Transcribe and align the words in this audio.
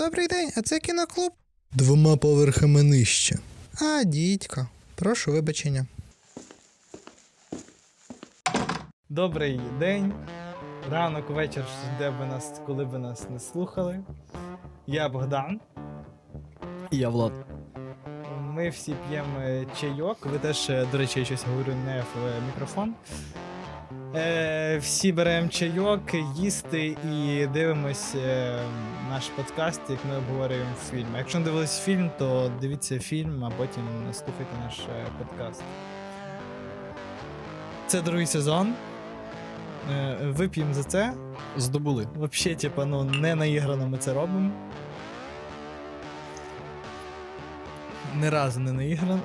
Добрий 0.00 0.26
день, 0.26 0.50
а 0.56 0.62
це 0.62 0.78
кіноклуб? 0.78 1.32
Двома 1.72 2.16
поверхами 2.16 2.82
нижче. 2.82 3.38
А, 3.82 4.04
дідько. 4.04 4.68
Прошу 4.94 5.32
вибачення. 5.32 5.86
Добрий 9.08 9.60
день. 9.78 10.12
Ранок, 10.90 11.30
вечір, 11.30 11.64
де 11.98 12.10
ви 12.10 12.26
нас, 12.26 12.60
коли 12.66 12.84
ви 12.84 12.98
нас 12.98 13.30
не 13.30 13.40
слухали. 13.40 14.00
Я 14.86 15.08
Богдан. 15.08 15.60
Я 16.90 17.08
Влад. 17.08 17.32
Ми 18.40 18.68
всі 18.68 18.94
п'ємо 19.08 19.64
чайок. 19.80 20.26
Ви 20.26 20.38
теж, 20.38 20.70
е, 20.70 20.86
до 20.92 20.98
речі, 20.98 21.18
я 21.18 21.26
щось 21.26 21.44
говорю 21.44 21.72
не 21.86 22.00
в 22.00 22.26
е, 22.26 22.40
мікрофон. 22.46 22.94
Е, 24.14 24.78
всі 24.78 25.12
беремо 25.12 25.48
чайок, 25.48 26.00
їсти 26.36 26.96
і 27.12 27.46
дивимось 27.46 28.14
е, 28.14 28.58
наш 29.08 29.28
подкаст, 29.28 29.80
як 29.88 29.98
ми 30.10 30.16
обговорюємо 30.16 30.70
фільм. 30.90 31.06
Якщо 31.16 31.38
не 31.38 31.44
дивились 31.44 31.80
фільм, 31.80 32.10
то 32.18 32.52
дивіться 32.60 32.98
фільм, 32.98 33.44
а 33.44 33.50
потім 33.50 33.82
слухайте 34.12 34.56
наш 34.64 34.78
е, 34.78 35.06
подкаст. 35.18 35.62
Це 37.86 38.02
другий 38.02 38.26
сезон. 38.26 38.74
Е, 39.92 40.16
вип'ємо 40.22 40.74
за 40.74 40.82
це. 40.82 41.14
Здобули. 41.56 42.06
Взагалі, 42.16 42.56
типа, 42.56 42.84
ну, 42.84 43.04
не 43.04 43.34
наіграно 43.34 43.88
ми 43.88 43.98
це 43.98 44.14
робимо. 44.14 44.50
Ні 48.20 48.28
разу 48.28 48.60
не 48.60 48.72
наіграно. 48.72 49.20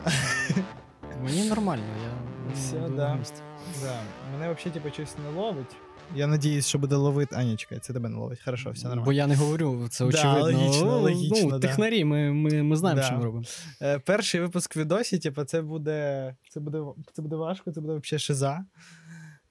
Мені 1.23 1.49
нормально, 1.49 1.83
я 2.03 2.53
Все, 2.55 2.75
на 2.75 2.89
да. 2.89 3.15
місці. 3.15 3.41
Да. 3.83 4.01
Мене 4.31 4.53
взагалі 4.53 4.73
типу, 4.73 4.89
щось 4.93 5.17
не 5.17 5.29
ловить. 5.41 5.75
Я 6.15 6.27
надіюсь, 6.27 6.67
що 6.67 6.79
буде 6.79 6.95
ловити. 6.95 7.35
А, 7.35 7.55
чекай, 7.55 7.79
це 7.79 7.93
тебе 7.93 8.09
не 8.09 8.17
ловить. 8.17 8.41
Хорошо, 8.45 8.71
все 8.71 8.83
нормально. 8.87 9.05
Бо 9.05 9.13
я 9.13 9.27
не 9.27 9.35
говорю, 9.35 9.87
це 9.91 10.03
Да, 10.03 10.09
очевидно. 10.09 10.41
логічно, 10.41 10.85
Ну, 10.85 10.99
логічно, 10.99 11.49
Ну, 11.49 11.59
да. 11.59 11.75
ми, 12.05 12.31
ми, 12.33 12.63
ми 12.63 12.75
знаємо, 12.75 13.01
Да. 13.01 13.07
що 13.07 13.17
ми 13.17 13.23
робимо. 13.25 13.43
Е, 13.81 13.99
перший 13.99 14.41
випуск 14.41 14.77
відосі, 14.77 15.19
типу, 15.19 15.43
це 15.43 15.61
буде. 15.61 16.35
Це 16.49 16.59
буде, 16.59 16.83
це 17.13 17.21
буде 17.21 17.35
важко, 17.35 17.71
це 17.71 17.81
буде 17.81 17.93
взагалі 17.93 18.19
шиза. 18.19 18.65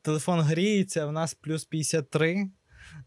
Телефон 0.03 0.41
гріється, 0.41 1.07
в 1.07 1.13
нас 1.13 1.35
плюс 1.35 1.65
53. 1.65 2.51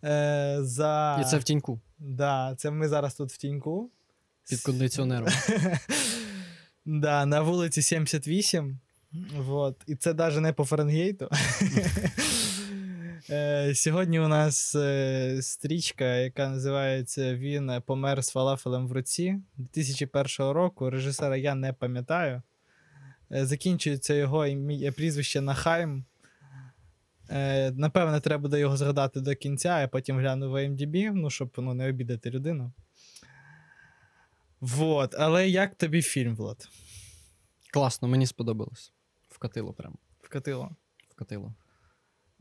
Е, 0.04 0.58
за... 0.62 1.18
І 1.22 1.24
це 1.26 1.38
в 1.38 1.44
тіньку 1.44 1.80
Да, 2.00 2.56
це 2.58 2.72
ми 2.72 2.88
зараз 2.88 3.16
тут 3.16 3.32
в 3.32 3.38
тіньку. 3.38 3.92
під 4.50 4.62
кондиціонером. 4.62 5.30
Да, 6.86 7.26
на 7.26 7.42
вулиці 7.42 7.82
78. 7.82 8.80
Вот. 9.38 9.84
І 9.88 9.96
це 9.96 10.14
навіть 10.14 10.40
не 10.40 10.54
по 10.54 10.66
Фаренгейту. 10.66 11.30
Е, 13.30 13.76
Сьогодні 13.76 14.20
у 14.20 14.28
нас 14.28 14.76
е, 14.76 15.40
стрічка, 15.42 16.16
яка 16.16 16.50
називається 16.50 17.36
Він 17.36 17.82
помер 17.86 18.24
з 18.24 18.30
фалафелем 18.30 18.88
в 18.88 18.92
руці 18.92 19.40
2001 19.58 20.52
року. 20.52 20.90
Режисера 20.90 21.38
я 21.38 21.56
не 21.56 21.74
пам'ятаю. 21.74 22.42
Е, 23.32 23.46
Закінчується 23.46 24.14
його 24.14 24.46
прізвище 24.96 25.42
Нахайм. 25.42 26.06
Е, 27.30 27.72
Напевне, 27.72 28.20
треба 28.20 28.42
буде 28.42 28.60
його 28.60 28.78
згадати 28.78 29.22
до 29.22 29.36
кінця, 29.36 29.82
я 29.82 29.88
потім 29.88 30.20
гляну 30.20 30.52
в 30.52 30.54
IMDb, 30.54 31.12
ну, 31.14 31.30
щоб 31.30 31.52
ну, 31.58 31.74
не 31.74 31.90
обідати 31.90 32.30
людину. 32.30 32.72
Вот. 34.62 35.16
Але 35.20 35.50
як 35.50 35.76
тобі 35.76 36.02
фільм, 36.02 36.36
Влад? 36.36 36.68
Класно, 37.74 38.08
мені 38.08 38.28
сподобалось. 38.28 38.94
Вкатило 39.38 39.74
прямо. 39.74 39.96
Вкатило. 40.22 40.76
Вкатило. 41.10 41.54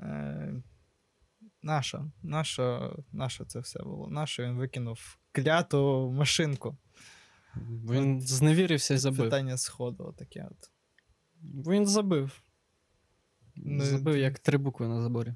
Е, 0.00 0.62
наша, 1.62 2.10
наша, 2.22 2.96
наша 3.12 3.44
це 3.44 3.60
все 3.60 3.82
було. 3.82 4.08
Наша 4.08 4.42
він 4.42 4.56
викинув 4.56 5.18
кляту 5.32 6.12
машинку. 6.12 6.76
Він 7.90 8.20
зневірився 8.20 8.94
і 8.94 8.98
забив. 8.98 9.24
Питання 9.24 9.56
сходу 9.56 10.14
таке 10.18 10.48
от. 10.50 10.70
Він 11.42 11.86
забив. 11.86 12.42
Ну, 13.56 13.84
Забив 13.84 14.16
як 14.16 14.38
три 14.38 14.58
букви 14.58 14.88
на 14.88 15.02
заборі. 15.02 15.34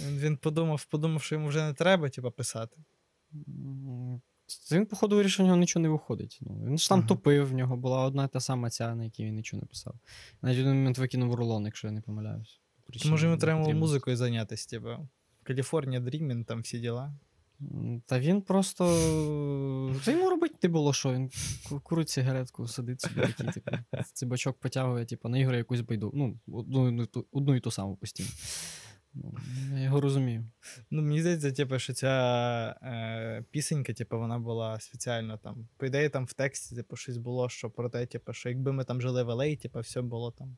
Він, 0.00 0.18
він 0.18 0.36
подумав, 0.36 0.84
подумав, 0.84 1.22
що 1.22 1.34
йому 1.34 1.48
вже 1.48 1.66
не 1.66 1.74
треба, 1.74 2.08
типа, 2.08 2.30
писати. 2.30 2.76
Він, 4.72 4.86
походу, 4.86 5.16
вирішив, 5.16 5.44
у 5.44 5.46
нього 5.46 5.58
нічого 5.58 5.82
не 5.82 5.88
виходить. 5.88 6.38
Ну, 6.42 6.64
він 6.66 6.78
ж 6.78 6.88
там 6.88 6.98
Ага. 6.98 7.08
тупив, 7.08 7.48
в 7.48 7.52
нього 7.52 7.76
була 7.76 8.04
одна 8.04 8.28
та 8.28 8.40
сама 8.40 8.70
ця, 8.70 8.94
на 8.94 9.04
якій 9.04 9.24
він 9.24 9.34
нічого 9.34 9.60
не 9.60 9.66
писав. 9.66 9.94
Навіть 10.42 10.58
в 10.58 10.60
один 10.60 10.74
момент 10.74 10.98
викинув 10.98 11.34
рулон, 11.34 11.64
якщо 11.64 11.86
я 11.86 11.92
не 11.92 12.00
помиляюсь. 12.00 12.60
То, 13.02 13.08
може, 13.08 13.26
йому 13.26 13.38
треба 13.38 13.68
музикою 13.74 14.16
зайнятися, 14.16 14.68
типа. 14.70 14.98
Каліфорнія 15.42 16.00
Дрімін, 16.00 16.44
там 16.44 16.60
всі 16.60 16.78
діла. 16.78 17.14
Та 18.06 18.20
він 18.20 18.42
просто. 18.42 18.84
Та 20.04 20.10
йому 20.12 20.30
робити 20.30 20.54
не 20.62 20.68
було 20.68 20.92
що. 20.92 21.12
Він 21.12 21.30
курить 21.82 22.08
сигаретку, 22.08 22.68
сидить 22.68 23.00
собі 23.00 23.20
такий, 23.20 23.46
типу, 23.52 23.70
цибачок 24.12 24.58
потягує, 24.58 25.04
типу, 25.04 25.28
наіграє 25.28 25.58
якусь 25.58 25.80
байду. 25.80 26.10
Ну, 26.14 26.38
одну, 26.52 27.02
і 27.02 27.08
одну 27.32 27.54
і 27.54 27.60
ту 27.60 27.70
саму 27.70 27.96
постійно. 27.96 28.28
Ну, 29.14 29.34
я 29.74 29.82
його 29.82 30.00
розумію. 30.00 30.44
Ну, 30.90 31.02
мені 31.02 31.20
здається, 31.20 31.52
типу, 31.52 31.78
що 31.78 31.92
ця 31.92 32.76
е, 32.82 33.44
пісенька, 33.50 33.92
типу, 33.92 34.18
вона 34.18 34.38
була 34.38 34.80
спеціально 34.80 35.36
там. 35.36 35.68
По 35.76 35.86
ідеї, 35.86 36.08
там 36.08 36.26
в 36.26 36.32
тексті, 36.32 36.76
типу, 36.76 36.96
щось 36.96 37.16
було, 37.16 37.48
що 37.48 37.70
про 37.70 37.90
те, 37.90 38.06
типу, 38.06 38.32
що 38.32 38.48
якби 38.48 38.72
ми 38.72 38.84
там 38.84 39.00
жили 39.00 39.22
в 39.22 39.30
LA, 39.30 39.62
типу, 39.62 39.80
все 39.80 40.02
було 40.02 40.30
там 40.30 40.56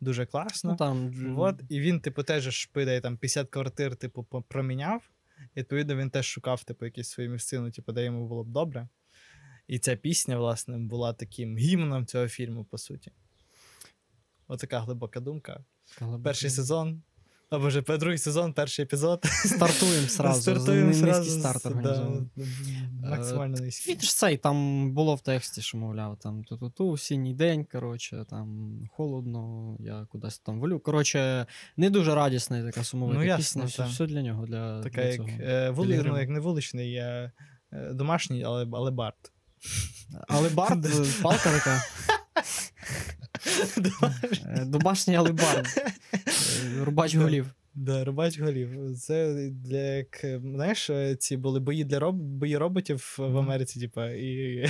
дуже 0.00 0.26
класно. 0.26 0.70
Ну, 0.70 0.76
там, 0.76 1.10
Вот, 1.34 1.62
і 1.68 1.80
він, 1.80 2.00
типу, 2.00 2.22
теж 2.22 2.42
ж, 2.42 2.70
по 2.72 2.80
ідеї, 2.80 3.00
там 3.00 3.16
50 3.16 3.48
квартир, 3.48 3.96
типу, 3.96 4.24
проміняв. 4.48 5.10
І, 5.54 5.58
відповідно, 5.60 5.96
він 5.96 6.10
теж 6.10 6.26
шукав, 6.26 6.64
типу, 6.64 6.84
якісь 6.84 7.08
свою 7.08 7.30
місцину, 7.30 7.70
типу, 7.70 7.92
де 7.92 8.04
йому 8.04 8.28
було 8.28 8.44
б 8.44 8.48
добре. 8.48 8.88
І 9.66 9.78
ця 9.78 9.96
пісня, 9.96 10.38
власне, 10.38 10.78
була 10.78 11.12
таким 11.12 11.58
гімном 11.58 12.06
цього 12.06 12.28
фільму, 12.28 12.64
по 12.64 12.78
суті. 12.78 13.12
Отака 14.48 14.80
глибока 14.80 15.20
думка. 15.20 15.64
Коли 15.98 16.18
Перший 16.18 16.50
сезон. 16.50 17.02
А 17.50 17.58
боже, 17.58 17.82
другий 17.82 18.18
сезон, 18.18 18.52
перший 18.52 18.82
епізод. 18.82 19.24
Стартуємо 19.24 20.06
сразу. 20.08 20.40
Стартуємо 20.42 20.92
сразу. 20.92 21.40
старт 21.40 21.66
організований. 21.66 22.28
да, 22.36 23.08
максимально 23.08 23.56
низький. 23.60 23.94
Він 23.94 24.00
ж 24.00 24.16
цей 24.16 24.36
там 24.36 24.90
було 24.92 25.14
в 25.14 25.20
тексті, 25.20 25.62
що 25.62 25.78
мовляв, 25.78 26.18
там 26.18 26.44
ту-ту-ту, 26.44 26.88
осінній 26.90 27.34
день, 27.34 27.64
коротше, 27.64 28.24
там 28.30 28.78
холодно, 28.90 29.76
я 29.80 30.06
кудись 30.10 30.38
там 30.38 30.60
волю. 30.60 30.80
Коротше, 30.80 31.46
не 31.76 31.90
дуже 31.90 32.14
радісна 32.14 32.64
така 32.64 32.84
сумовита 32.84 33.20
Ну, 33.24 33.36
пісня. 33.36 33.64
Все, 33.64 33.84
все 33.84 34.06
для 34.06 34.22
нього, 34.22 34.46
для, 34.46 34.82
Така, 34.82 35.02
для 35.02 35.10
як, 35.10 35.20
е, 35.40 35.70
вули, 35.70 36.02
ну, 36.06 36.18
як 36.18 36.28
не 36.28 36.40
вуличний, 36.40 36.98
а 36.98 37.32
е, 37.72 37.92
домашній, 37.92 38.44
але, 38.44 38.66
але 38.72 38.90
бард. 38.90 39.32
Але 40.28 40.48
бард, 40.48 40.86
палка 41.22 41.52
така. 41.52 41.80
Е, 44.46 44.64
Домашній 44.64 45.16
алебард. 45.16 45.66
Е, 45.76 46.24
Рубач 46.84 47.14
голів. 47.14 47.46
Да, 47.78 48.04
рубач 48.04 48.40
голів. 48.40 48.96
Це 48.98 49.50
для 49.50 49.78
як, 49.78 50.24
знаєш, 50.42 50.90
е, 50.90 51.16
ці 51.16 51.36
були 51.36 51.60
бої 51.60 51.84
для 51.84 51.98
роб... 51.98 52.16
бої 52.16 52.56
роботів 52.56 53.16
в 53.18 53.38
Америці, 53.38 53.80
типа, 53.80 54.06
і 54.10 54.64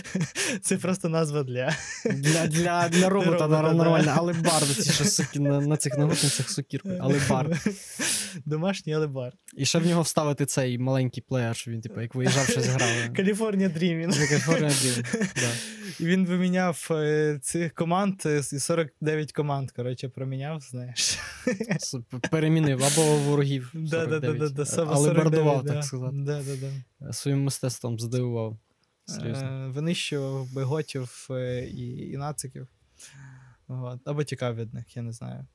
це 0.62 0.76
просто 0.76 1.08
назва 1.08 1.42
для. 1.42 1.76
Для, 2.04 2.46
для, 2.46 2.88
для 2.88 3.08
робота 3.08 3.30
робота, 3.30 3.48
да. 3.48 3.72
нормально. 3.72 4.14
Алебард, 4.16 4.66
ці 4.66 4.92
що 4.92 5.04
суки 5.04 5.40
на, 5.40 5.60
на 5.60 5.76
цих 5.76 5.98
нагрудницях 5.98 6.50
сокіркою. 6.50 6.98
Алебард. 7.00 7.56
Домашній 8.44 8.94
алебард. 8.94 9.36
І 9.56 9.64
ще 9.64 9.78
в 9.78 9.86
нього 9.86 10.02
вставити 10.02 10.46
цей 10.46 10.78
маленький 10.78 11.22
плеєр, 11.28 11.56
що 11.56 11.70
він, 11.70 11.80
типу, 11.80 12.00
як 12.00 12.14
виїжджав, 12.14 12.44
щось 12.44 12.66
грав. 12.66 12.88
Каліфорнія 13.16 13.68
Дрімін. 13.68 14.10
Каліфорнія 14.10 14.72
Дрім. 14.82 15.04
Да. 15.34 15.50
І 16.00 16.06
він 16.06 16.26
виміняв 16.26 16.88
е, 16.90 17.38
цих 17.42 17.74
команд 17.74 18.22
е, 18.26 18.38
і 18.52 18.58
49 18.58 19.32
команд, 19.32 19.70
коротше, 19.70 20.08
проміняв, 20.08 20.60
знаєш. 20.60 21.18
С- 21.76 21.96
перемінив 22.40 22.84
або 22.84 23.16
ворогів. 23.16 23.72
Да, 23.74 24.06
да, 24.06 24.20
да, 24.20 24.48
да, 24.48 24.66
49, 24.66 24.96
але 24.96 25.14
бардував, 25.14 25.64
так 25.64 25.84
сказати. 25.84 26.84
Своїм 27.12 27.44
мистецтвом 27.44 28.00
здивував. 28.00 28.58
Серйозно. 29.04 29.48
Е, 29.48 29.68
Винищував 29.68 30.52
би 30.54 30.62
готів 30.62 31.26
е, 31.30 31.66
і, 31.66 32.10
і 32.10 32.16
нациків. 32.16 32.68
От. 33.68 34.00
Або 34.04 34.24
тікав 34.24 34.56
від 34.56 34.74
них, 34.74 34.96
я 34.96 35.02
не 35.02 35.12
знаю. 35.12 35.46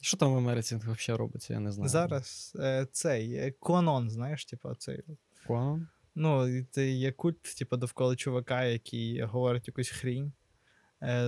Що 0.00 0.16
там 0.16 0.32
в 0.32 0.36
Америці 0.36 0.76
взагалі 0.76 1.18
робиться, 1.18 1.52
я 1.52 1.60
не 1.60 1.72
знаю. 1.72 1.88
Зараз 1.88 2.56
е, 2.58 2.86
цей 2.92 3.52
Конон, 3.60 4.10
знаєш, 4.10 4.44
типу, 4.44 4.74
цей. 4.74 5.02
Куан? 5.46 5.88
Ну, 6.14 6.64
це 6.70 6.90
є 6.90 7.12
культ, 7.12 7.42
типу, 7.58 7.76
довкола 7.76 8.16
чувака, 8.16 8.64
який 8.64 9.22
говорить 9.22 9.68
якусь 9.68 9.88
хрінь. 9.88 10.32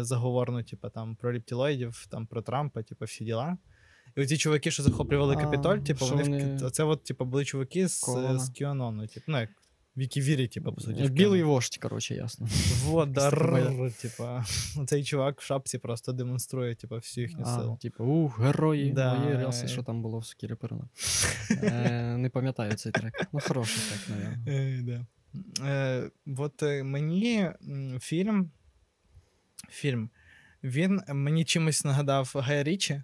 Заговорну, 0.01 0.63
типу, 0.63 0.89
там 0.89 1.17
про 1.17 1.33
рептилоїдів, 1.33 2.07
там 2.11 2.27
про 2.27 2.43
Трампа, 2.43 2.83
типу, 2.83 3.05
всі 3.05 3.25
діла. 3.25 3.59
І 4.17 4.21
оці 4.21 4.37
чуваки, 4.37 4.71
що 4.71 4.83
захоплювали 4.83 5.35
А, 5.39 5.41
Капітоль, 5.41 5.79
типу, 5.79 6.07
вони, 6.07 6.23
вони- 6.23 6.57
в... 6.57 6.71
це 6.71 6.85
от, 6.85 7.05
типу, 7.05 7.25
були 7.25 7.45
чуваки 7.45 7.89
з, 7.89 8.01
Колона. 8.01 8.39
з 8.39 8.51
Кіанону, 8.51 9.07
типу, 9.07 9.25
ну, 9.29 9.41
як 9.41 9.51
в 9.97 10.01
які 10.01 10.21
вірять, 10.21 10.51
типу, 10.51 10.73
по 10.73 10.81
суті. 10.81 11.09
Білий 11.09 11.43
вождь, 11.43 11.77
коротше, 11.77 12.15
ясно. 12.15 12.49
Вот, 12.85 13.13
да, 13.13 13.25
Якась 13.25 13.95
типа, 13.95 14.45
цей 14.87 15.05
чувак 15.05 15.41
в 15.41 15.45
шапці 15.45 15.79
просто 15.79 16.13
демонструє, 16.13 16.75
типа, 16.75 16.97
всю 16.97 17.27
їхню 17.27 17.45
А, 17.47 17.57
силу. 17.57 17.79
типу, 17.83 18.05
ух, 18.05 18.41
герої, 18.41 18.93
Да, 18.93 19.15
мої 19.15 19.37
релси, 19.37 19.65
е. 19.65 19.69
що 19.69 19.83
там 19.83 20.03
було 20.03 20.19
в 20.19 20.27
Сокірі. 20.27 20.57
Е, 21.51 22.17
не 22.17 22.31
пам'ятаю 22.31 22.75
цей 22.75 22.93
трек. 22.93 23.29
Ну, 23.33 23.41
хороший 23.41 23.83
трек, 23.89 24.19
мабуть. 24.19 24.49
Е, 24.49 24.83
да. 24.83 25.07
Е, 25.67 26.11
от 26.37 26.63
е, 26.63 26.83
мені 26.83 27.51
фільм, 28.01 28.51
фільм, 29.71 30.11
він 30.63 31.01
мені 31.09 31.45
чимось 31.45 31.85
нагадав 31.85 32.33
Гая 32.35 32.63
Річі. 32.63 33.03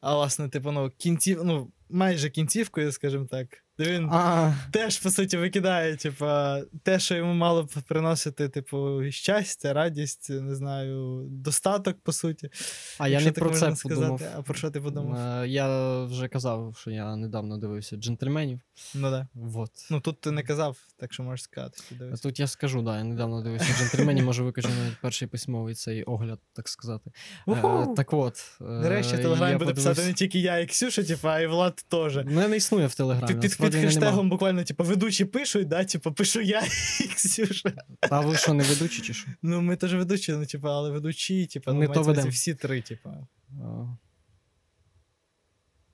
А 0.00 0.14
власне, 0.14 0.48
типу, 0.48 0.72
ну, 0.72 0.90
кінців, 0.90 1.44
ну, 1.44 1.72
майже 1.88 2.30
кінцівкою, 2.30 2.92
скажімо 2.92 3.26
так. 3.30 3.64
Він 3.78 4.08
А, 4.12 4.52
теж, 4.70 4.98
по 4.98 5.10
суті, 5.10 5.36
викидає, 5.36 5.96
типа, 5.96 6.60
те, 6.82 6.98
що 6.98 7.14
йому 7.14 7.34
мало 7.34 7.62
б 7.64 7.68
приносити, 7.88 8.48
типу, 8.48 9.00
щастя, 9.10 9.72
радість, 9.72 10.30
не 10.30 10.54
знаю, 10.54 11.26
достаток, 11.30 11.96
по 12.02 12.12
суті. 12.12 12.50
а 12.98 13.08
я 13.08 13.20
не 13.20 13.32
про 13.32 13.50
це 13.50 13.74
подумав. 13.82 14.22
А 14.36 14.42
про 14.42 14.54
що 14.54 14.70
ти 14.70 14.80
подумав? 14.80 15.42
Е, 15.42 15.48
Я 15.48 15.98
вже 16.04 16.28
казав, 16.28 16.76
що 16.80 16.90
я 16.90 17.16
недавно 17.16 17.58
дивився 17.58 17.96
джентльменів. 17.96 18.60
Ну 18.94 19.10
да. 19.10 19.26
Вот. 19.34 19.70
Ну 19.90 20.00
тут 20.00 20.20
ти 20.20 20.30
не 20.30 20.42
казав, 20.42 20.76
так 20.96 21.12
що 21.12 21.22
можеш 21.22 21.42
сказати. 21.42 21.78
що 21.86 21.94
А. 22.12 22.16
Тут 22.16 22.40
я 22.40 22.46
скажу, 22.46 22.82
да, 22.82 22.96
я 22.98 23.04
недавно 23.04 23.42
дивився 23.42 23.72
джентльменів, 23.78 24.24
може 24.24 24.42
викажу 24.42 24.68
навіть 24.68 24.96
перший 25.02 25.28
письмовий 25.28 25.74
цей 25.74 26.02
огляд, 26.02 26.38
так 26.52 26.68
сказати. 26.68 27.10
Е, 27.48 27.86
Так 27.96 28.12
от. 28.12 28.34
е, 28.60 28.64
Нарешті 28.64 29.16
в 29.16 29.22
Телеграмі 29.22 29.56
буде 29.56 29.74
писати 29.74 30.04
не 30.04 30.12
тільки 30.12 30.38
я 30.38 30.58
і 30.58 30.66
Ксюша, 30.66 31.02
типа, 31.02 31.28
а 31.32 31.40
і 31.40 31.46
Влад 31.46 31.84
теж. 31.88 32.16
Мене 32.16 32.48
не 32.48 32.56
існує 32.56 32.86
в 32.86 32.94
Телеграмі. 32.94 33.40
Під, 33.40 33.56
під, 33.70 33.74
насправді 33.74 33.94
нема. 33.94 34.06
хештегом 34.06 34.30
буквально, 34.30 34.64
типу, 34.64 34.84
ведучі 34.84 35.24
пишуть, 35.24 35.68
да, 35.68 35.84
типу, 35.84 36.12
пишу 36.12 36.40
я 36.40 36.62
і 37.00 37.04
Ксюша. 37.04 37.72
А 38.00 38.20
ви 38.20 38.36
що, 38.36 38.54
не 38.54 38.64
ведучі 38.64 39.02
чи 39.02 39.14
що? 39.14 39.28
Ну, 39.42 39.60
ми 39.60 39.76
теж 39.76 39.94
ведучі, 39.94 40.32
ну, 40.32 40.46
типу, 40.46 40.68
але 40.68 40.90
ведучі, 40.90 41.46
типу, 41.46 41.72
ну, 41.72 41.88
то 41.88 42.02
ведем. 42.02 42.28
всі 42.28 42.54
три, 42.54 42.82
типу. 42.82 43.10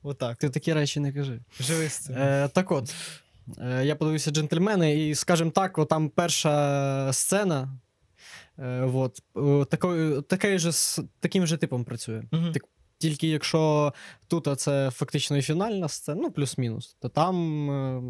Отак. 0.02 0.36
Ти 0.36 0.50
такі 0.50 0.72
речі 0.72 1.00
не 1.00 1.12
кажи. 1.12 1.40
Живи 1.60 1.88
з 1.88 1.92
цим. 1.92 2.16
Е, 2.16 2.48
так 2.52 2.72
от, 2.72 2.94
е, 3.58 3.84
я 3.84 3.96
подивився 3.96 4.30
джентльмени, 4.30 5.08
і, 5.08 5.14
скажімо 5.14 5.50
так, 5.50 5.78
от 5.78 5.88
там 5.88 6.08
перша 6.08 7.12
сцена. 7.12 7.78
Е, 8.58 8.80
от, 8.80 9.22
е, 9.36 9.64
такою, 9.64 10.22
такий 10.22 10.58
же, 10.58 10.70
таким 11.20 11.46
же 11.46 11.56
типом 11.56 11.84
працює. 11.84 12.22
Мгм. 12.32 12.52
Так- 13.08 13.10
Тільки 13.12 13.28
якщо 13.28 13.92
тут 14.28 14.60
це 14.60 14.90
фактично 14.90 15.36
і 15.36 15.42
фінальна 15.42 15.88
сцена, 15.88 16.20
ну 16.22 16.30
плюс-мінус, 16.30 16.96
то 17.00 17.08
там 17.08 17.36
е, 17.70 18.00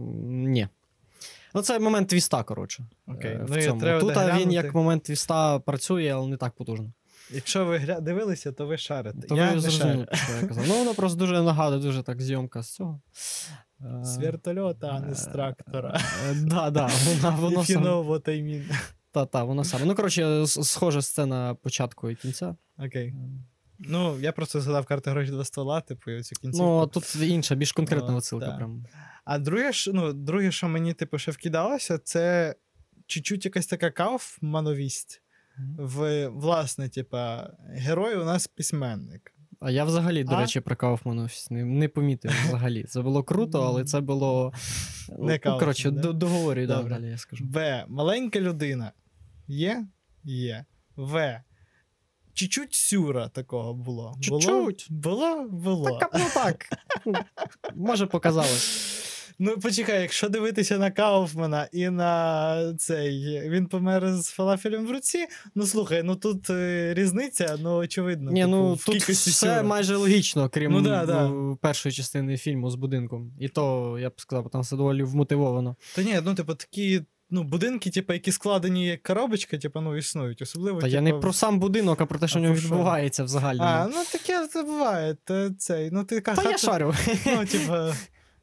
ні. 0.50 0.69
Ну, 1.55 1.62
це 1.62 1.79
момент 1.79 2.08
твіста, 2.08 2.43
коротше. 2.43 2.85
Окей. 3.06 3.31
е, 3.32 3.46
Ну, 3.49 3.56
і 3.58 3.62
треба 3.81 4.00
Тут 4.00 4.08
буде 4.14 4.31
а, 4.32 4.38
він 4.38 4.52
як 4.52 4.75
момент 4.75 5.02
твіста 5.02 5.58
працює, 5.58 6.08
але 6.14 6.29
не 6.29 6.37
так 6.37 6.52
потужно. 6.52 6.93
Якщо 7.31 7.64
ви 7.64 7.79
гля... 7.79 8.00
дивилися, 8.00 8.52
то 8.52 8.67
ви 8.67 8.79
шарите. 8.79 9.26
То 9.29 9.37
я 9.37 9.46
ви 9.49 9.55
не 9.55 9.61
зрозуміли, 9.61 10.06
шарю. 10.12 10.25
що 10.25 10.32
я 10.43 10.49
казав. 10.49 10.64
Ну, 10.69 10.79
воно 10.79 10.94
просто 10.94 11.19
дуже 11.19 11.43
нагадує, 11.43 11.81
дуже 11.82 12.02
так 12.02 12.23
зйомка 12.23 12.62
з 12.62 12.75
цього. 12.75 13.00
Е, 13.81 14.05
З 14.05 14.17
вертольота, 14.19 14.88
а 14.88 15.00
не 15.00 15.14
з 15.14 15.29
Е, 15.29 15.31
трактора. 15.31 16.00
Е, 16.31 16.35
Да, 16.35 16.70
да, 16.70 16.91
вона, 17.23 17.37
воно 17.37 17.61
If 17.61 17.62
you 17.70 17.73
саме. 17.73 17.87
know 17.91 18.06
what 18.06 18.29
I 18.29 18.43
mean. 18.44 18.62
Та, 19.12 19.26
та, 19.26 19.44
вона 19.44 19.64
саме. 19.64 19.85
Ну, 19.85 19.94
коротше, 19.94 20.43
с- 20.46 20.64
схожа 20.64 21.02
сцена 21.02 21.55
початку 21.55 22.11
і 22.11 22.14
кінця. 22.14 22.56
Окей. 22.79 23.14
Ну, 23.89 24.21
я 24.21 24.33
просто 24.33 24.61
згадав 24.61 24.87
карти 24.87 25.11
гроші 25.11 25.31
два 25.31 25.45
ствола, 25.45 25.81
типу, 25.81 26.11
і 26.11 26.23
цю 26.23 26.37
кінцівку. 26.37 26.67
Ну, 26.67 26.87
тут 26.87 27.17
інша, 27.17 27.55
більш 27.55 27.73
конкретна 27.73 28.13
О, 28.13 28.15
висилка. 28.15 28.51
Прям. 28.51 28.85
А 29.25 29.39
друге, 29.39 29.73
що, 29.73 29.93
ну, 29.93 30.13
друге, 30.13 30.53
що 30.53 30.69
мені, 30.69 30.95
типу, 30.95 31.19
ще 31.19 31.31
вкидалося, 31.31 31.99
це 31.99 32.55
чуть-чуть 33.07 33.45
якась 33.45 33.67
така 33.67 33.91
кауфмановість. 33.91 35.21
В, 35.79 36.29
власне, 36.29 36.89
типа, 36.89 37.51
герой 37.69 38.17
у 38.17 38.25
нас 38.25 38.47
письменник. 38.47 39.35
А 39.61 39.71
я 39.71 39.85
взагалі, 39.85 40.25
до 40.25 40.35
А? 40.35 40.41
речі, 40.41 40.61
про 40.61 40.77
Кауфмана 40.77 41.29
щось 41.29 41.51
не, 41.51 41.65
не 41.65 41.89
помітив 41.89 42.33
взагалі. 42.49 42.85
Це 42.85 43.03
було 43.03 43.23
круто, 43.23 43.63
але 43.63 43.85
це 43.85 44.01
було. 44.01 44.53
Не 45.09 45.17
ну, 45.19 45.27
Кауфман, 45.27 45.59
коротше, 45.59 45.91
да? 45.91 46.13
до- 46.13 46.13
да, 46.67 46.83
далі, 46.83 47.09
я 47.09 47.19
скажу. 47.19 47.45
В. 47.53 47.85
Маленька 47.89 48.41
людина. 48.41 48.93
Є? 49.47 49.87
Є. 50.25 50.65
В. 50.97 51.43
Чуть-чуть 52.35 52.75
сюра 52.75 53.29
такого 53.29 53.75
було. 53.75 54.17
Чуть-чуть. 54.21 54.87
Було? 54.91 55.49
Було. 55.51 55.99
Так, 55.99 56.11
ну 56.15 56.25
так. 56.35 56.67
Ну, 57.07 57.15
Може, 57.75 58.07
показалось. 58.07 59.01
Ну, 59.39 59.59
почекай, 59.59 60.03
якщо 60.03 60.29
дивитися 60.29 60.79
на 60.79 60.91
Кауфмана 60.91 61.69
і 61.73 61.91
на 61.91 62.75
цей. 62.79 63.41
Він 63.51 63.67
помер 63.67 64.13
з 64.17 64.29
фалафелем 64.29 64.87
в 64.87 64.91
руці. 64.91 65.27
Ну 65.55 65.67
слухай, 65.67 66.03
ну 66.03 66.17
тут 66.17 66.51
е, 66.51 66.95
різниця, 66.95 67.57
ну 67.63 67.77
очевидно. 67.77 68.31
Ні, 68.31 68.41
типу, 68.41 68.51
ну 68.51 68.75
в 68.75 68.85
тут 68.85 69.03
все 69.03 69.15
сюра. 69.31 69.63
майже 69.63 69.97
логічно, 69.97 70.49
крім 70.49 70.73
Ну 70.73 70.81
да, 70.81 71.07
да. 71.07 71.27
е, 71.29 71.57
першої 71.61 71.93
частини 71.93 72.37
фільму 72.37 72.71
з 72.71 72.75
будинком. 72.75 73.33
І 73.41 73.49
то, 73.49 73.97
я 74.01 74.09
б 74.09 74.13
сказав, 74.17 74.51
там 74.51 74.61
все 74.61 74.77
доволі 74.77 75.03
вмотивовано. 75.03 75.77
Та 75.97 76.03
ні, 76.03 76.21
ну, 76.25 76.35
типу, 76.35 76.55
такі 76.55 77.03
ну, 77.35 77.43
будинки, 77.43 77.91
типу, 77.91 78.13
які 78.13 78.33
складені 78.33 78.87
як 78.87 79.03
коробочка, 79.03 79.59
типу, 79.59 79.81
ну, 79.81 79.97
існують. 79.97 80.43
Особливо. 80.43 80.81
Та 80.81 80.87
типу... 80.87 80.95
я 80.95 81.01
не 81.01 81.13
про 81.13 81.33
сам 81.33 81.59
будинок, 81.59 82.01
а 82.01 82.07
про 82.07 82.19
те, 82.19 82.29
що 82.29 82.39
А 82.39 82.41
в 82.41 82.43
ньому 82.43 82.55
відбувається 82.55 83.25
взагалі. 83.25 83.59
А, 83.61 83.87
ну 83.87 84.05
таке 84.13 84.47
це 84.47 84.63
буває. 84.63 85.17
Та, 85.25 85.51
цей, 85.51 85.91
ну, 85.91 86.05
ти 86.05 86.21
Та 86.21 86.35
хата... 86.35 86.51
я 86.51 86.59
шарю. 86.59 86.95
Ну, 87.27 87.47
типу, 87.47 87.73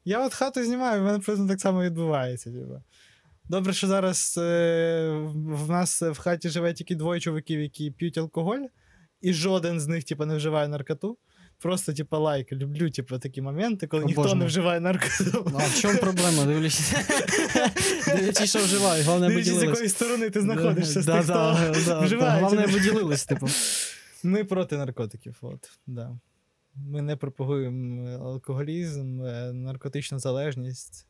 я 0.04 0.26
от 0.26 0.34
хату 0.34 0.64
знімаю, 0.64 1.02
в 1.02 1.04
мене 1.04 1.18
приблизно 1.18 1.48
так 1.48 1.60
само 1.60 1.82
відбувається. 1.82 2.52
Типу. 2.52 2.82
Добре, 3.48 3.72
що 3.72 3.86
зараз 3.86 4.34
е, 4.38 5.08
в 5.34 5.70
нас 5.70 6.02
в 6.02 6.18
хаті 6.18 6.48
живе 6.48 6.72
тільки 6.72 6.94
двоє 6.94 7.20
чоловіків, 7.20 7.60
які 7.60 7.90
п'ють 7.90 8.18
алкоголь, 8.18 8.64
і 9.20 9.32
жоден 9.32 9.80
з 9.80 9.86
них, 9.86 10.04
типу, 10.04 10.24
не 10.26 10.36
вживає 10.36 10.68
наркоту. 10.68 11.18
Просто, 11.62 11.92
типа, 11.92 12.18
лайк, 12.18 12.52
люблю, 12.52 12.90
типа, 12.90 13.18
такі 13.18 13.42
моменти, 13.42 13.86
коли 13.86 14.04
ніхто 14.04 14.20
Обожнюю. 14.20 14.40
не 14.40 14.46
вживає 14.46 14.80
наркоту. 14.80 15.44
Ну, 15.52 15.58
а 15.60 15.66
в 15.66 15.80
чому 15.80 15.98
проблема? 15.98 16.44
Дивлячись, 16.44 16.94
дивлячись, 18.06 18.50
що 18.50 18.58
вживають, 18.58 19.06
головне 19.06 19.28
Дивлячись, 19.28 19.58
з 19.58 19.62
якої 19.62 19.88
сторони 19.88 20.30
ти 20.30 20.40
знаходишся 20.40 21.02
з 21.02 21.06
тих, 21.06 21.22
хто 21.22 22.00
вживає. 22.00 22.42
Головне 22.42 22.66
не. 22.66 22.72
поділились, 22.72 23.24
типу. 23.24 23.48
Ми 24.22 24.44
проти 24.44 24.76
наркотиків, 24.76 25.36
от, 25.40 25.70
да. 25.86 26.18
Ми 26.74 27.02
не 27.02 27.16
пропагуємо 27.16 28.08
алкоголізм, 28.10 29.22
е, 29.22 29.52
наркотичну 29.52 30.18
залежність. 30.18 31.06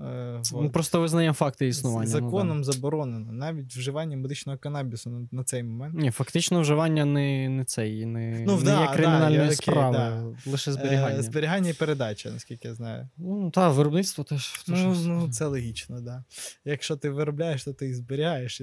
Е, 0.00 0.42
Ми 0.52 0.68
просто 0.68 1.00
визнаємо 1.00 1.34
факти 1.34 1.66
існування. 1.66 2.10
ну, 2.14 2.20
Законом 2.20 2.64
заборонено 2.64 3.32
навіть 3.32 3.76
вживання 3.76 4.16
медичного 4.16 4.58
канабісу 4.58 5.10
на, 5.10 5.28
на 5.32 5.44
цей 5.44 5.62
момент. 5.62 5.94
Ні, 5.94 6.10
фактично 6.10 6.60
вживання 6.60 7.04
не, 7.04 7.48
не 7.48 7.64
цей, 7.64 8.06
не, 8.06 8.44
Ну, 8.46 8.56
не 8.56 8.62
да, 8.64 8.80
є 8.80 8.86
да, 8.86 8.92
кримінальної 8.92 9.46
я 9.48 9.52
справи, 9.52 9.96
да. 9.96 10.50
лише 10.50 10.70
Е, 10.70 10.74
зберігання. 10.74 11.22
зберігання 11.22 11.70
і 11.70 11.72
передача, 11.72 12.30
наскільки 12.30 12.68
я 12.68 12.74
знаю. 12.74 13.08
Ну, 13.16 13.50
так, 13.50 13.74
виробництво 13.74 14.24
теж. 14.24 14.64
Ну, 14.68 14.96
ну, 15.04 15.28
це 15.32 15.46
логічно, 15.46 15.96
так. 15.96 16.04
Да. 16.04 16.24
Якщо 16.64 16.96
ти 16.96 17.10
виробляєш, 17.10 17.64
то 17.64 17.72
ти 17.72 17.86
і 17.88 17.94
зберігаєш. 17.94 18.62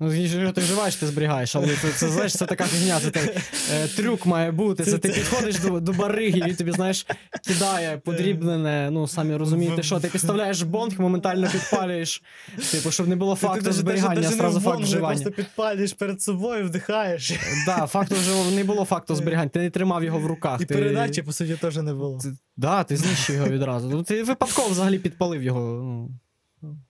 Ну, 0.00 0.12
якщо 0.14 0.52
ти 0.52 0.60
вживаєш, 0.60 0.96
ти 0.96 1.06
зберігаєш, 1.06 1.56
але 1.56 1.68
це, 1.76 1.90
це, 1.92 2.08
знаєш, 2.08 2.36
це 2.36 2.46
така 2.46 2.64
фігня, 2.64 3.00
це 3.00 3.10
так, 3.10 3.36
е, 3.72 3.88
трюк 3.88 4.26
має 4.26 4.50
бути. 4.52 4.84
Це, 4.84 4.98
ти 4.98 5.08
підходиш 5.08 5.58
до, 5.58 5.80
до 5.80 5.92
бариги, 5.92 6.42
він 6.46 6.56
тобі, 6.56 6.72
знаєш, 6.72 7.06
кидає 7.46 7.98
подрібнене, 7.98 8.88
ну, 8.92 9.06
самі 9.08 9.36
розумієте, 9.36 9.82
що 9.82 10.00
ти 10.00 10.08
підставляєш 10.08 10.55
бонг, 10.62 11.00
моментально 11.00 11.48
підпалюєш, 11.52 12.22
типу, 12.70 12.90
щоб 12.90 13.08
не 13.08 13.16
було 13.16 13.34
факту 13.34 13.72
зберігання, 13.72 14.20
даже 14.20 14.36
зразу 14.36 14.60
факт 14.60 14.80
вживання. 14.82 15.18
Ти 15.18 15.24
Просто 15.24 15.42
підпалюєш 15.42 15.92
перед 15.92 16.22
собою, 16.22 16.66
вдихаєш. 16.66 17.32
Так, 17.66 17.90
факту 17.90 18.14
вже 18.14 18.50
не 18.56 18.64
було 18.64 18.84
факту 18.84 19.14
зберігання, 19.14 19.48
ти 19.48 19.58
не 19.58 19.70
тримав 19.70 20.04
його 20.04 20.18
в 20.18 20.26
руках. 20.26 20.60
І 20.60 20.66
передачі, 20.66 21.22
по 21.22 21.32
суті, 21.32 21.54
теж 21.54 21.76
не 21.76 21.94
було. 21.94 22.20
Так, 22.62 22.86
ти 22.86 22.96
знищив 22.96 23.36
його 23.36 23.48
відразу. 23.48 23.90
Ну, 23.90 24.02
ти 24.02 24.22
випадково 24.22 24.68
взагалі 24.68 24.98
підпалив 24.98 25.42
його. 25.42 26.08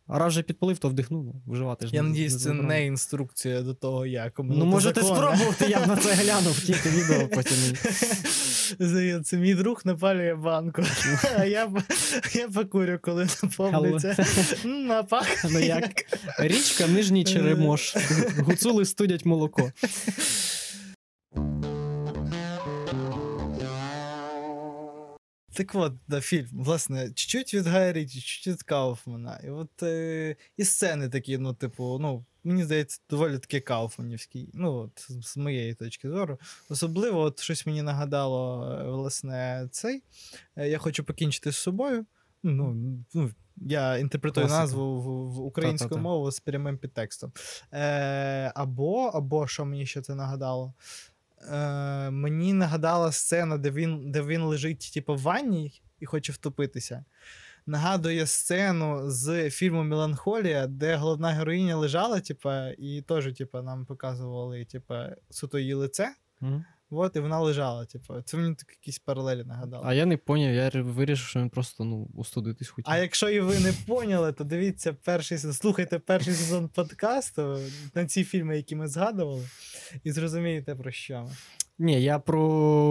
А 0.09 0.19
раз 0.19 0.33
вже 0.33 0.43
підпалив, 0.43 0.79
то 0.79 0.89
вдихнув, 0.89 1.25
ну, 1.25 1.43
вживати 1.47 1.87
ж 1.87 1.95
Я 1.95 2.03
надіюсь, 2.03 2.33
не 2.33 2.39
це 2.39 2.53
не 2.53 2.87
інструкція 2.87 3.63
до 3.63 3.75
того, 3.75 4.07
як. 4.07 4.33
Ну, 4.39 4.65
може, 4.65 4.93
ти 4.93 5.01
спробувати, 5.01 5.67
я 5.69 5.81
б 5.81 5.87
на 5.87 5.97
це 5.97 6.13
глянув, 6.15 6.61
тільки 6.61 6.89
відео 6.89 7.29
потім. 7.35 7.57
Це, 9.25 9.37
мій 9.37 9.55
друг 9.55 9.83
напалює 9.85 10.35
банку. 10.35 10.83
А 11.39 11.45
я, 11.45 11.73
я 12.35 12.49
покурю, 12.49 12.99
коли 13.03 13.29
наповниться. 13.43 14.17
Ну, 15.51 15.59
як? 15.59 15.91
Річка, 16.39 16.87
нижній 16.87 17.25
черемош. 17.25 17.97
Гуцули 18.39 18.85
студять 18.85 19.25
молоко. 19.25 19.73
Так 25.57 25.75
от, 25.75 25.93
да, 26.09 26.21
фільм, 26.21 26.49
власне, 26.53 27.07
чуть-чуть 27.07 27.55
від 27.55 27.67
Гая 27.67 27.93
чуть-чуть 27.93 28.47
від 28.47 28.63
Кауфмана. 28.63 29.41
І 29.45 29.51
от 29.51 29.83
е, 29.83 30.37
і 30.57 30.65
сцени 30.65 31.09
такі, 31.09 31.39
ну, 31.39 31.55
типу, 31.55 31.99
ну, 32.01 32.25
мені 32.45 32.65
здається, 32.65 33.01
доволі 33.11 33.39
таки 33.39 33.61
кауфманівські. 33.61 34.49
Ну, 34.55 34.73
от, 34.75 34.91
з- 35.11 35.27
з 35.33 35.37
моєї 35.37 35.75
точки 35.75 36.09
зору. 36.11 36.39
Особливо, 36.69 37.21
от 37.21 37.41
щось 37.41 37.67
мені 37.67 37.83
нагадало, 37.83 38.65
е, 38.81 38.91
власне, 38.91 39.69
цей. 39.71 40.03
е, 40.57 40.69
Я 40.69 40.79
хочу 40.79 41.05
покінчити 41.05 41.53
з 41.53 41.57
собою. 41.57 42.07
Ну, 42.43 42.75
ну, 43.15 43.31
я 43.57 43.97
інтерпретую 43.97 44.47
Класика. 44.47 44.61
назву 44.63 45.01
в, 45.01 45.05
в 45.35 45.41
українську 45.41 45.89
Та-та-та. 45.89 46.03
мову 46.03 46.31
з 46.31 46.41
прямим 46.41 46.79
підтекстом. 46.79 47.33
Е, 47.73 48.53
або, 48.55 48.99
або 49.15 49.47
що 49.47 49.65
мені 49.65 49.87
ще 49.87 50.03
це 50.03 50.15
нагадало? 50.15 50.75
Е, 51.43 52.11
мені 52.11 52.53
нагадала 52.53 53.13
сцена, 53.13 53.59
де 53.59 53.71
він, 53.71 54.11
де 54.11 54.23
він 54.23 54.43
лежить, 54.43 54.91
типу, 54.95 55.15
в 55.15 55.21
ванні 55.21 55.83
і 56.01 56.07
хоче 56.07 56.33
втопитися. 56.33 57.05
нагадує 57.67 58.27
сцену 58.27 59.11
з 59.11 59.51
фільму 59.51 59.85
Меланхолія, 59.85 60.67
де 60.67 60.97
головна 60.97 61.29
героїня 61.29 61.77
лежала, 61.77 62.21
типа, 62.21 62.69
і 62.79 63.03
теж, 63.03 63.35
типа, 63.35 63.63
нам 63.63 63.87
показували, 63.87 64.65
типу, 64.65 64.95
суто 65.31 65.59
її 65.59 65.75
лице. 65.75 66.15
Мгм. 66.41 66.65
От, 66.91 67.17
і 67.17 67.21
вона 67.21 67.41
лежала, 67.41 67.85
типу. 67.85 68.23
Це 68.25 68.37
мені 68.37 68.55
так 68.55 68.71
якісь 68.71 68.99
паралелі 68.99 69.45
нагадало. 69.45 69.85
А 69.87 69.95
я 69.95 70.07
не 70.07 70.17
поняв, 70.17 70.55
я 70.55 70.83
вирішив, 70.83 71.27
що 71.27 71.41
він 71.41 71.51
просто 71.51 71.85
ну, 71.85 72.09
устудитись 72.15 72.69
хотів. 72.69 72.93
А 72.93 72.99
якщо 72.99 73.29
і 73.31 73.41
ви 73.41 73.59
не 73.59 73.73
поняли, 73.87 74.33
то 74.33 74.45
дивіться 74.45 74.93
перший 74.93 75.39
сезон, 75.39 75.53
слухайте 75.53 75.99
перший 75.99 76.35
сезон 76.35 76.69
подкасту 76.69 77.59
на 77.95 78.07
ці 78.07 78.25
фільми, 78.25 78.57
які 78.57 78.77
ми 78.77 78.89
згадували, 78.89 79.49
і 80.05 80.13
зрозумієте 80.13 80.75
про 80.75 80.91
що 80.91 81.21
ми. 81.23 81.31
Ні, 81.79 82.03
я 82.03 82.19
про 82.19 82.41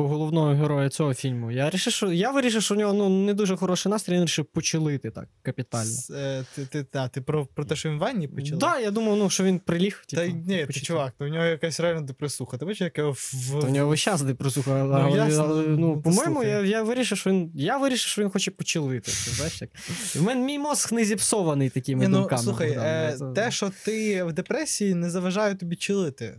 головного 0.08 0.54
героя 0.54 0.90
цього 0.90 1.14
фільму. 1.14 1.52
Я 1.52 1.66
вирішив, 1.66 1.94
що, 1.94 2.12
я 2.12 2.32
вирішив, 2.32 2.62
що 2.64 2.74
у 2.76 2.78
нього 2.78 2.94
ну, 2.94 3.10
не 3.10 3.34
дуже 3.34 3.56
хороший 3.56 3.90
настрій, 3.90 4.14
він 4.14 4.20
вирішив 4.20 4.46
почилити 4.46 5.12
так, 5.12 5.28
капітально. 5.42 5.92
С- 5.92 6.10
е, 6.14 6.46
Ти, 6.56 6.66
ти, 6.66 6.84
та, 6.84 7.08
ти 7.08 7.22
про, 7.22 7.46
про 7.46 7.66
те, 7.66 7.76
що 7.76 7.90
він 7.90 7.98
в 7.98 8.00
ванні 8.00 8.28
почали? 8.28 8.60
Так, 8.62 8.74
да, 8.74 8.80
я 8.80 8.92
думав, 8.92 9.18
ну, 9.18 9.30
що 9.30 9.44
він 9.44 9.60
приліг. 9.60 10.04
Та 10.10 10.18
типу, 10.18 10.38
ні, 10.48 10.66
ти 10.66 10.74
чувак, 10.80 11.14
то 11.18 11.26
в 11.26 11.28
нього 11.28 11.46
якась 11.46 11.80
реально 11.80 12.02
депресуха. 12.02 12.58
Ти 12.58 12.66
бачиш, 12.66 12.82
яке 12.82 13.04
в. 13.04 13.52
Та 13.62 13.68
в 13.68 13.72
нього 13.72 13.88
весь 13.90 14.00
час 14.00 14.22
депресуха. 14.22 14.72
але- 14.82 15.04
Ну, 15.04 15.16
ясно, 15.16 15.44
але, 15.50 15.68
ну, 15.68 15.78
ну, 15.78 16.02
по-моєму, 16.02 16.44
я, 16.44 16.62
я 16.62 16.84
вирішив, 16.84 17.18
що 17.18 17.30
він. 17.30 17.52
Я 17.56 17.78
вирішив, 17.78 18.08
що 18.08 18.22
він 18.22 18.30
хоче 18.30 18.52
почилити. 18.52 19.12
Ти 19.12 19.32
знаєш, 19.32 19.62
як. 19.62 19.70
В 20.16 20.22
мене 20.24 20.42
мій 20.46 20.60
мозг 20.60 20.94
не 20.94 21.06
зіпсований 21.06 21.70
такими 21.70 22.02
Ні, 22.02 22.08
ну, 22.08 22.18
думками. 22.18 22.42
слухай, 22.42 22.72
е, 22.72 23.18
те, 23.36 23.52
що 23.52 23.72
ти 23.86 24.24
в 24.24 24.34
депресії, 24.34 24.94
не 24.96 25.10
заважає 25.10 25.56
тобі 25.56 25.76
чилити. 25.76 26.38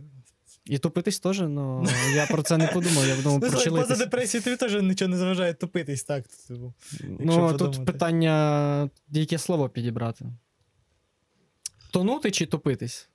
І 0.69 0.77
тупитись 0.77 1.19
теж, 1.19 1.41
але 1.41 1.87
я 2.15 2.25
про 2.25 2.43
це 2.43 2.57
не 2.57 2.67
подумав. 2.67 3.07
Я 3.07 3.15
думав 3.21 3.39
Ну, 3.41 3.49
про 3.49 3.71
поза 3.71 3.95
депресією 3.95 4.43
тобі 4.43 4.57
теж 4.57 4.83
нічого 4.83 5.09
не 5.09 5.17
заважає 5.17 5.53
тупитись, 5.53 6.03
так. 6.03 6.25
типу. 6.47 6.73
Ну, 7.19 7.53
тут 7.57 7.85
питання, 7.85 8.89
яке 9.09 9.37
слово 9.37 9.69
підібрати. 9.69 10.25
Тонути 11.91 12.31
чи 12.31 12.45
топитись? 12.45 13.09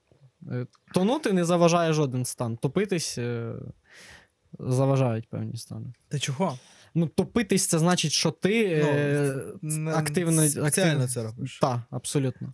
Е, 0.50 0.66
Тонути 0.94 1.32
не 1.32 1.44
заважає 1.44 1.92
жоден 1.92 2.24
стан. 2.24 2.56
Топитись 2.56 3.18
е, 3.18 3.52
заважають 4.58 5.28
певні 5.28 5.56
стани. 5.56 5.92
Та 6.08 6.18
чого? 6.18 6.58
Ну, 6.94 7.06
топитись 7.06 7.66
це 7.66 7.78
значить, 7.78 8.12
що 8.12 8.30
ти 8.30 8.64
е, 8.64 9.44
Не- 9.62 9.92
активно. 9.92 10.48
спеціально 10.48 10.66
активно... 10.66 11.08
це 11.08 11.22
робиш. 11.22 11.58
Так, 11.60 11.80
абсолютно. 11.90 12.52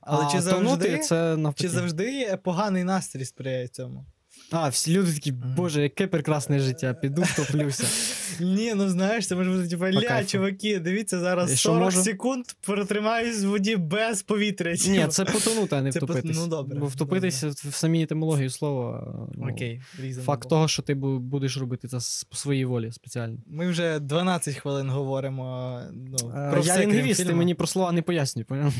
Але 0.00 0.24
а 0.26 0.30
чи 0.30 0.40
завжди- 0.40 0.64
тонути 0.64 0.98
це 0.98 1.36
навпаки. 1.36 1.62
Чи 1.62 1.68
завжди 1.68 2.38
поганий 2.44 2.84
настрій 2.84 3.24
сприяє 3.24 3.68
цьому? 3.68 4.06
А, 4.50 4.68
всі 4.68 4.92
люди 4.92 5.12
такі, 5.12 5.32
боже, 5.32 5.82
яке 5.82 6.06
прекрасне 6.06 6.58
життя, 6.60 6.94
піду 6.94 7.22
втоплюся. 7.22 7.84
Ні, 8.40 8.72
ну 8.76 8.88
знаєш, 8.88 9.26
це 9.26 9.36
може 9.36 9.50
бути 9.50 9.68
типу, 9.68 9.84
ля, 9.84 10.24
чуваки, 10.24 10.78
дивіться 10.78 11.18
зараз 11.20 11.52
І 11.52 11.56
що 11.56 11.68
40 11.68 11.84
можу? 11.84 12.02
секунд 12.02 12.44
протримаюсь 12.60 13.44
в 13.44 13.48
воді 13.48 13.76
без 13.76 14.22
повітря. 14.22 14.72
Ні, 14.72 14.98
типу. 14.98 15.08
це 15.10 15.24
потонути, 15.24 15.76
а 15.76 15.82
не 15.82 15.92
Це 15.92 16.00
пот- 16.00 16.04
втопитись. 16.04 16.36
ну, 16.40 16.46
добре, 16.46 16.78
Бо 16.78 16.86
втопитись 16.86 17.44
в 17.44 17.74
самій 17.74 18.02
етимології 18.02 18.50
слова. 18.50 19.14
ну, 19.34 19.48
Окей, 19.52 19.82
reasonable. 20.02 20.22
Факт 20.22 20.48
того, 20.48 20.68
що 20.68 20.82
ти 20.82 20.94
бу- 20.94 21.18
будеш 21.18 21.56
робити 21.56 21.88
це 21.88 22.00
з- 22.00 22.24
по 22.24 22.36
своїй 22.36 22.64
волі 22.64 22.92
спеціально. 22.92 23.38
Ми 23.46 23.68
вже 23.68 23.98
12 24.00 24.56
хвилин 24.56 24.90
говоримо. 24.90 25.80
Ну, 25.92 26.32
Е, 26.36 26.50
про 26.50 26.60
все, 26.60 26.70
я 26.70 26.76
крім 26.76 26.90
лінгвіст, 26.92 27.18
ти 27.20 27.24
фільму. 27.24 27.38
мені 27.38 27.54
про 27.54 27.66
слова 27.66 27.92
не 27.92 28.02
пояснюй, 28.02 28.44
поняв? 28.44 28.72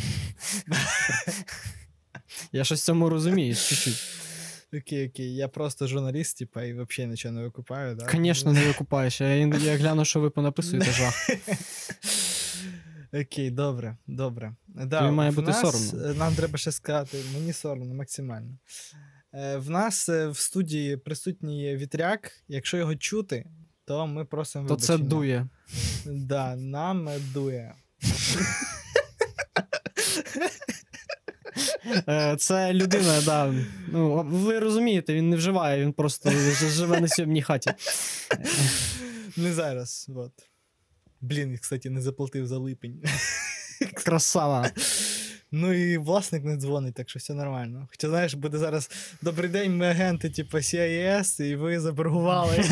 Я 2.52 2.64
щось 2.64 2.80
в 2.82 2.84
цьому 2.84 3.08
розумію, 3.08 3.54
чуть-чуть. 3.54 4.02
Окей, 4.74 5.08
окей. 5.08 5.34
Я 5.34 5.48
просто 5.48 5.86
журналіст, 5.86 6.38
типа, 6.38 6.62
і 6.62 6.72
взагалі 6.72 7.10
нічого 7.10 7.34
не 7.34 7.42
викупаю. 7.42 7.94
Да? 7.94 8.08
Звісно, 8.12 8.52
не 8.52 8.66
викупаєш. 8.66 9.20
Я 9.20 9.34
іноді 9.36 9.66
я 9.66 9.76
гляну, 9.76 10.04
що 10.04 10.20
ви 10.20 10.30
понаписуєте 10.30 10.90
жах. 10.90 11.14
Окей, 13.12 13.50
добре, 13.50 13.96
добре. 14.06 14.54
Да, 14.68 15.00
Тобі 15.00 15.12
має 15.12 15.30
в 15.30 15.34
бути 15.34 15.46
нас, 15.50 15.60
соромно. 15.60 16.10
е, 16.10 16.14
Нам 16.14 16.34
треба 16.34 16.58
ще 16.58 16.72
сказати, 16.72 17.18
мені 17.34 17.52
соромно 17.52 17.94
максимально. 17.94 18.58
Е, 19.34 19.56
В 19.56 19.70
нас 19.70 20.08
е, 20.08 20.28
в 20.28 20.36
студії 20.38 20.96
присутній 20.96 21.76
вітряк. 21.76 22.32
Якщо 22.48 22.76
його 22.76 22.96
чути, 22.96 23.44
то 23.84 24.06
ми 24.06 24.24
просимо 24.24 24.68
То 24.68 24.76
це 24.76 24.92
вибачення. 24.92 25.10
дує. 25.10 25.46
Да, 26.06 26.56
нам 26.56 27.08
дує. 27.34 27.74
Е, 32.08 32.36
Це 32.38 32.72
людина, 32.72 33.20
да. 33.24 33.54
Ну, 33.88 34.26
ви 34.30 34.58
розумієте, 34.58 35.14
він 35.14 35.30
не 35.30 35.36
вживає, 35.36 35.80
він 35.82 35.92
просто 35.92 36.30
живе 36.68 37.00
на 37.00 37.08
сьомній 37.08 37.42
хаті. 37.42 37.70
Не 39.36 39.52
зараз. 39.52 40.06
От. 40.16 40.32
Блін, 41.20 41.58
кстати, 41.58 41.90
не 41.90 42.00
заплатив 42.00 42.46
за 42.46 42.58
липень. 42.58 43.02
Красава. 44.04 44.70
Ну 45.52 45.72
і 45.72 45.98
власник 45.98 46.44
не 46.44 46.56
дзвонить, 46.56 46.94
так 46.94 47.10
що 47.10 47.18
все 47.18 47.34
нормально. 47.34 47.88
Хоча, 47.90 48.08
знаєш, 48.08 48.34
буде 48.34 48.58
зараз 48.58 48.90
добрий 49.22 49.50
день, 49.50 49.76
ми 49.76 49.86
агенти, 49.86 50.30
типу 50.30 50.56
CIS, 50.56 51.42
і 51.42 51.56
ви 51.56 51.80
заборгували. 51.80 52.64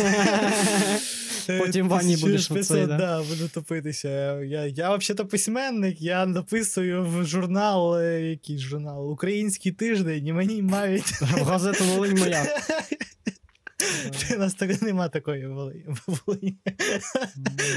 Потім 1.46 1.86
в 1.86 1.90
ванні 1.90 2.16
будеш 2.16 2.50
1500, 2.50 2.60
оцей, 2.60 2.86
да? 2.86 2.96
да, 2.96 3.22
буду 3.22 3.48
топитися. 3.48 4.42
Я, 4.42 4.66
я 4.66 4.96
взагалі-то 4.96 5.26
письменник, 5.26 6.00
я 6.00 6.26
написую 6.26 7.04
в 7.04 7.24
журнал, 7.24 7.98
е, 7.98 8.30
який 8.30 8.58
журнал, 8.58 9.10
Український 9.10 9.72
тиждень, 9.72 10.26
і 10.26 10.32
мені 10.32 10.62
мають. 10.62 11.04
В 11.20 11.42
газету 11.42 11.84
Волинь 11.84 12.18
моя. 12.18 12.46
У 14.34 14.38
нас 14.38 14.54
так 14.54 14.82
нема 14.82 15.08
такої 15.08 15.46
Волині. 15.46 15.84
Волині. 16.06 16.58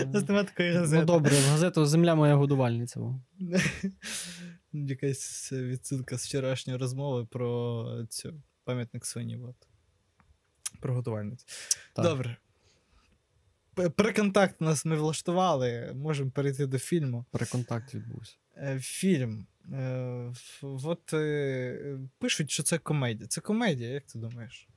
У 0.04 0.10
нас 0.10 0.28
нема 0.28 0.44
такої 0.44 0.72
газети. 0.72 1.00
Ну 1.00 1.06
добре, 1.06 1.32
в 1.32 1.50
газету 1.50 1.86
Земля 1.86 2.16
моя 2.16 2.36
годувальниця. 2.36 3.00
Якась 4.74 5.52
відсилка 5.52 6.18
з 6.18 6.26
вчорашньої 6.26 6.80
розмови 6.80 7.26
про 7.26 7.86
цю 8.10 8.34
пам'ятник. 8.64 9.04
От. 9.44 9.68
Про 10.80 10.96
готувальницю. 10.96 11.46
Добре. 11.96 12.38
П- 13.80 13.90
Преконтакт 13.90 14.62
нас 14.62 14.86
ми 14.86 14.96
влаштували. 14.96 15.92
Можемо 15.96 16.32
перейти 16.32 16.66
до 16.68 16.80
фільму. 16.80 17.26
Приконтакт 17.32 17.94
відбувся. 17.96 18.36
Е, 18.58 18.80
Фільм. 18.80 19.46
Е, 19.74 20.32
От 20.62 21.14
е, 21.14 21.98
пишуть, 22.20 22.52
що 22.52 22.64
це 22.64 22.78
комедія. 22.78 23.28
Це 23.28 23.42
комедія, 23.42 23.90
як 23.90 24.04
ти 24.04 24.20
думаєш? 24.20 24.68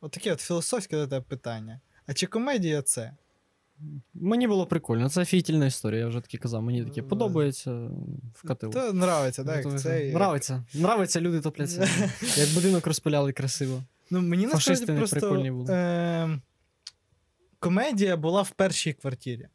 От 0.00 0.10
таке 0.10 0.32
от 0.32 0.40
філософське 0.40 0.96
до 0.96 1.06
тебе 1.06 1.24
питання. 1.28 1.80
А 2.06 2.14
чи 2.14 2.26
комедія 2.26 2.82
це? 2.82 3.12
Мені 4.14 4.48
було 4.48 4.66
прикольно. 4.66 5.08
Це 5.08 5.20
офігітельна 5.22 5.66
історія, 5.66 6.00
я 6.00 6.06
вже 6.06 6.20
таки 6.20 6.38
казав. 6.38 6.62
Мені 6.62 6.84
таке 6.84 7.02
подобається. 7.02 7.88
Вкатив. 8.34 8.70
То 8.70 8.88
нравиться, 8.88 9.44
так? 9.44 9.66
Як 9.66 9.80
це, 9.80 10.08
Нравиться. 10.08 10.64
Нравиться, 10.74 11.20
люди 11.20 11.40
топляться. 11.40 11.88
Як 12.36 12.48
будинок 12.54 12.86
розпиляли 12.86 13.32
красиво. 13.32 13.82
Ну, 14.10 14.20
мені 14.20 14.42
насправді 14.46 14.64
Фашисти 14.68 14.92
не 14.92 14.98
просто 14.98 15.20
прикольні 15.20 15.50
були. 15.50 15.72
е- 15.74 16.40
комедія 17.62 18.16
була 18.16 18.42
в 18.42 18.50
першій 18.50 18.92
квартирі. 18.92 19.48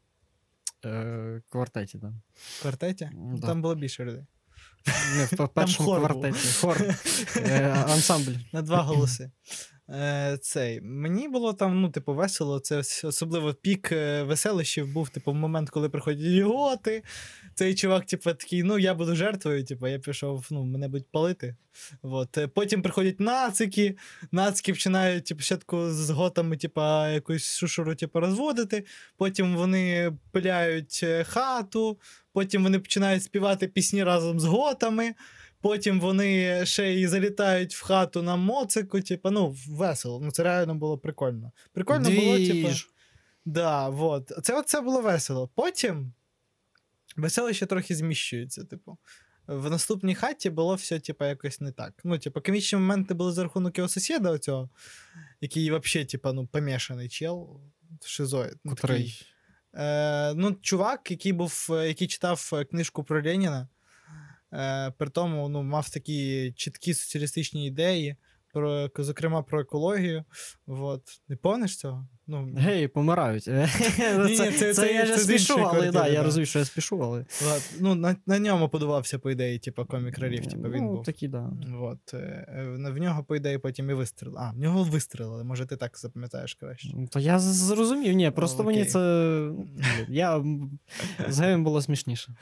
Е, 0.84 1.42
квартеті, 1.50 1.98
так. 1.98 2.10
В 2.34 2.62
квартеті? 2.62 3.10
Да. 3.14 3.46
Там 3.46 3.62
було 3.62 3.74
більше 3.74 4.04
людей. 4.04 4.24
Не, 5.16 5.24
в 5.24 5.30
пе- 5.36 5.46
першому 5.46 5.88
хор 5.88 5.98
був. 6.00 6.08
квартеті. 6.08 6.48
Хор. 6.60 6.82
Е, 7.36 7.84
ансамбль. 7.88 8.32
На 8.52 8.62
два 8.62 8.82
голоси. 8.82 9.30
Е, 9.90 10.38
цей. 10.40 10.80
Мені 10.80 11.28
було 11.28 11.52
там, 11.52 11.80
ну, 11.80 11.90
типу, 11.90 12.14
весело. 12.14 12.60
Це 12.60 12.78
особливо 13.04 13.54
пік 13.54 13.92
е, 13.92 14.22
веселищів 14.22 14.92
був, 14.92 15.08
типу, 15.08 15.32
в 15.32 15.34
момент, 15.34 15.70
коли 15.70 15.88
приходять 15.88 16.42
льготи. 16.42 17.02
Цей 17.54 17.74
чувак, 17.74 18.06
типу, 18.06 18.30
такий, 18.30 18.62
ну, 18.62 18.78
я 18.78 18.94
буду 18.94 19.16
жертвою, 19.16 19.64
типу, 19.64 19.86
я 19.86 19.98
пішов, 19.98 20.46
ну, 20.50 20.64
мене 20.64 20.88
будуть 20.88 21.10
палити. 21.10 21.56
От. 22.02 22.38
Е, 22.38 22.48
Потім 22.48 22.82
приходять 22.82 23.20
нацики, 23.20 23.96
нацики 24.32 24.72
починають, 24.72 25.24
типу, 25.24 25.42
спочатку 25.42 25.90
з 25.90 26.10
готами, 26.10 26.56
типу, 26.56 26.80
якусь 27.06 27.56
шушуру, 27.56 27.94
типу, 27.94 28.20
розводити. 28.20 28.84
Потім 29.16 29.56
вони 29.56 30.12
пиляють 30.32 31.04
хату, 31.24 31.98
потім 32.32 32.62
вони 32.62 32.78
починають 32.78 33.22
співати 33.22 33.68
пісні 33.68 34.04
разом 34.04 34.40
з 34.40 34.44
готами. 34.44 35.14
Потім 35.60 36.00
вони 36.00 36.60
ще 36.66 36.92
й 36.92 37.06
залітають 37.06 37.74
в 37.74 37.82
хату 37.82 38.22
на 38.22 38.36
моцику, 38.36 39.00
типу, 39.00 39.30
ну, 39.30 39.56
весело. 39.68 40.20
Ну, 40.22 40.30
це 40.30 40.42
реально 40.42 40.74
було 40.74 40.98
прикольно. 40.98 41.52
Прикольно 41.72 42.10
було, 42.10 42.36
типу. 42.36 42.68
Двіж. 42.68 42.90
Да, 43.44 43.88
вот. 43.88 44.32
Це, 44.42 44.62
це 44.62 44.80
було 44.80 45.00
весело. 45.00 45.50
Потім 45.54 46.12
веселище 47.16 47.66
трохи 47.66 47.94
зміщується, 47.94 48.64
типу. 48.64 48.98
В 49.46 49.70
наступній 49.70 50.14
хаті 50.14 50.50
було 50.50 50.74
все, 50.74 51.00
типу, 51.00 51.24
якось 51.24 51.60
не 51.60 51.72
так. 51.72 51.92
Ну, 52.04 52.18
типу, 52.18 52.40
комічні 52.40 52.78
моменти 52.78 53.14
були 53.14 53.32
за 53.32 53.42
рахунок 53.42 53.78
його 53.78 53.88
сусіда, 53.88 54.30
оцього, 54.30 54.70
який 55.40 55.70
взагалі, 55.70 56.06
типу, 56.06 56.32
ну, 56.32 56.46
помішаний 56.46 57.08
чел, 57.08 57.60
шизоїд. 58.04 58.56
Ну, 58.64 58.74
такий. 58.74 59.22
Е, 59.74 60.34
ну, 60.34 60.56
чувак, 60.62 61.10
який 61.10 61.32
був, 61.32 61.68
е, 61.70 61.88
який 61.88 62.08
читав 62.08 62.50
е, 62.52 62.64
книжку 62.64 63.04
про 63.04 63.22
Леніна, 63.22 63.68
е, 64.52 64.92
при 64.98 65.10
тому 65.10 65.48
ну, 65.48 65.62
мав 65.62 65.90
такі 65.90 66.52
чіткі 66.56 66.94
соціалістичні 66.94 67.66
ідеї, 67.66 68.16
про, 68.52 68.90
зокрема 68.98 69.42
про 69.42 69.60
екологію. 69.60 70.24
Вот. 70.66 71.02
Не 71.28 71.36
помниш 71.36 71.76
цього? 71.76 72.06
Ну, 72.26 72.54
Геї 72.56 72.88
помирають. 72.88 73.44
Це, 73.44 73.68
Ні-ні, 74.24 74.36
це, 74.36 74.52
це- 74.52 74.74
це- 74.74 74.94
я 74.94 75.06
ж 75.06 75.18
спішу, 75.18 75.54
але 75.54 75.90
да, 75.90 76.08
я 76.08 76.22
розумію, 76.22 76.46
що 76.46 76.58
я 76.58 76.64
спішу, 76.64 77.02
але. 77.02 77.24
Ну 77.80 77.94
на, 77.94 78.16
на 78.26 78.38
ньому 78.38 78.68
подавався, 78.68 79.18
по 79.18 79.30
ідеї, 79.30 79.58
типу, 79.58 79.84
комік 79.84 80.18
реліф, 80.18 80.46
типу, 80.46 80.68
він 80.68 80.84
ну, 80.84 80.94
був. 80.94 81.04
такі, 81.04 81.28
да. 81.28 81.50
От, 81.80 82.14
е, 82.14 82.16
е, 82.48 82.90
в 82.90 82.98
нього, 82.98 83.24
по 83.24 83.36
ідеї, 83.36 83.58
потім 83.58 83.90
і 83.90 83.94
вистрілили. 83.94 84.38
А, 84.40 84.50
в 84.50 84.58
нього 84.58 84.84
вистрілили, 84.84 85.44
може, 85.44 85.66
ти 85.66 85.76
так 85.76 85.98
запам'ятаєш 85.98 86.54
краще. 86.54 86.88
То 87.10 87.20
я 87.20 87.38
зрозумів, 87.38 88.12
ні, 88.12 88.30
просто 88.30 88.64
мені 88.64 88.84
це. 88.84 88.98
ну, 88.98 89.68
Я 90.08 90.44
з 91.28 91.40
геєм 91.40 91.64
було 91.64 91.82
смішніше. 91.82 92.34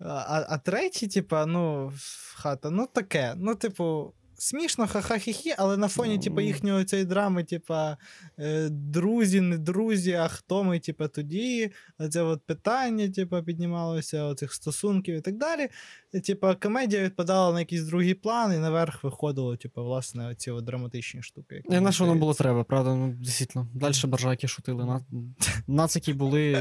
А, 0.00 0.44
а, 0.48 0.58
третій, 0.58 1.08
типа, 1.08 1.46
ну, 1.46 1.92
хата, 2.34 2.70
ну 2.70 2.86
таке. 2.86 3.34
Ну, 3.36 3.54
типу, 3.54 4.14
смішно, 4.40 4.86
ха-ха-хі-хі, 4.86 5.54
але 5.58 5.76
на 5.76 5.88
фоні, 5.88 6.14
Ну. 6.16 6.22
типу, 6.22 6.40
їхньої 6.40 6.84
цієї 6.84 7.06
драми, 7.06 7.44
типа, 7.44 7.96
е, 8.38 8.68
друзі, 8.70 9.40
не 9.40 9.58
друзі, 9.58 10.12
а 10.12 10.28
хто 10.28 10.64
ми, 10.64 10.78
типа, 10.78 11.08
тоді. 11.08 11.70
Це 12.10 12.22
от 12.22 12.42
питання, 12.46 13.08
типа, 13.08 13.42
піднімалося, 13.42 14.24
оцих 14.24 14.52
стосунків 14.54 15.14
і 15.16 15.20
так 15.20 15.36
далі. 15.38 15.68
І, 16.12 16.20
Типа, 16.20 16.54
комедія 16.54 17.02
відпадала 17.02 17.52
на 17.54 17.60
якийсь 17.60 17.82
другий 17.82 18.14
план, 18.14 18.52
і 18.54 18.58
наверх 18.58 19.04
виходило, 19.04 19.56
типу, 19.56 19.84
власне, 19.84 20.28
оці 20.28 20.50
от 20.50 20.64
драматичні 20.64 21.22
штуки. 21.22 21.62
Не 21.68 21.80
на 21.80 21.92
що 21.92 22.04
воно 22.04 22.20
було 22.20 22.34
треба, 22.34 22.64
правда, 22.64 22.94
ну 22.94 23.12
дійсно. 23.12 23.68
Далі 23.74 23.94
баржаки 24.04 24.48
шутили. 24.48 24.84
На... 24.84 25.00
Нацики 25.66 26.12
були, 26.12 26.52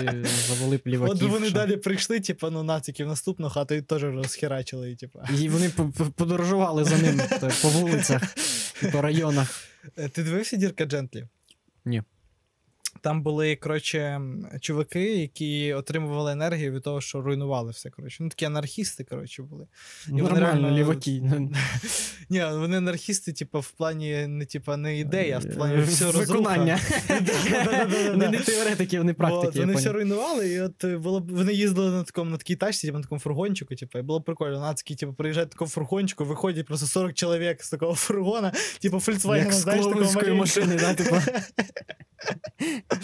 завели 0.48 0.78
пліваків. 0.78 1.16
От 1.16 1.32
вони 1.32 1.46
що. 1.46 1.56
далі 1.56 1.78
прийшли, 1.78 2.20
типу, 2.20 2.50
ну, 2.50 2.64
нациків 2.64 3.08
наступну 3.08 3.50
хату 3.50 3.76
і 3.76 3.82
теж 3.82 4.04
розхерачили, 4.04 4.92
і, 4.92 4.96
типу. 4.96 5.20
І 5.40 5.50
вони 5.50 5.70
по- 5.70 5.86
по- 5.90 6.06
подорожували 6.06 6.84
за 6.84 6.98
ним 6.98 7.18
так, 7.40 7.54
по 7.74 7.80
вулицях 7.80 8.22
і 8.84 8.88
по 8.88 9.02
районах. 9.02 9.64
Е, 9.98 10.10
Ти 10.10 10.24
дивився 10.24 10.58
Дірка 10.58 10.86
Джентлі? 10.86 11.28
Ні. 11.86 12.04
Там 13.02 13.24
були, 13.24 13.56
коротше, 13.56 14.22
чуваки, 14.62 15.16
які 15.16 15.74
отримували 15.74 16.32
енергію 16.32 16.72
від 16.72 16.84
того, 16.84 17.02
що 17.02 17.22
руйнували 17.22 17.72
все. 17.72 17.90
Коротше. 17.90 18.24
Ну, 18.24 18.30
такі 18.30 18.46
анархісти, 18.46 19.04
коротше, 19.04 19.44
були. 19.44 19.68
вони 20.08 20.22
Нормально, 20.22 20.46
реально- 20.46 20.78
ліваки. 20.78 21.12
Ні, 22.30 22.44
вони 22.52 22.78
анархісти, 22.78 23.34
типу, 23.34 23.60
в 23.60 23.72
плані 23.72 24.28
не, 24.28 24.46
типу, 24.46 24.78
не 24.78 25.00
ідеї, 25.00 25.32
а 25.32 25.40
в 25.40 25.56
плані 25.56 25.76
Е, 25.76 25.82
все 25.82 26.06
виконання. 26.06 26.80
Вони 28.10 28.30
не 28.30 28.40
теоретики, 28.40 28.98
вони 28.98 29.14
практики. 29.14 29.60
вони 29.60 29.76
все 29.76 29.92
руйнували, 29.92 30.50
і 30.50 30.62
от 30.62 30.84
е, 30.84 30.98
було 30.98 31.26
вони 31.30 31.54
їздили 31.54 31.92
на 31.92 32.04
такому 32.04 32.32
на 32.32 32.38
такій 32.38 32.56
тачці, 32.56 32.88
типу, 32.88 32.98
на 32.98 33.04
такому 33.04 33.20
фургончику, 33.20 33.76
типу, 33.76 34.00
і 34.00 34.02
було 34.02 34.22
прикольно. 34.22 34.60
Нацькі, 34.60 34.96
типу, 34.96 35.14
приїжджають 35.14 35.50
в 35.50 35.54
такому 35.54 35.70
фургончику, 35.70 36.26
виходять 36.26 36.66
просто 36.66 36.88
40 36.88 37.14
чоловік 37.14 37.64
з 37.64 37.70
такого 37.70 37.96
фургона, 37.96 38.52
типу 38.82 39.00
з 39.00 39.20
знаєш, 39.20 39.56
такого 40.14 40.36
машини, 40.36 40.76
да, 40.76 40.94
типу. 40.94 41.16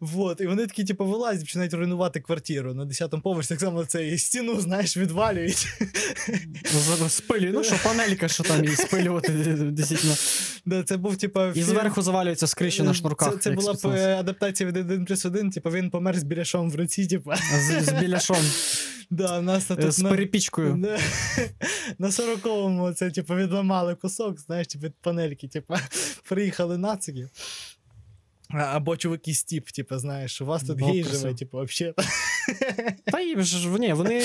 Вот, 0.00 0.40
і 0.40 0.46
вони 0.46 0.66
такі, 0.66 0.84
типу, 0.84 1.04
вилазять, 1.04 1.40
починають 1.40 1.74
руйнувати 1.74 2.20
квартиру. 2.20 2.74
На 2.74 2.84
10-му 2.84 3.22
поверсі 3.22 3.48
так 3.48 3.60
само 3.60 3.84
це 3.84 4.08
і 4.08 4.18
стіну, 4.18 4.60
знаєш, 4.60 4.96
відвалюють. 4.96 5.68
З- 6.72 7.12
Спилює. 7.12 7.50
Ну 7.54 7.64
що, 7.64 7.76
панелька, 7.84 8.28
що 8.28 8.42
там 8.42 8.64
і 8.64 8.68
спилювати 8.68 9.32
дійсно. 9.70 10.14
Да, 10.66 10.82
це 10.82 10.96
був, 10.96 11.16
типу, 11.16 11.46
І 11.46 11.62
зверху 11.62 12.02
завалюється 12.02 12.46
з 12.46 12.54
криші 12.54 12.82
на 12.82 12.94
шнурках. 12.94 13.32
Це, 13.32 13.38
це 13.38 13.50
була 13.50 13.72
б 13.72 13.78
е, 13.84 14.16
адаптація 14.16 14.68
від 14.68 14.76
1 14.76 15.04
плюс 15.04 15.26
1, 15.26 15.50
типу 15.50 15.70
він 15.70 15.90
помер 15.90 16.18
з 16.18 16.22
біляшом 16.22 16.70
в 16.70 16.76
руці, 16.76 17.06
типу. 17.06 17.32
З, 17.34 17.84
з 17.84 17.92
біляшом, 17.92 18.36
Да, 19.10 19.38
у 19.38 19.42
нас 19.42 19.70
е, 19.70 19.76
тут 19.76 19.92
з 19.92 19.98
на, 19.98 20.10
перепічкою. 20.10 20.76
на, 20.76 20.98
на 21.98 22.08
40-му 22.08 22.92
це, 22.92 23.10
типу, 23.10 23.34
відламали 23.34 23.94
кусок, 23.94 24.40
знаєш, 24.40 24.66
типу, 24.66 24.86
від 24.86 24.94
панельки, 25.00 25.48
типу, 25.48 25.74
приїхали 26.28 26.78
нацики. 26.78 27.28
Або 28.52 28.96
чуваки 28.96 29.34
стіп, 29.34 29.70
типу, 29.70 29.98
знаєш, 29.98 30.40
у 30.40 30.46
вас 30.46 30.62
тут 30.62 30.78
Ну, 30.80 30.86
гей 30.86 31.04
живе, 31.04 31.34
типу, 31.34 31.58
взагалі. 31.62 31.94
Та 33.04 33.20
і 33.20 33.42
ж 33.42 33.68
ні, 33.68 33.92
вони 33.92 34.22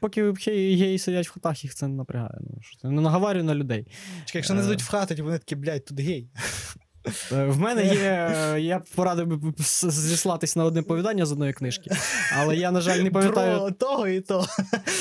поки 0.00 0.32
геї, 0.32 0.98
сидять 0.98 1.28
в 1.28 1.32
хатах, 1.32 1.64
їх 1.64 1.74
це 1.74 1.88
не 1.88 1.94
напрягає. 1.94 2.38
Ну, 2.40 2.58
що 2.62 2.88
не 2.88 3.00
наговарюй 3.00 3.42
на 3.42 3.54
людей. 3.54 3.86
Чекай, 4.24 4.38
якщо 4.38 4.54
не 4.54 4.62
зайдуть 4.62 4.80
звуть 4.80 4.88
в 4.88 4.90
хату, 4.90 5.14
типу, 5.14 5.26
вони 5.26 5.38
такі, 5.38 5.54
блядь, 5.54 5.84
тут 5.84 6.00
гей. 6.00 6.28
Е, 7.32 7.44
В 7.44 7.58
мене 7.60 7.84
є. 7.84 8.32
е, 8.54 8.60
Я 8.60 8.82
порадив 8.94 9.26
би 9.26 9.52
зіслатись 9.90 10.56
на 10.56 10.64
одне 10.64 10.82
повідання 10.82 11.26
з 11.26 11.32
одної 11.32 11.52
книжки, 11.52 11.90
але 12.38 12.56
я, 12.56 12.70
на 12.70 12.80
жаль, 12.80 12.98
не 12.98 13.10
пам'ятаю. 13.10 13.58
Про 13.60 13.70
того 13.70 14.08
і 14.08 14.20
то. 14.20 14.46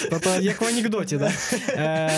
Тобто, 0.10 0.30
як 0.42 0.62
в 0.62 0.66
анекдоті, 0.66 1.18
да? 1.18 1.32
Е, 1.70 2.12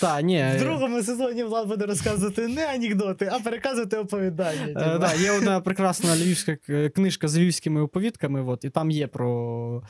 та, 0.00 0.20
ні. 0.22 0.44
В 0.56 0.60
другому 0.60 1.02
сезоні 1.02 1.44
Влад 1.44 1.68
буде 1.68 1.86
розказувати 1.86 2.48
не 2.48 2.66
анекдоти, 2.74 3.30
а 3.32 3.38
переказувати 3.40 3.96
оповідання. 3.96 4.66
Е, 4.94 4.98
да, 4.98 5.14
є 5.14 5.30
одна 5.32 5.60
прекрасна 5.60 6.16
львівська 6.16 6.56
книжка 6.94 7.28
з 7.28 7.38
львівськими 7.38 7.80
оповідками, 7.82 8.42
от, 8.44 8.64
і 8.64 8.70
там 8.70 8.90
є 8.90 9.06
про. 9.06 9.82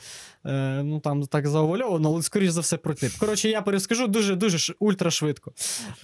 Е, 0.45 0.81
ну 0.83 0.99
там 0.99 1.23
так 1.23 1.47
заувальовано, 1.47 2.09
але 2.09 2.21
скоріш 2.21 2.49
за 2.49 2.61
все 2.61 2.77
про 2.77 2.93
тип. 2.93 3.11
Коротше, 3.19 3.49
я 3.49 3.61
перескажу 3.61 4.07
дуже 4.07 4.35
дуже 4.35 4.57
ш- 4.59 4.73
ультра 4.79 5.11
швидко. 5.11 5.51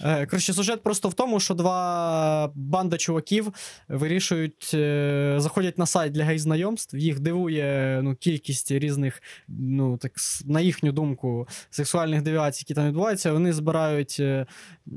Е, 0.00 0.26
коротше, 0.26 0.52
сюжет 0.52 0.82
просто 0.82 1.08
в 1.08 1.14
тому, 1.14 1.40
що 1.40 1.54
два 1.54 2.50
банда 2.54 2.96
чуваків 2.96 3.39
вирішують, 3.88 4.70
е, 4.74 5.34
заходять 5.38 5.78
на 5.78 5.86
сайт 5.86 6.12
для 6.12 6.24
гей-знайомств. 6.24 6.96
Їх 6.96 7.20
дивує 7.20 8.00
ну, 8.02 8.14
кількість 8.14 8.70
різних, 8.70 9.22
ну 9.48 9.96
так 9.96 10.12
на 10.44 10.60
їхню 10.60 10.92
думку, 10.92 11.48
сексуальних 11.70 12.22
девіацій, 12.22 12.62
які 12.62 12.74
там 12.74 12.86
відбуваються. 12.88 13.32
Вони 13.32 13.52
збирають 13.52 14.16
е, 14.20 14.46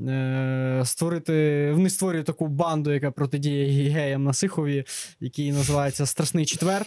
е, 0.08 0.82
створити. 0.84 1.70
Вони 1.74 1.90
створюють 1.90 2.26
таку 2.26 2.46
банду, 2.46 2.92
яка 2.92 3.10
протидіє 3.10 3.90
геям 3.90 4.24
на 4.24 4.32
Сихові, 4.32 4.84
який 5.20 5.52
називається 5.52 6.06
Страсний 6.06 6.46
четвер. 6.46 6.86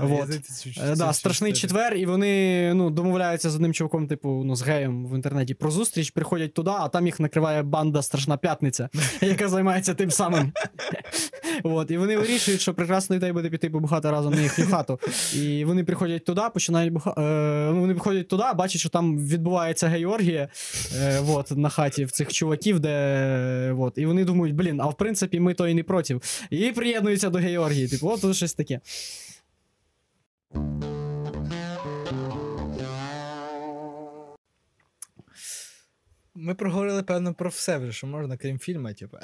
А, 0.00 0.04
вот. 0.04 0.46
цю- 0.46 0.70
Е, 0.82 0.96
да, 0.96 1.12
страшний 1.12 1.52
четвер, 1.52 1.94
і 1.94 2.06
вони 2.06 2.74
ну, 2.74 2.90
домовляються 2.90 3.50
з 3.50 3.54
одним 3.54 3.72
чуваком, 3.72 4.06
типу, 4.06 4.42
ну, 4.44 4.56
з 4.56 4.62
геєм 4.62 5.06
в 5.06 5.14
інтернеті 5.14 5.54
про 5.54 5.70
зустріч, 5.70 6.10
приходять 6.10 6.54
туди, 6.54 6.70
а 6.74 6.88
там 6.88 7.06
їх 7.06 7.20
накриває 7.20 7.62
банда 7.62 8.02
Страшна 8.02 8.36
П'ятниця, 8.36 8.88
яка 9.20 9.48
займається 9.48 9.94
тим 9.94 10.10
самим. 10.10 10.52
От, 11.62 11.90
і 11.90 11.98
вони 11.98 12.16
вирішують, 12.16 12.60
що 12.60 12.74
прекрасна 12.74 13.16
ідея 13.16 13.32
буде 13.32 13.50
піти 13.50 13.70
побухати 13.70 14.10
разом 14.10 14.34
на 14.34 14.40
їхню 14.40 14.66
хату. 14.66 14.98
І 15.34 15.64
вони 15.64 15.84
приходять 15.84 16.24
туди, 16.24 16.42
починають 16.54 16.92
бухати. 16.92 17.20
Е, 17.20 17.70
ну, 17.72 17.80
вони 17.80 17.92
приходять 17.94 18.28
туди, 18.28 18.44
бачать, 18.56 18.80
що 18.80 18.88
там 18.88 19.18
відбувається 19.18 19.88
гей-оргія 19.88 20.48
е, 20.96 21.20
от, 21.28 21.50
на 21.50 21.68
хаті 21.68 22.04
в 22.04 22.10
цих 22.10 22.32
чуваків, 22.32 22.80
де. 22.80 23.74
От, 23.78 23.98
і 23.98 24.06
вони 24.06 24.24
думають, 24.24 24.54
блін, 24.54 24.80
а 24.80 24.86
в 24.86 24.96
принципі 24.96 25.40
ми 25.40 25.54
то 25.54 25.68
і 25.68 25.74
не 25.74 25.82
проти. 25.82 26.18
І 26.50 26.72
приєднуються 26.72 27.30
до 27.30 27.38
гей-оргії. 27.38 27.88
Типу, 27.88 28.08
от 28.08 28.36
щось 28.36 28.54
таке. 28.54 28.80
Ми 36.34 36.54
проговорили, 36.54 37.02
певно, 37.02 37.34
про 37.34 37.50
все 37.50 37.78
вже, 37.78 37.92
що 37.92 38.06
можна, 38.06 38.36
крім 38.36 38.58
фільму, 38.58 38.94
типу. 38.94 39.18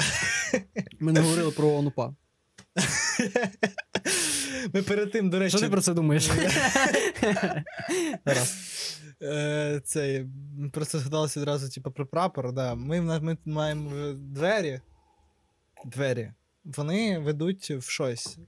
Ми 1.01 1.13
не 1.13 1.21
говорили 1.21 1.51
про 1.51 1.69
онупа. 1.69 2.15
Ми 4.75 4.83
перед 4.83 5.13
тим, 5.13 5.31
до 5.31 5.39
речі, 5.39 5.57
Що 5.57 5.67
ти 5.67 5.71
про 5.73 5.81
це 5.81 5.95
думаєш? 5.95 6.31
Е, 9.23 9.81
цей, 9.85 10.27
просто 10.73 10.99
згадалося 10.99 11.41
одразу, 11.41 11.69
типу, 11.71 11.91
про 11.91 12.07
прапор. 12.07 12.53
Да. 12.53 12.75
Ми, 12.75 13.01
ми 13.01 13.37
маємо 13.45 14.13
двері. 14.13 14.81
Двері. 15.85 16.33
Вони 16.65 17.19
ведуть 17.19 17.71
в 17.71 17.91
щось. 17.91 18.39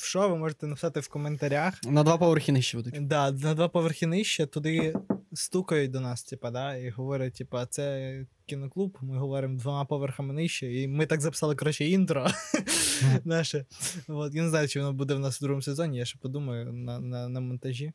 В 0.00 0.04
що 0.04 0.28
ви 0.28 0.36
можете 0.36 0.66
написати 0.66 1.00
в 1.00 1.08
коментарях. 1.08 1.74
На 1.84 2.02
два 2.02 2.18
поверхи 2.18 2.52
нижче 2.52 2.76
ведуть. 2.76 3.06
Да, 3.06 3.30
на 3.30 3.54
два 3.54 3.68
поверхи 3.68 4.06
нижче 4.06 4.46
туди 4.46 4.94
стукають 5.32 5.90
до 5.90 6.00
нас, 6.00 6.24
типа, 6.24 6.50
да, 6.50 6.76
і 6.76 6.90
говорять, 6.90 7.34
типа, 7.34 7.66
це 7.66 8.26
кіноклуб. 8.46 8.98
Ми 9.00 9.18
говоримо 9.18 9.58
двома 9.58 9.84
поверхами 9.84 10.34
нижче. 10.34 10.74
І 10.74 10.88
ми 10.88 11.06
так 11.06 11.20
записали, 11.20 11.56
коротше, 11.56 11.84
інтро 11.84 12.26
наше. 13.24 13.66
От, 14.08 14.34
я 14.34 14.42
не 14.42 14.48
знаю, 14.48 14.68
чи 14.68 14.80
воно 14.80 14.92
буде 14.92 15.14
в 15.14 15.18
нас 15.18 15.40
в 15.40 15.42
другому 15.42 15.62
сезоні. 15.62 15.98
Я 15.98 16.04
ще 16.04 16.18
подумаю 16.18 16.72
на, 16.72 17.00
на, 17.00 17.28
на 17.28 17.40
монтажі. 17.40 17.92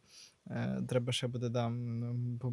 Е, 0.47 0.81
треба 0.89 1.11
ще 1.13 1.27
буде 1.27 1.49
да, 1.49 1.71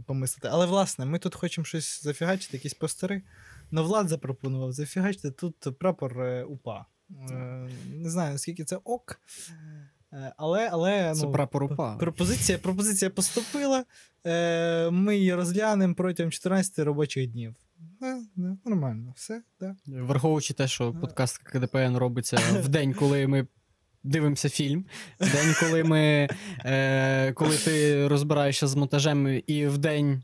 помислити. 0.06 0.48
Але 0.52 0.66
власне, 0.66 1.04
ми 1.04 1.18
тут 1.18 1.34
хочемо 1.34 1.64
щось 1.64 2.02
зафігачити, 2.02 2.56
якісь 2.56 2.74
постери. 2.74 3.22
Но 3.70 3.84
Влад 3.84 4.08
запропонував 4.08 4.72
зафігачити 4.72 5.30
тут 5.30 5.78
прапор 5.78 6.22
е, 6.22 6.44
УПА. 6.44 6.86
Е, 7.30 7.68
не 7.94 8.10
знаю, 8.10 8.32
наскільки 8.32 8.64
це 8.64 8.76
ок. 8.76 9.20
Е, 10.12 10.32
але, 10.36 10.68
але 10.72 11.14
Це 11.14 11.26
ну, 11.26 11.32
прапор. 11.32 11.98
Пропозиція, 11.98 12.58
пропозиція 12.58 13.10
поступила. 13.10 13.84
Е, 14.26 14.90
ми 14.90 15.16
її 15.16 15.34
розглянемо 15.34 15.94
протягом 15.94 16.32
14 16.32 16.78
робочих 16.78 17.26
днів. 17.30 17.54
Е, 18.02 18.16
да, 18.36 18.56
нормально, 18.64 19.12
все, 19.16 19.42
да. 19.60 19.76
Враховуючи 19.86 20.54
те, 20.54 20.68
що 20.68 20.92
подкаст 20.92 21.38
КДПН 21.38 21.96
робиться 21.96 22.38
в 22.60 22.68
день, 22.68 22.94
коли 22.94 23.26
ми 23.26 23.46
дивимося 24.02 24.48
фільм, 24.48 24.84
в 25.20 25.32
день, 25.32 25.54
коли 25.60 25.84
ми 25.84 26.28
е, 26.64 27.32
коли 27.32 27.56
ти 27.56 28.08
розбираєшся 28.08 28.66
з 28.66 28.74
монтажем, 28.74 29.42
і 29.46 29.66
в 29.66 29.78
день. 29.78 30.22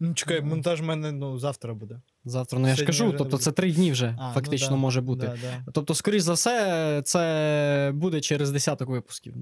Ну, 0.00 0.14
чекай, 0.14 0.40
монтаж 0.40 0.80
в 0.80 0.84
мене 0.84 1.12
ну, 1.12 1.38
завтра 1.38 1.74
буде. 1.74 2.00
Завтра, 2.26 2.58
ну 2.58 2.68
я 2.68 2.74
ж 2.74 2.84
кажу, 2.84 3.04
вже 3.08 3.16
тобто 3.18 3.30
буде. 3.30 3.42
це 3.42 3.52
три 3.52 3.72
дні 3.72 3.92
вже 3.92 4.16
А, 4.18 4.28
ну 4.28 4.34
фактично 4.34 4.70
да, 4.70 4.76
може 4.76 5.00
бути. 5.00 5.26
Да, 5.26 5.32
да. 5.42 5.72
Тобто, 5.72 5.94
скоріш 5.94 6.22
за 6.22 6.32
все, 6.32 7.02
це 7.04 7.92
буде 7.94 8.20
через 8.20 8.50
десяток 8.50 8.88
випусків. 8.88 9.34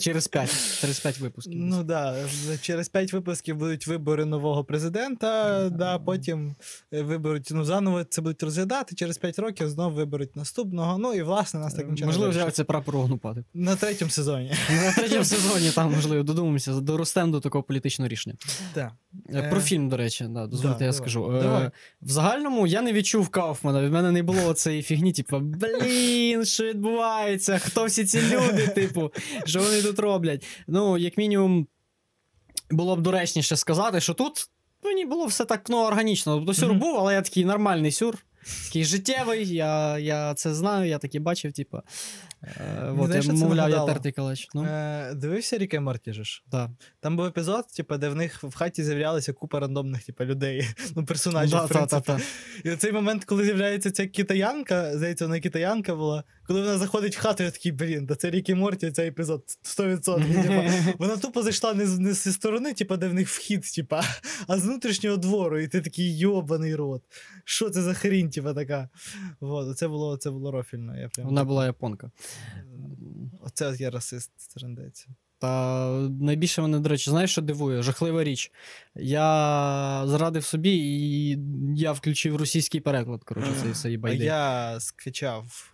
Через 0.00 0.28
п'ять. 0.28 0.80
Через 0.80 1.00
п'ять 1.00 1.18
випусків. 1.18 1.54
Ну 1.56 1.76
так, 1.76 1.86
да. 1.86 2.14
через 2.60 2.88
5 2.88 3.12
випусків 3.12 3.56
будуть 3.56 3.86
вибори 3.86 4.24
нового 4.24 4.64
президента, 4.64 5.68
да, 5.68 5.98
потім 5.98 6.56
е, 6.92 7.02
виберуть 7.02 7.48
ну, 7.50 7.64
заново 7.64 8.04
це 8.04 8.22
будуть 8.22 8.42
розглядати, 8.42 8.94
через 8.94 9.18
5 9.18 9.38
років 9.38 9.70
знову 9.70 9.96
виберуть 9.96 10.36
наступного. 10.36 10.98
Ну 10.98 11.14
і 11.14 11.22
власне 11.22 11.60
нас 11.60 11.74
так 11.74 11.90
нічого 11.90 12.06
Можливо, 12.06 12.24
вирішить. 12.26 12.38
з'явиться 12.38 12.64
прапор 12.64 12.96
огнупати. 12.96 13.44
на 13.54 13.76
третьому 13.76 14.10
сезоні. 14.10 14.52
На 14.70 14.92
третьому 14.92 15.24
сезоні 15.34 15.70
там, 15.70 15.92
можливо, 15.94 16.22
додумаємося, 16.22 16.72
доростемо 16.72 17.32
до 17.32 17.40
такого 17.40 17.62
політичного 17.62 18.08
рішення. 18.08 18.36
Да. 18.74 18.92
Е, 19.34 19.42
Про 19.50 19.58
Е, 19.58 19.62
фільм, 19.62 19.88
до 19.88 19.96
речі, 19.96 20.26
да, 20.30 20.46
дозвольте, 20.46 20.78
да, 20.78 20.84
я 20.84 20.90
давай. 20.90 20.98
скажу. 20.98 21.36
Е, 21.36 21.42
Давай. 21.42 21.70
В 22.02 22.10
загальному 22.10 22.66
я 22.66 22.82
не 22.82 22.92
відчув 22.92 23.28
Кауфмана. 23.28 23.88
В 23.88 23.92
мене 23.92 24.12
не 24.12 24.22
було 24.22 24.54
цієї 24.54 24.82
фігні, 24.82 25.12
типу, 25.12 25.38
блін, 25.38 26.44
що 26.44 26.64
відбувається? 26.64 27.58
Хто 27.58 27.84
всі 27.84 28.04
ці 28.04 28.20
люди, 28.22 28.66
типу, 28.74 29.12
що 29.44 29.60
вони 29.60 29.82
тут 29.82 29.98
роблять? 29.98 30.46
Ну, 30.66 30.98
як 30.98 31.18
мінімум, 31.18 31.66
було 32.70 32.96
б 32.96 33.00
доречніше 33.00 33.56
сказати, 33.56 34.00
що 34.00 34.14
тут 34.14 34.50
мені 34.84 35.04
було 35.04 35.26
все 35.26 35.44
так 35.44 35.62
ну, 35.68 35.76
органічно. 35.84 36.36
Тобто 36.36 36.54
сюр 36.54 36.68
Мгм. 36.70 36.78
був, 36.78 36.96
але 36.96 37.14
я 37.14 37.22
такий 37.22 37.44
нормальний 37.44 37.92
сюр. 37.92 38.18
Такий 38.66 38.84
життєвий, 38.84 39.48
я, 39.54 39.98
я 39.98 40.34
це 40.34 40.54
знаю, 40.54 40.88
я 40.88 40.98
таке 40.98 41.20
бачив, 41.20 41.52
типу. 41.52 41.78
Е, 42.42 42.94
от, 42.98 43.06
знаєш, 43.06 43.26
я 43.26 43.32
мовляв, 43.32 43.70
я 43.70 43.84
тертий 43.84 44.12
калач. 44.12 44.48
Ну, 44.54 44.64
Е, 44.64 45.14
дивився 45.14 45.58
Ріка 45.58 45.76
і 45.76 45.80
Морті 45.80 46.12
же 46.12 46.24
ж? 46.24 46.42
да. 46.50 46.70
Там 47.00 47.16
був 47.16 47.26
епізод, 47.26 47.66
типу, 47.76 47.96
де 47.96 48.08
в 48.08 48.14
них 48.16 48.42
в 48.42 48.54
хаті 48.54 48.84
з'являлися 48.84 49.32
купа 49.32 49.60
рандомних 49.60 50.02
типу, 50.04 50.24
людей, 50.24 50.68
ну, 50.96 51.04
персонажів, 51.04 51.50
Да, 51.58 51.64
в 51.64 51.68
та, 51.68 51.74
принципі. 51.74 52.02
та, 52.06 52.18
та. 52.64 52.70
І 52.72 52.76
цей 52.76 52.92
момент, 52.92 53.24
коли 53.24 53.44
з'являється 53.44 53.90
ця 53.90 54.06
китаянка, 54.06 54.96
здається, 54.96 55.24
вона 55.26 55.40
китаянка 55.40 55.94
була, 55.94 56.24
коли 56.52 56.64
вона 56.64 56.78
заходить 56.78 57.16
в 57.16 57.20
хату, 57.20 57.42
я 57.42 57.50
такий, 57.50 57.72
блін, 57.72 58.06
та 58.06 58.14
це 58.14 58.30
Рік 58.30 58.48
і 58.48 58.54
Морті, 58.54 58.90
цей 58.90 59.08
епізод 59.08 59.44
100%. 59.64 60.42
Типу, 60.42 60.96
вона 60.98 61.16
тупо 61.16 61.42
зайшла 61.42 61.74
не 61.74 61.86
з, 61.86 61.98
не 61.98 62.12
зі 62.12 62.32
сторони, 62.32 62.72
типу, 62.74 62.96
де 62.96 63.08
в 63.08 63.14
них 63.14 63.28
вхід, 63.28 63.62
типу, 63.62 63.96
а 64.46 64.58
з 64.58 64.64
внутрішнього 64.64 65.16
двору, 65.16 65.58
і 65.58 65.68
ти 65.68 65.80
такий 65.80 66.18
йобаний 66.18 66.74
рот. 66.74 67.02
Що 67.44 67.70
це 67.70 67.82
за 67.82 67.94
хрінь, 67.94 68.30
типу, 68.30 68.54
така? 68.54 68.88
Вот, 69.40 69.78
це 69.78 69.88
було, 69.88 70.16
це 70.16 70.30
було 70.30 70.50
рофільно. 70.50 70.96
Я 70.96 71.08
прям... 71.08 71.26
Вона 71.26 71.44
була 71.44 71.66
японка. 71.66 72.10
Оце 73.40 73.66
от 73.66 73.80
я 73.80 73.90
расист, 73.90 74.30
трендеться. 74.54 75.06
Та 75.38 75.88
найбільше 76.20 76.62
мене, 76.62 76.78
до 76.78 76.88
речі, 76.88 77.10
знаєш, 77.10 77.30
що 77.30 77.42
дивує? 77.42 77.82
Жахлива 77.82 78.24
річ. 78.24 78.52
Я 78.94 80.02
зрадив 80.06 80.44
собі, 80.44 80.70
і 80.70 81.38
я 81.76 81.92
включив 81.92 82.36
російський 82.36 82.80
переклад. 82.80 83.24
Коротше, 83.24 83.74
цієї 83.74 84.00
А 84.02 84.10
я 84.10 84.80
скачав. 84.80 85.71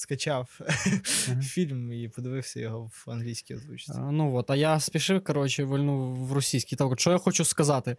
Скачав 0.00 0.60
Ага. 0.60 1.40
фільм 1.42 1.92
і 1.92 2.08
подивився 2.08 2.60
його 2.60 2.90
в 2.92 3.10
англійській 3.10 3.54
озвучці. 3.54 3.92
А, 3.94 3.98
Ну 4.10 4.34
от, 4.34 4.50
а 4.50 4.56
я 4.56 4.80
спішив, 4.80 5.24
коротше, 5.24 5.64
вольну 5.64 6.14
в 6.14 6.32
російській. 6.32 6.76
Так, 6.76 6.90
от, 6.92 7.00
що 7.00 7.10
я 7.10 7.18
хочу 7.18 7.44
сказати? 7.44 7.96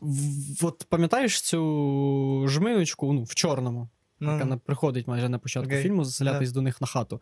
В- 0.00 0.64
От 0.64 0.86
пам'ятаєш 0.88 1.40
цю 1.40 2.44
жминочку 2.48 3.12
ну, 3.12 3.22
в 3.24 3.34
чорному, 3.34 3.88
Ну, 4.20 4.38
яка 4.38 4.56
приходить 4.56 5.06
майже 5.06 5.28
на 5.28 5.38
початку 5.38 5.68
Окей. 5.68 5.82
фільму 5.82 6.04
заселятись 6.04 6.52
до 6.52 6.62
них 6.62 6.80
на 6.80 6.86
хату. 6.86 7.20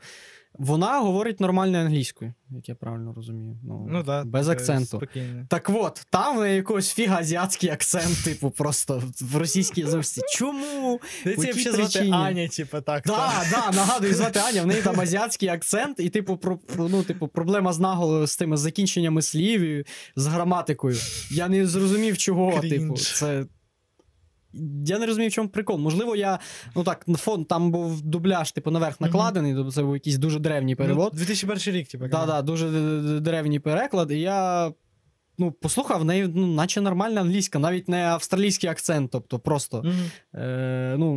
Вона 0.54 1.00
говорить 1.00 1.40
нормальною 1.40 1.84
англійською, 1.84 2.34
як 2.50 2.68
я 2.68 2.74
правильно 2.74 3.12
розумію. 3.12 3.58
Ну, 3.64 3.86
ну 3.90 4.02
да, 4.02 4.24
без 4.24 4.48
акценту. 4.48 4.96
Спокійно. 4.96 5.46
Так 5.48 5.70
от, 5.74 6.06
там 6.10 6.36
в 6.36 6.40
неї 6.40 6.56
якогось 6.56 6.92
фіга 6.92 7.18
азіатський 7.18 7.70
акцент, 7.70 8.16
типу, 8.24 8.50
просто 8.50 9.02
в 9.20 9.36
російській 9.36 9.84
озвучці. 9.84 10.20
Чому? 10.28 11.00
Це 11.24 11.72
звати? 11.72 12.10
Аня, 12.12 12.48
типу, 12.48 12.80
так. 12.80 13.02
Да, 13.06 13.32
да, 13.50 13.76
нагадую, 13.76 14.14
звати 14.14 14.40
Аня, 14.48 14.62
в 14.62 14.66
неї 14.66 14.82
там 14.82 15.00
азіатський 15.00 15.48
акцент, 15.48 16.00
і, 16.00 16.08
типу, 16.08 16.36
про, 16.36 16.58
ну, 16.76 17.02
типу, 17.02 17.28
проблема 17.28 17.72
з 17.72 17.78
наголо 17.78 18.26
з 18.26 18.36
тими 18.36 18.56
закінченнями 18.56 19.22
слів, 19.22 19.60
і 19.60 19.84
з 20.16 20.26
граматикою. 20.26 20.96
Я 21.30 21.48
не 21.48 21.66
зрозумів, 21.66 22.18
чого. 22.18 22.60
Крінж. 22.60 22.72
Типу, 22.72 22.96
це. 22.96 23.44
Я 24.86 24.98
не 24.98 25.06
розумію, 25.06 25.28
в 25.30 25.32
чому 25.32 25.48
прикол. 25.48 25.78
Можливо, 25.78 26.16
я. 26.16 26.38
Ну 26.76 26.84
так, 26.84 27.08
на 27.08 27.16
фон 27.16 27.44
там 27.44 27.70
був 27.70 28.02
дубляж, 28.02 28.52
типу, 28.52 28.70
наверх 28.70 29.00
накладений, 29.00 29.54
тобто 29.54 29.72
це 29.72 29.82
був 29.82 29.94
якийсь 29.94 30.16
дуже 30.16 30.38
древній 30.38 30.74
перевод. 30.74 31.10
Ну, 31.12 31.18
2001 31.18 31.74
рік, 31.74 31.88
типу. 31.88 32.08
Так, 32.08 32.26
да, 32.26 32.42
дуже 32.42 32.70
д- 32.70 33.02
д- 33.02 33.20
древній 33.20 33.58
переклад. 33.60 34.10
І 34.10 34.20
я 34.20 34.72
ну, 35.38 35.52
послухав 35.52 36.00
в 36.00 36.04
неї, 36.04 36.32
ну, 36.34 36.46
наче 36.46 36.80
нормальна 36.80 37.20
англійська, 37.20 37.58
навіть 37.58 37.88
не 37.88 38.04
австралійський 38.04 38.70
акцент, 38.70 39.10
тобто 39.10 39.38
просто. 39.38 39.84
Е, 40.34 40.96
ну, 40.98 41.14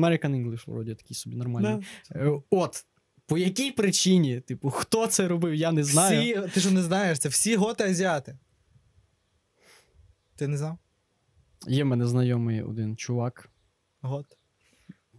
American 0.00 0.30
English, 0.30 0.70
вроді, 0.70 0.94
такий 0.94 1.14
собі 1.16 1.36
нормальний. 1.36 1.72
Е, 2.12 2.30
От. 2.50 2.84
По 3.26 3.38
якій 3.38 3.70
причині? 3.70 4.40
Типу, 4.40 4.70
хто 4.70 5.06
це 5.06 5.28
робив, 5.28 5.54
я 5.54 5.72
не 5.72 5.84
знаю. 5.84 6.20
Всі, 6.44 6.54
ти 6.54 6.60
ж 6.60 6.70
не 6.74 6.82
знаєш, 6.82 7.18
це 7.18 7.28
всі 7.28 7.56
готи 7.56 7.84
азіати. 7.84 8.38
Ти 10.36 10.48
не 10.48 10.56
знав? 10.56 10.78
Є 11.68 11.84
в 11.84 11.86
мене 11.86 12.06
знайомий 12.06 12.62
один 12.62 12.96
чувак. 12.96 13.50
Гот. 14.02 14.26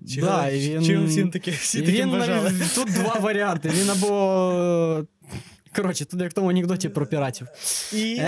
Да, 0.01 0.49
і 0.49 0.60
він... 0.60 0.86
Чи 0.86 0.97
всім 0.97 1.31
такі, 1.31 1.51
всі 1.51 1.79
і 1.79 1.81
він 1.81 2.12
бажали? 2.12 2.53
Тут 2.75 2.88
два 2.88 3.19
варіанти. 3.19 3.69
Він 3.69 3.89
або. 3.89 5.05
Коротше, 5.75 6.05
тут 6.05 6.21
як 6.21 6.31
в 6.31 6.34
тому 6.34 6.49
анекдоті 6.49 6.89
про 6.89 7.05
піратів. 7.05 7.47
І... 7.93 8.21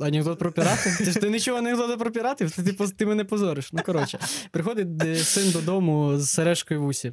Анекдот 0.00 0.38
про 0.38 0.52
піратів? 0.52 0.98
Ти 0.98 1.04
ж 1.04 1.20
ти 1.20 1.30
нічого 1.30 1.58
анекдоти 1.58 1.96
про 1.96 2.10
піратів? 2.10 2.50
Ти, 2.50 2.62
ти, 2.62 2.88
ти 2.88 3.06
мене 3.06 3.24
позориш. 3.24 3.72
Ну, 3.72 3.82
коротше, 3.86 4.18
приходить 4.50 5.04
е, 5.04 5.16
син 5.16 5.52
додому 5.52 6.18
з 6.18 6.30
сережкою 6.30 6.82
в 6.82 6.86
усі. 6.86 7.12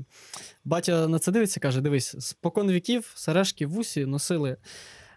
Батя 0.66 1.08
на 1.08 1.20
це 1.20 1.32
дивиться, 1.32 1.60
каже: 1.60 1.82
дивись, 1.82 2.16
спокон 2.20 2.72
віків 2.72 3.14
сережки 3.16 3.66
в 3.66 3.78
усі 3.78 4.06
носили. 4.06 4.58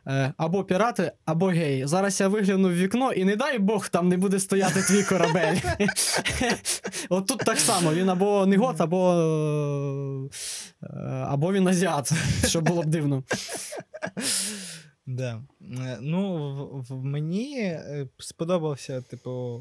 Е, 0.08 0.32
Або 0.36 0.64
пірати, 0.64 1.12
або 1.24 1.46
геї. 1.46 1.86
Зараз 1.86 2.20
я 2.20 2.28
вигляну 2.28 2.68
в 2.68 2.74
вікно, 2.74 3.12
і 3.12 3.24
не 3.24 3.36
дай 3.36 3.58
Бог, 3.58 3.88
там 3.88 4.08
не 4.08 4.16
буде 4.16 4.38
стояти 4.38 4.82
твій 4.82 5.02
корабель. 5.04 5.56
От 7.08 7.26
тут 7.26 7.38
так 7.38 7.58
само: 7.58 7.94
він 7.94 8.08
або 8.08 8.46
не 8.46 8.56
гот, 8.56 8.80
або, 8.80 9.12
е, 10.82 10.88
або 11.06 11.52
він 11.52 11.68
азіат, 11.68 12.12
що 12.46 12.60
було 12.60 12.82
б 12.82 12.86
дивно. 12.86 13.24
Да. 15.06 15.42
Е, 15.62 15.98
Ну, 16.00 16.52
в, 16.54 16.94
в 16.94 17.04
мені 17.04 17.78
сподобався, 18.18 19.00
типу, 19.02 19.60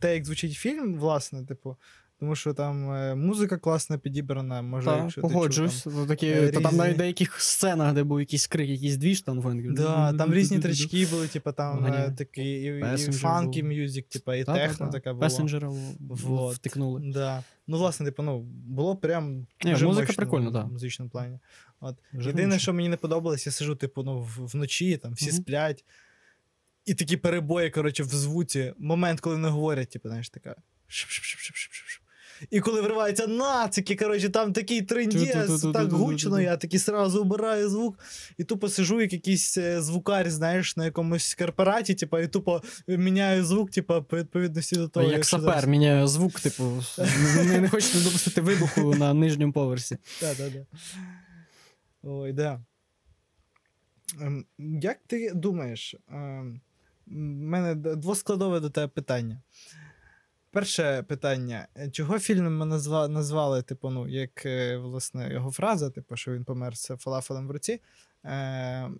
те, 0.00 0.14
як 0.14 0.24
звучить 0.24 0.52
фільм, 0.52 0.98
власне, 0.98 1.44
типу, 1.44 1.76
тому 2.20 2.36
що 2.36 2.54
там 2.54 2.90
е, 2.90 3.14
музика 3.14 3.58
класно 3.58 3.98
підібрана, 3.98 4.62
може, 4.62 4.86
Так, 4.86 5.00
якщо 5.02 5.22
ти 5.22 5.28
чув, 5.50 5.82
там. 5.84 6.06
Такі, 6.06 6.26
е, 6.26 6.50
та 6.50 6.60
там 6.60 6.70
різні- 6.70 6.78
навіть 6.78 6.94
в 6.94 6.98
деяких 6.98 7.40
сценах, 7.40 7.94
де 7.94 8.02
був 8.04 8.20
якийсь 8.20 8.46
крик, 8.46 8.68
якийсь 8.68 8.96
двіж 8.96 9.20
там 9.20 9.40
в 9.40 9.72
Да, 9.72 10.12
там 10.12 10.34
різні 10.34 10.58
трички 10.58 11.06
були, 11.06 11.28
типу, 11.28 11.52
там 11.52 11.80
Ганяє. 11.82 12.08
е, 12.08 12.10
такі 12.12 12.42
і, 12.42 12.84
і 13.08 13.12
funky 13.12 13.62
music, 13.62 14.08
типу, 14.08 14.32
і 14.32 14.44
техно 14.44 14.88
така 14.88 15.12
була. 15.12 15.26
Passenger 15.26 15.66
а 15.66 15.70
Вот. 16.00 16.54
втикнули. 16.56 17.12
Да. 17.14 17.44
Ну, 17.66 17.76
власне, 17.76 18.06
типу, 18.06 18.22
ну, 18.22 18.40
було 18.66 18.96
прям. 18.96 19.46
Дуже 19.62 19.86
музика 19.86 20.02
мощно 20.06 20.14
прикольна, 20.22 20.64
в 20.64 20.72
музичному 20.72 21.10
плані. 21.10 21.38
От. 21.80 21.96
Вже 22.12 22.28
Єдине, 22.28 22.58
що 22.58 22.72
мені 22.72 22.88
не 22.88 22.96
подобалось, 22.96 23.46
я 23.46 23.52
сижу, 23.52 23.74
типу, 23.76 24.02
ну, 24.02 24.28
вночі, 24.38 24.96
там 24.96 25.12
всі 25.12 25.28
Мгм. 25.30 25.36
сплять. 25.36 25.84
І 26.84 26.94
такі 26.94 27.16
перебої, 27.16 27.70
коротше, 27.70 28.02
в 28.02 28.06
звуці. 28.06 28.72
Момент, 28.78 29.20
коли 29.20 29.36
вони 29.36 29.48
говорять, 29.48 29.90
типу, 29.90 30.08
знаєш, 30.08 30.30
така. 30.30 30.56
шип-шип-шип-шип-шип-шип. 30.88 31.95
І 32.50 32.60
коли 32.60 32.80
вриваються 32.80 33.26
нацики, 33.26 33.96
коротше, 33.96 34.28
там 34.28 34.52
такий 34.52 34.82
трендець, 34.82 35.62
так 35.72 35.92
гучно, 35.92 36.40
я 36.40 36.56
такий 36.56 36.78
сразу 36.78 37.20
обираю 37.20 37.68
звук, 37.68 37.98
і 38.38 38.44
тупо 38.44 38.68
сижу, 38.68 39.00
як 39.00 39.12
якийсь 39.12 39.58
е, 39.58 39.82
звукар, 39.82 40.30
знаєш, 40.30 40.76
на 40.76 40.84
якомусь 40.84 41.34
корпораті, 41.34 41.94
типу, 41.94 42.18
і 42.18 42.28
тупо 42.28 42.62
міняю 42.88 43.44
звук, 43.44 43.70
типу, 43.70 44.02
по 44.02 44.16
відповідності 44.16 44.76
до 44.76 44.88
того, 44.88 45.12
Як 45.12 45.24
сапер, 45.24 45.66
міняє 45.66 46.06
звук, 46.06 46.40
типу, 46.40 46.82
не, 47.44 47.60
не 47.60 47.68
хочете 47.68 47.98
допустити 47.98 48.40
вибуху 48.40 48.94
на 48.94 49.14
нижньому 49.14 49.52
поверсі. 49.52 49.96
Так, 50.20 50.36
так, 50.36 50.52
так. 50.52 50.62
Ой, 52.02 52.32
да. 52.32 52.60
Ем, 54.20 54.44
Як 54.58 54.98
ти 55.06 55.32
думаєш, 55.34 55.94
ем, 56.08 56.60
в 57.06 57.12
мене 57.16 57.74
двоскладове 57.74 58.60
до 58.60 58.70
тебе 58.70 58.88
питання. 58.88 59.42
Перше 60.56 61.02
питання: 61.02 61.68
е, 61.76 61.90
чого 61.90 62.18
фільм 62.18 62.58
ми 62.58 62.66
назва, 62.66 63.08
назвали, 63.08 63.62
типу, 63.62 63.90
ну, 63.90 64.08
як 64.08 64.46
е, 64.46 64.76
власне 64.76 65.32
його 65.32 65.50
фраза, 65.50 65.90
типу, 65.90 66.16
що 66.16 66.32
він 66.32 66.44
помер 66.44 66.76
з 66.76 66.96
фалафелем 66.96 67.48
в 67.48 67.50
руці. 67.50 67.80
Е, 68.24 68.90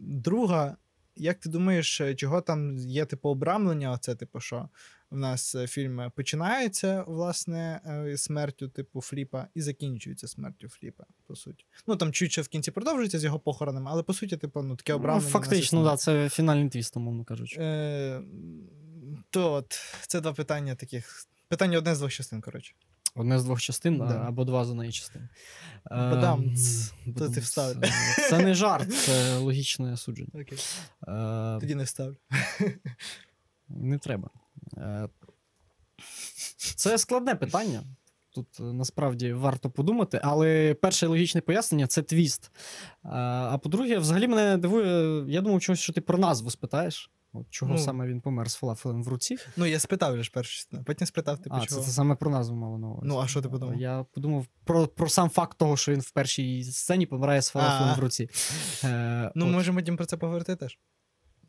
друга, 0.00 0.76
як 1.16 1.38
ти 1.38 1.48
думаєш, 1.48 2.00
е, 2.00 2.14
чого 2.14 2.40
там 2.40 2.78
є, 2.78 3.04
типу, 3.04 3.28
обрамлення, 3.28 3.92
оце, 3.92 4.14
типу, 4.14 4.40
що 4.40 4.68
в 5.10 5.16
нас 5.16 5.56
фільм 5.68 6.12
починається, 6.16 7.04
власне, 7.06 7.80
смертю, 8.16 8.68
типу, 8.68 9.00
Фліпа, 9.00 9.46
і 9.54 9.60
закінчується 9.60 10.28
смертю 10.28 10.68
Фліпа, 10.68 11.04
по 11.26 11.36
суті. 11.36 11.64
Ну 11.86 11.96
там 11.96 12.12
чуть 12.12 12.32
ще 12.32 12.42
в 12.42 12.48
кінці 12.48 12.70
продовжується 12.70 13.18
з 13.18 13.24
його 13.24 13.38
похоронами, 13.38 13.90
але 13.90 14.02
по 14.02 14.14
суті, 14.14 14.36
типу, 14.36 14.62
ну 14.62 14.76
таке 14.76 14.98
Ну, 14.98 15.20
фактично, 15.20 15.84
да. 15.84 15.90
да, 15.90 15.96
це 15.96 16.28
фінальний 16.28 16.68
твіст, 16.68 16.96
умовно 16.96 17.24
кажучи. 17.24 17.60
Е, 17.60 18.22
то 19.30 19.52
от, 19.52 19.78
це 20.06 20.20
два 20.20 20.32
питання 20.32 20.74
таких. 20.74 21.26
Питання 21.48 21.78
одне 21.78 21.94
з 21.94 21.98
двох 21.98 22.12
частин, 22.12 22.40
коротше. 22.40 22.74
Одне 23.14 23.38
з 23.38 23.44
двох 23.44 23.60
частин, 23.60 23.98
Да. 23.98 24.04
або 24.28 24.44
два 24.44 24.64
з 24.64 24.70
однієї 24.70 24.92
частини. 24.92 25.28
Е, 25.90 26.10
Бадамц. 26.10 26.92
м, 27.06 27.14
То 27.14 27.28
ти 27.28 27.40
вставлю. 27.40 27.80
Це 28.30 28.38
не 28.38 28.54
жарт, 28.54 28.94
це 28.96 29.36
логічне 29.36 29.96
судження. 29.96 30.28
Окей. 30.34 30.58
Е, 31.08 31.58
Тоді 31.60 31.74
не 31.74 31.84
вставлю. 31.84 32.16
Не 33.68 33.98
треба. 33.98 34.30
Е, 34.76 35.08
Це 36.76 36.98
складне 36.98 37.34
питання. 37.34 37.82
Тут 38.30 38.46
е, 38.60 38.62
насправді 38.62 39.32
варто 39.32 39.70
подумати, 39.70 40.20
але 40.24 40.74
перше 40.74 41.06
логічне 41.06 41.40
пояснення 41.40 41.86
це 41.86 42.02
твіст. 42.02 42.50
А, 43.02 43.48
а 43.52 43.58
по-друге, 43.58 43.98
взагалі 43.98 44.28
мене 44.28 44.56
дивує, 44.56 45.24
я 45.32 45.40
думав 45.40 45.60
чогось, 45.60 45.80
що 45.80 45.92
ти 45.92 46.00
про 46.00 46.18
назву 46.18 46.50
спитаєш. 46.50 47.10
От 47.40 47.46
чого 47.50 47.72
Ну. 47.72 47.78
саме 47.78 48.06
він 48.06 48.20
помер 48.20 48.50
з 48.50 48.54
фалафелем 48.54 49.02
в 49.02 49.08
руці. 49.08 49.36
Ну, 49.56 49.66
я 49.66 49.78
спитав 49.80 50.16
лише 50.16 50.30
першу 50.30 50.66
потім 50.86 51.06
спитав, 51.06 51.38
типу, 51.38 51.56
а, 51.56 51.60
це, 51.60 51.66
чого. 51.66 51.80
це 51.80 51.90
саме 51.90 52.14
про 52.14 52.30
назву 52.30 52.56
мало 52.56 52.78
на 52.78 52.86
увазі. 52.86 53.02
Ну, 53.08 53.18
а 53.18 53.26
що 53.26 53.42
ти 53.42 53.48
подумав? 53.48 53.76
Я 53.76 54.04
подумав 54.14 54.46
про, 54.64 54.86
про 54.86 55.08
сам 55.08 55.28
факт 55.30 55.58
того, 55.58 55.76
що 55.76 55.92
він 55.92 56.00
в 56.00 56.10
першій 56.10 56.64
сцені 56.64 57.06
помирає 57.06 57.42
з 57.42 57.48
фалафелем 57.48 57.94
в 57.96 57.98
руці. 57.98 58.28
Е, 58.84 59.32
Ну, 59.34 59.46
от. 59.46 59.52
можемо 59.52 59.78
потім 59.78 59.96
про 59.96 60.06
це 60.06 60.16
поговорити 60.16 60.56
теж. 60.56 60.78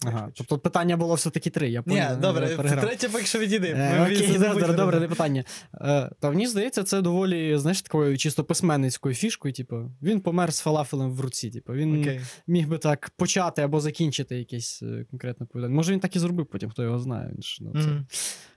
Ага. 0.05 0.29
Тобто 0.33 0.59
питання 0.59 0.97
було 0.97 1.15
все-таки 1.15 1.49
три. 1.49 1.69
Я 1.69 1.83
Ні, 1.85 2.05
добре, 2.21 2.47
третє 2.57 3.09
поки 3.09 3.25
що 3.25 3.39
відійди. 3.39 3.67
Е, 3.67 4.03
Окей, 4.03 4.37
добре, 4.39 4.73
добре, 4.73 4.99
не 4.99 5.07
питання. 5.07 5.43
Е, 5.73 6.09
Та 6.19 6.29
мені 6.29 6.47
здається, 6.47 6.83
це 6.83 7.01
доволі, 7.01 7.57
знаєш, 7.57 7.81
такою 7.81 8.17
чисто 8.17 8.43
письменницькою 8.43 9.15
фішкою. 9.15 9.53
Типу, 9.53 9.91
він 10.01 10.21
помер 10.21 10.53
з 10.53 10.59
фалафелем 10.59 11.11
в 11.11 11.21
руці. 11.21 11.49
Типу, 11.49 11.73
він 11.73 12.01
Окей. 12.01 12.21
міг 12.47 12.67
би 12.67 12.77
так 12.77 13.11
почати 13.17 13.61
або 13.61 13.79
закінчити 13.79 14.37
якесь 14.37 14.83
е, 14.83 15.05
конкретне 15.09 15.45
повідомлення. 15.45 15.75
Може, 15.75 15.93
він 15.93 15.99
так 15.99 16.15
і 16.15 16.19
зробив 16.19 16.45
потім, 16.45 16.69
хто 16.69 16.83
його 16.83 16.99
знає. 16.99 17.31
Він 17.33 17.43
ж, 17.43 17.57
ну, 17.61 17.71
це... 17.73 17.87
Мгм. 17.87 18.07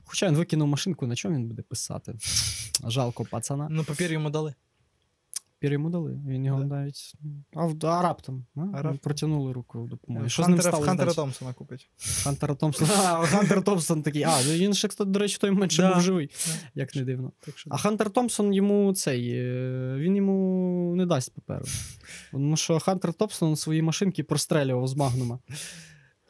Хоча 0.04 0.28
він 0.28 0.34
викинув 0.34 0.68
машинку, 0.68 1.06
на 1.06 1.14
чому 1.14 1.34
він 1.34 1.48
буде 1.48 1.62
писати? 1.62 2.14
Жалко 2.88 3.24
пацана. 3.24 3.68
Ну, 3.70 3.84
папір 3.84 4.12
йому 4.12 4.30
дали. 4.30 4.54
Пір 5.60 5.72
йому 5.72 5.90
дали. 5.90 6.20
Він 6.28 6.44
його 6.44 6.60
Да. 6.60 6.66
навіть. 6.66 7.14
А, 7.54 7.66
в- 7.66 7.86
а 7.86 8.02
раптом. 8.02 8.46
А? 8.56 8.60
А 8.60 8.82
раптом. 8.82 8.98
Протягнули 8.98 9.52
руку 9.52 9.82
в 9.82 9.88
допомогу. 9.88 10.26
В 10.26 10.30
Що 10.30 10.42
з 10.42 10.48
ним 10.48 10.58
Хантера. 10.60 10.84
Хантера? 10.86 11.14
Томпсона 11.14 11.52
купить. 11.52 11.90
Хантера 12.24 12.54
Томпсон. 12.54 12.88
А, 12.96 13.26
Хантер 13.26 13.62
Томпсон 13.62 14.02
такий. 14.02 14.22
А, 14.22 14.38
ну 14.46 14.52
він 14.52 14.74
ще, 14.74 14.88
до 14.98 15.18
речі, 15.18 15.38
той 15.40 15.50
момент 15.50 15.72
ще 15.72 15.82
Да. 15.82 15.92
був 15.94 16.02
живий, 16.02 16.30
Да. 16.46 16.52
як 16.74 16.96
не 16.96 17.02
дивно. 17.02 17.32
Так 17.40 17.58
що... 17.58 17.70
А 17.72 17.76
Хантер 17.76 18.10
Томпсон 18.10 18.54
йому 18.54 18.92
цей. 18.94 19.30
е, 19.32 19.94
Він 19.98 20.16
йому 20.16 20.94
не 20.96 21.06
дасть 21.06 21.34
паперу. 21.34 21.64
Тому 22.30 22.56
що 22.56 22.78
Хантер 22.78 23.12
Томпсон 23.14 23.56
свої 23.56 23.82
машинки 23.82 24.22
прострелював 24.24 24.88
з 24.88 24.94
магнума. 24.96 25.38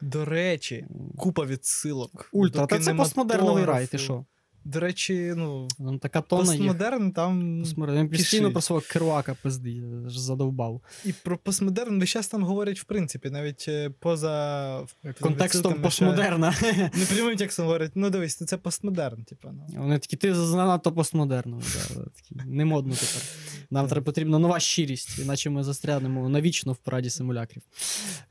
До 0.01 0.25
речі, 0.25 0.85
купа 1.17 1.45
відсилок. 1.45 2.29
Ультра, 2.31 2.65
та 2.67 2.79
це 2.79 2.93
постмодерновий 2.93 3.65
рай, 3.65 3.87
ти 3.87 3.97
що? 3.97 4.25
До 4.65 4.79
речі, 4.79 5.33
ну, 5.37 5.67
Там 5.77 5.99
така 5.99 6.21
тона 6.21 6.41
постмодерн 6.43 7.11
там. 7.11 7.59
Постмодерн. 7.61 7.99
Він 7.99 8.09
постійно 8.09 8.51
про 8.51 8.61
свого 8.61 8.81
керуака 8.91 9.35
пизди, 9.41 9.83
задовбав. 10.07 10.81
І 11.05 11.13
про 11.13 11.37
постмодерн 11.37 11.99
весь 11.99 12.09
час 12.09 12.27
там 12.27 12.43
говорять, 12.43 12.79
в 12.79 12.83
принципі, 12.83 13.29
навіть 13.29 13.65
е, 13.67 13.89
поза 13.99 14.85
Контекстом 15.19 15.73
постмодерна. 15.81 16.51
ще- 16.53 16.91
Не 16.99 17.05
прямим 17.05 17.37
текстом 17.37 17.65
говорять, 17.65 17.91
ну 17.95 18.09
дивись, 18.09 18.35
це 18.35 18.57
постмодерн, 18.57 19.23
типу. 19.23 19.49
Ну. 19.53 19.81
Вони 19.81 19.99
такі, 19.99 20.17
ти 20.17 20.35
занадто 20.35 20.91
постмодерно. 20.91 21.61
Не 22.45 22.65
модно 22.65 22.93
тепер. 22.93 23.21
Нам 23.69 23.87
треба 23.87 24.05
потрібна 24.05 24.39
нова 24.39 24.59
щирість, 24.59 25.19
іначе 25.19 25.49
ми 25.49 25.63
застрянемо 25.63 26.29
навічно 26.29 26.73
в 26.73 26.77
параді 26.77 27.09
симулякрів. 27.09 27.63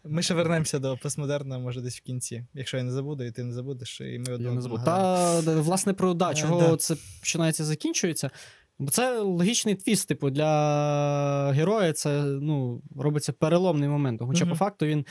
Ми 0.04 0.22
ще 0.22 0.34
вернемося 0.34 0.78
до 0.78 0.96
постмодерна, 1.02 1.58
може, 1.58 1.80
десь 1.80 1.96
в 1.98 2.00
кінці. 2.00 2.44
Якщо 2.54 2.76
я 2.76 2.82
не 2.82 2.92
забуду, 2.92 3.24
і 3.24 3.30
ти 3.30 3.44
не 3.44 3.52
забудеш, 3.52 4.00
і 4.00 4.18
ми 4.26 4.34
одного. 4.34 4.78
Та, 4.84 5.40
власне, 5.40 5.92
про 5.92 6.14
да, 6.20 6.30
Е, 6.30 6.34
чого 6.34 6.60
да. 6.60 6.76
це 6.76 6.96
починається 7.20 7.64
закінчується. 7.64 8.30
Бо 8.78 8.90
це 8.90 9.18
логічний 9.20 9.74
твіст, 9.74 10.08
типу, 10.08 10.30
для 10.30 11.52
героя 11.52 11.92
це 11.92 12.22
ну, 12.22 12.82
робиться 12.96 13.32
переломний 13.32 13.88
момент. 13.88 14.22
Хоча, 14.26 14.44
Мгм. 14.44 14.50
по 14.52 14.56
факту, 14.58 14.86
він 14.86 15.04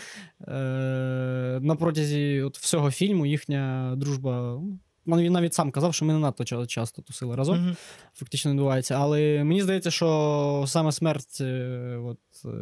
е, 0.48 0.52
на 1.62 1.76
протязі 1.80 2.42
от 2.42 2.58
всього 2.58 2.92
фільму 2.92 3.26
їхня 3.26 3.94
дружба. 3.98 4.60
ну, 5.06 5.18
Він 5.18 5.34
навіть 5.34 5.54
сам 5.54 5.72
казав, 5.72 5.94
що 5.94 6.06
ми 6.06 6.14
не 6.14 6.20
надто 6.20 6.66
часто 6.66 7.02
тусили 7.02 7.36
разом. 7.36 7.58
Мгм. 7.64 7.76
фактично 8.14 8.52
відбувається. 8.52 8.96
Але 9.00 9.44
мені 9.44 9.62
здається, 9.62 9.92
що 9.92 10.64
саме 10.68 10.92
смерть 10.92 11.38
е, 11.42 12.00
от, 12.06 12.18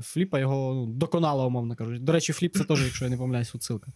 Фліпа 0.05 0.39
його 0.39 0.73
ну, 0.73 0.85
доконала, 0.85 1.45
умовно 1.45 1.75
кажучи. 1.75 1.99
До 1.99 2.11
речі, 2.11 2.33
Фліп 2.33 2.57
це 2.57 2.63
теж, 2.63 2.83
якщо 2.85 3.05
я 3.05 3.11
не 3.11 3.17
помиляюсь, 3.17 3.55
відсилка. 3.55 3.91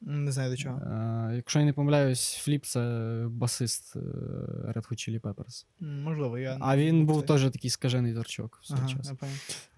Не 0.00 0.32
знаю 0.32 0.50
до 0.50 0.56
чого. 0.56 0.78
Е, 0.78 1.32
якщо 1.36 1.58
я 1.58 1.64
не 1.64 1.72
помиляюсь, 1.72 2.34
Фліп 2.34 2.64
це 2.64 2.80
басист 3.30 3.96
е, 3.96 3.98
Red 4.68 4.88
Hot 4.88 4.92
Chili 4.92 5.20
Peppers. 5.20 5.64
Можливо, 5.80 6.38
я. 6.38 6.56
А 6.60 6.76
він 6.76 7.06
був 7.06 7.26
теж 7.26 7.42
такий 7.42 7.70
скажений 7.70 8.14
торчок 8.14 8.58
в 8.62 8.66
свій 8.66 8.76
Ага. 8.76 9.28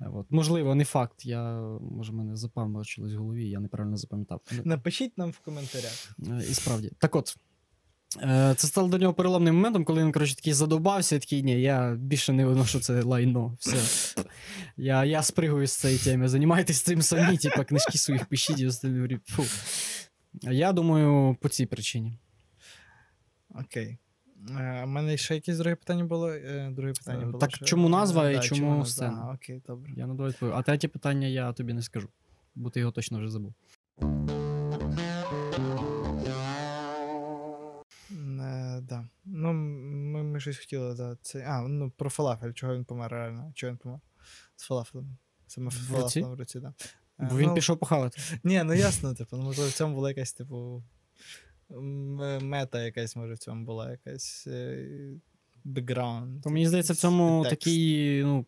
Е, 0.00 0.08
От. 0.12 0.26
Можливо, 0.30 0.74
не 0.74 0.84
факт. 0.84 1.26
Я, 1.26 1.60
може, 1.80 2.12
мене 2.12 2.36
запам'яталось 2.36 2.98
в 2.98 3.16
голові, 3.16 3.48
я 3.48 3.60
неправильно 3.60 3.96
запам'ятав. 3.96 4.40
Напишіть 4.64 5.18
нам 5.18 5.30
в 5.30 5.38
коментарях. 5.38 6.16
І 6.50 6.54
справді. 6.54 6.92
Так 6.98 7.16
от. 7.16 7.36
Це 8.56 8.66
стало 8.66 8.88
до 8.88 8.98
нього 8.98 9.14
переломним 9.14 9.54
моментом, 9.54 9.84
коли 9.84 10.02
він, 10.02 10.12
коротше, 10.12 10.36
такий 10.36 10.52
задовбався, 10.52 11.16
і 11.16 11.18
такий, 11.18 11.42
ні, 11.42 11.60
я 11.60 11.94
більше 11.94 12.32
не 12.32 12.46
виношу 12.46 12.80
це 12.80 13.02
лайно. 13.02 13.56
Все. 13.60 13.76
Я, 14.76 15.04
я 15.04 15.22
спригую 15.22 15.66
з 15.66 15.72
цієї 15.72 15.98
теми. 15.98 16.28
Займайтесь 16.28 16.82
цим 16.82 17.02
самі, 17.02 17.38
типа 17.38 17.64
книжки 17.64 17.98
своїх 17.98 18.26
пишіть. 18.26 18.82
Фу. 19.26 19.44
А 20.46 20.52
Я 20.52 20.72
думаю, 20.72 21.36
по 21.40 21.48
цій 21.48 21.66
причині. 21.66 22.18
Окей. 23.54 23.98
Е, 24.50 24.84
У 24.84 24.86
мене 24.86 25.16
ще 25.16 25.34
якесь 25.34 25.58
друге 25.58 25.74
питання 25.76 26.04
було. 26.04 26.30
Е, 26.32 26.70
Друге 26.70 26.92
питання 26.92 27.22
Е, 27.22 27.26
було. 27.26 27.38
так 27.38 27.50
що- 27.56 27.64
чому 27.64 27.88
назва 27.88 28.30
і 28.30 28.34
да, 28.34 28.40
чому 28.40 28.70
назва? 28.70 28.84
сцена? 28.86 29.18
Ага, 29.22 29.34
окей, 29.34 29.62
добре. 29.66 29.92
Я 29.96 30.06
надаю 30.06 30.28
відповідь. 30.30 30.54
А 30.56 30.62
третє 30.62 30.88
питання 30.88 31.26
я 31.26 31.52
тобі 31.52 31.72
не 31.72 31.82
скажу, 31.82 32.08
бо 32.54 32.70
ти 32.70 32.80
його 32.80 32.92
точно 32.92 33.18
вже 33.18 33.30
забув. 33.30 33.54
Е, 38.40 38.80
да. 38.80 39.08
Ну, 39.24 39.52
ми, 39.52 40.22
ми 40.22 40.40
щось 40.40 40.58
хотіли, 40.58 40.94
да. 40.94 41.16
Це, 41.22 41.44
а, 41.48 41.60
ну, 41.68 41.90
про 41.90 42.10
фалафель, 42.10 42.52
чого 42.52 42.74
він 42.74 42.84
помер 42.84 43.10
реально. 43.12 43.52
Чого 43.54 43.70
він 43.70 43.78
помер? 43.78 44.00
З 44.56 44.64
фалафелем. 44.64 45.16
Саме 45.46 45.70
фалафелем 45.70 46.30
в 46.30 46.34
руці, 46.34 46.60
да. 46.60 46.74
Е, 47.22 47.28
Бо 47.30 47.38
він 47.38 47.46
ну, 47.46 47.54
пішов 47.54 47.78
похавати. 47.78 48.20
Ні, 48.44 48.62
ну 48.64 48.74
ясно, 48.74 49.14
типу, 49.14 49.36
ну, 49.36 49.42
можливо, 49.42 49.70
в 49.70 49.72
цьому 49.72 49.94
була 49.94 50.08
якась, 50.08 50.32
типу, 50.32 50.82
е, 51.70 51.74
мета 52.40 52.82
якась, 52.82 53.16
може, 53.16 53.34
в 53.34 53.38
цьому 53.38 53.64
була 53.64 53.90
якась 53.90 54.48
бекграунд. 55.64 56.46
Мені 56.46 56.68
здається, 56.68 56.92
в 56.92 56.96
цьому 56.96 57.42
текст. 57.42 57.50
такий, 57.50 58.22
ну. 58.24 58.46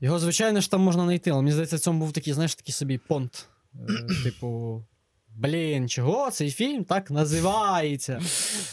Його, 0.00 0.18
звичайно 0.18 0.60
ж, 0.60 0.70
там 0.70 0.80
можна 0.80 1.04
знайти, 1.04 1.30
але 1.30 1.42
мені 1.42 1.52
здається, 1.52 1.76
в 1.76 1.80
цьому 1.80 1.98
був 1.98 2.12
такий, 2.12 2.32
знаєш, 2.32 2.54
такий 2.54 2.72
собі 2.72 2.98
понт. 2.98 3.48
Е, 3.74 4.22
типу, 4.24 4.82
блін, 5.28 5.88
чого 5.88 6.30
цей 6.30 6.50
фільм 6.50 6.84
так 6.84 7.10
називається? 7.10 8.20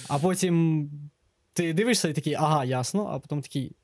А 0.08 0.20
потім 0.20 0.90
ти 1.54 1.74
дивишся 1.74 2.08
і 2.08 2.14
такий, 2.14 2.34
ага, 2.34 2.66
ясно, 2.66 3.08
а 3.08 3.20
потім 3.20 3.42
такий. 3.42 3.76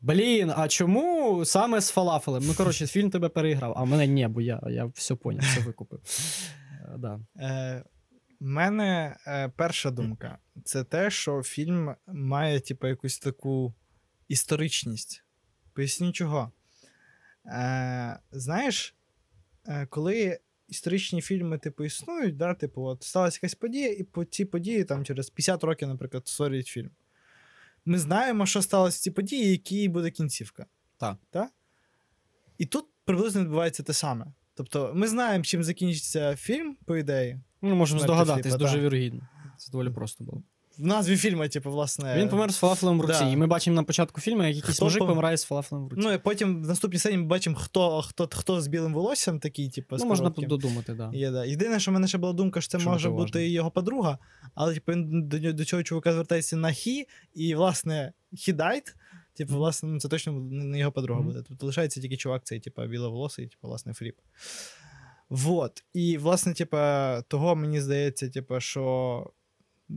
Блін, 0.00 0.52
а 0.56 0.68
чому 0.68 1.44
саме 1.44 1.80
з 1.80 1.90
фалафелем? 1.90 2.42
Ну, 2.46 2.54
коротше, 2.54 2.86
фільм 2.86 3.10
тебе 3.10 3.28
переіграв, 3.28 3.74
а 3.76 3.84
мене 3.84 4.06
ні, 4.06 4.28
бо 4.28 4.40
я, 4.40 4.60
я 4.70 4.84
все 4.84 5.14
поняв, 5.14 5.42
все 5.42 5.60
викупив. 5.60 6.00
Е, 6.94 6.98
да. 6.98 7.20
Е, 7.36 7.84
в 8.40 8.44
мене 8.44 9.16
е, 9.26 9.48
перша 9.48 9.90
думка 9.90 10.38
це 10.64 10.84
те, 10.84 11.10
що 11.10 11.42
фільм 11.42 11.94
має, 12.06 12.60
типу, 12.60 12.86
якусь 12.86 13.18
таку 13.18 13.74
історичність. 14.28 15.24
Поясню 15.72 16.12
чого. 16.12 16.52
Е, 17.46 18.18
знаєш, 18.32 18.94
е, 19.66 19.86
коли 19.86 20.38
історичні 20.68 21.22
фільми, 21.22 21.58
типу, 21.58 21.84
існують, 21.84 22.36
да, 22.36 22.54
типу, 22.54 22.82
от 22.82 23.02
сталася 23.02 23.38
якась 23.42 23.54
подія, 23.54 23.92
і 23.92 24.02
по 24.02 24.24
ці 24.24 24.44
події 24.44 24.84
там 24.84 25.04
через 25.04 25.30
50 25.30 25.64
років, 25.64 25.88
наприклад, 25.88 26.28
створюють 26.28 26.66
фільм. 26.66 26.90
Ми 27.84 27.98
знаємо, 27.98 28.46
що 28.46 28.62
сталося 28.62 28.96
в 28.96 29.00
ці 29.00 29.10
події, 29.10 29.50
які 29.50 29.88
буде 29.88 30.10
кінцівка. 30.10 30.66
Так. 30.96 31.16
Так? 31.30 31.50
І 32.58 32.66
тут 32.66 32.84
приблизно 33.04 33.40
відбувається 33.40 33.82
те 33.82 33.92
саме. 33.92 34.26
Тобто, 34.54 34.92
ми 34.94 35.08
знаємо, 35.08 35.44
чим 35.44 35.64
закінчиться 35.64 36.36
фільм, 36.36 36.76
по 36.86 36.96
ідеї. 36.96 37.40
Ну, 37.62 37.76
можемо 37.76 38.00
здогадатись, 38.00 38.52
Філіпа, 38.52 38.58
дуже 38.58 38.80
вірогідно. 38.80 39.28
Це 39.58 39.72
доволі 39.72 39.90
просто 39.90 40.24
було. 40.24 40.42
В 40.80 40.86
назві 40.86 41.16
фільму, 41.16 41.48
типу, 41.48 41.70
власне. 41.70 42.14
Він 42.18 42.28
помер 42.28 42.52
з 42.52 42.56
фалафелем 42.56 42.98
в 42.98 43.00
руці. 43.00 43.18
Да. 43.20 43.28
І 43.30 43.36
ми 43.36 43.46
бачимо 43.46 43.76
на 43.76 43.82
початку 43.82 44.20
фільму, 44.20 44.42
як 44.44 44.56
якийсь 44.56 44.76
Хто 44.76 44.84
мужик 44.84 45.02
пом- 45.02 45.06
помирає 45.06 45.36
з 45.36 45.44
фалафелем 45.44 45.84
в 45.84 45.88
руці. 45.88 46.02
Ну, 46.04 46.12
і 46.12 46.18
потім 46.18 46.62
в 46.64 46.66
наступній 46.68 46.98
сцені 46.98 47.16
ми 47.18 47.24
бачимо, 47.24 47.56
хто, 47.56 48.02
хто, 48.02 48.28
хто 48.32 48.60
з 48.60 48.66
білим 48.66 48.94
волоссям 48.94 49.38
такий, 49.40 49.70
типу, 49.70 49.98
з 49.98 50.00
Ну, 50.00 50.06
можна 50.06 50.24
коротким. 50.24 50.48
додумати, 50.48 50.94
да. 50.94 51.10
Є, 51.14 51.30
да. 51.30 51.44
Єдине, 51.44 51.80
що 51.80 51.90
в 51.90 51.94
мене 51.94 52.06
ще 52.08 52.18
була 52.18 52.32
думка, 52.32 52.60
що 52.60 52.70
це 52.70 52.78
Що 52.80 52.90
може 52.90 53.08
бути 53.10 53.22
важливо. 53.22 53.46
його 53.46 53.70
подруга, 53.70 54.18
але 54.54 54.74
типу, 54.74 54.92
він 54.92 55.28
до, 55.28 55.52
до 55.52 55.64
цього 55.64 55.82
чувака 55.82 56.12
звертається 56.12 56.56
на 56.56 56.72
хі, 56.72 57.06
і, 57.34 57.54
власне, 57.54 58.12
died. 58.48 58.94
Типу, 59.34 59.54
власне, 59.54 59.88
ну, 59.88 60.00
це 60.00 60.08
точно 60.08 60.32
не 60.50 60.78
його 60.78 60.92
подруга 60.92 61.20
Мгм. 61.20 61.28
буде. 61.28 61.44
Тобто 61.48 61.66
лишається 61.66 62.00
тільки 62.00 62.16
чувак, 62.16 62.44
цей, 62.44 62.60
типу, 62.60 62.86
біловолосий, 62.86 63.46
типу, 63.46 63.68
власне, 63.68 63.94
фріп. 63.94 64.16
Вот. 65.28 65.84
І, 65.94 66.18
власне, 66.18 66.54
типу, 66.54 66.76
того 67.28 67.56
мені 67.56 67.80
здається, 67.80 68.28
типу, 68.28 68.60
що 68.60 69.26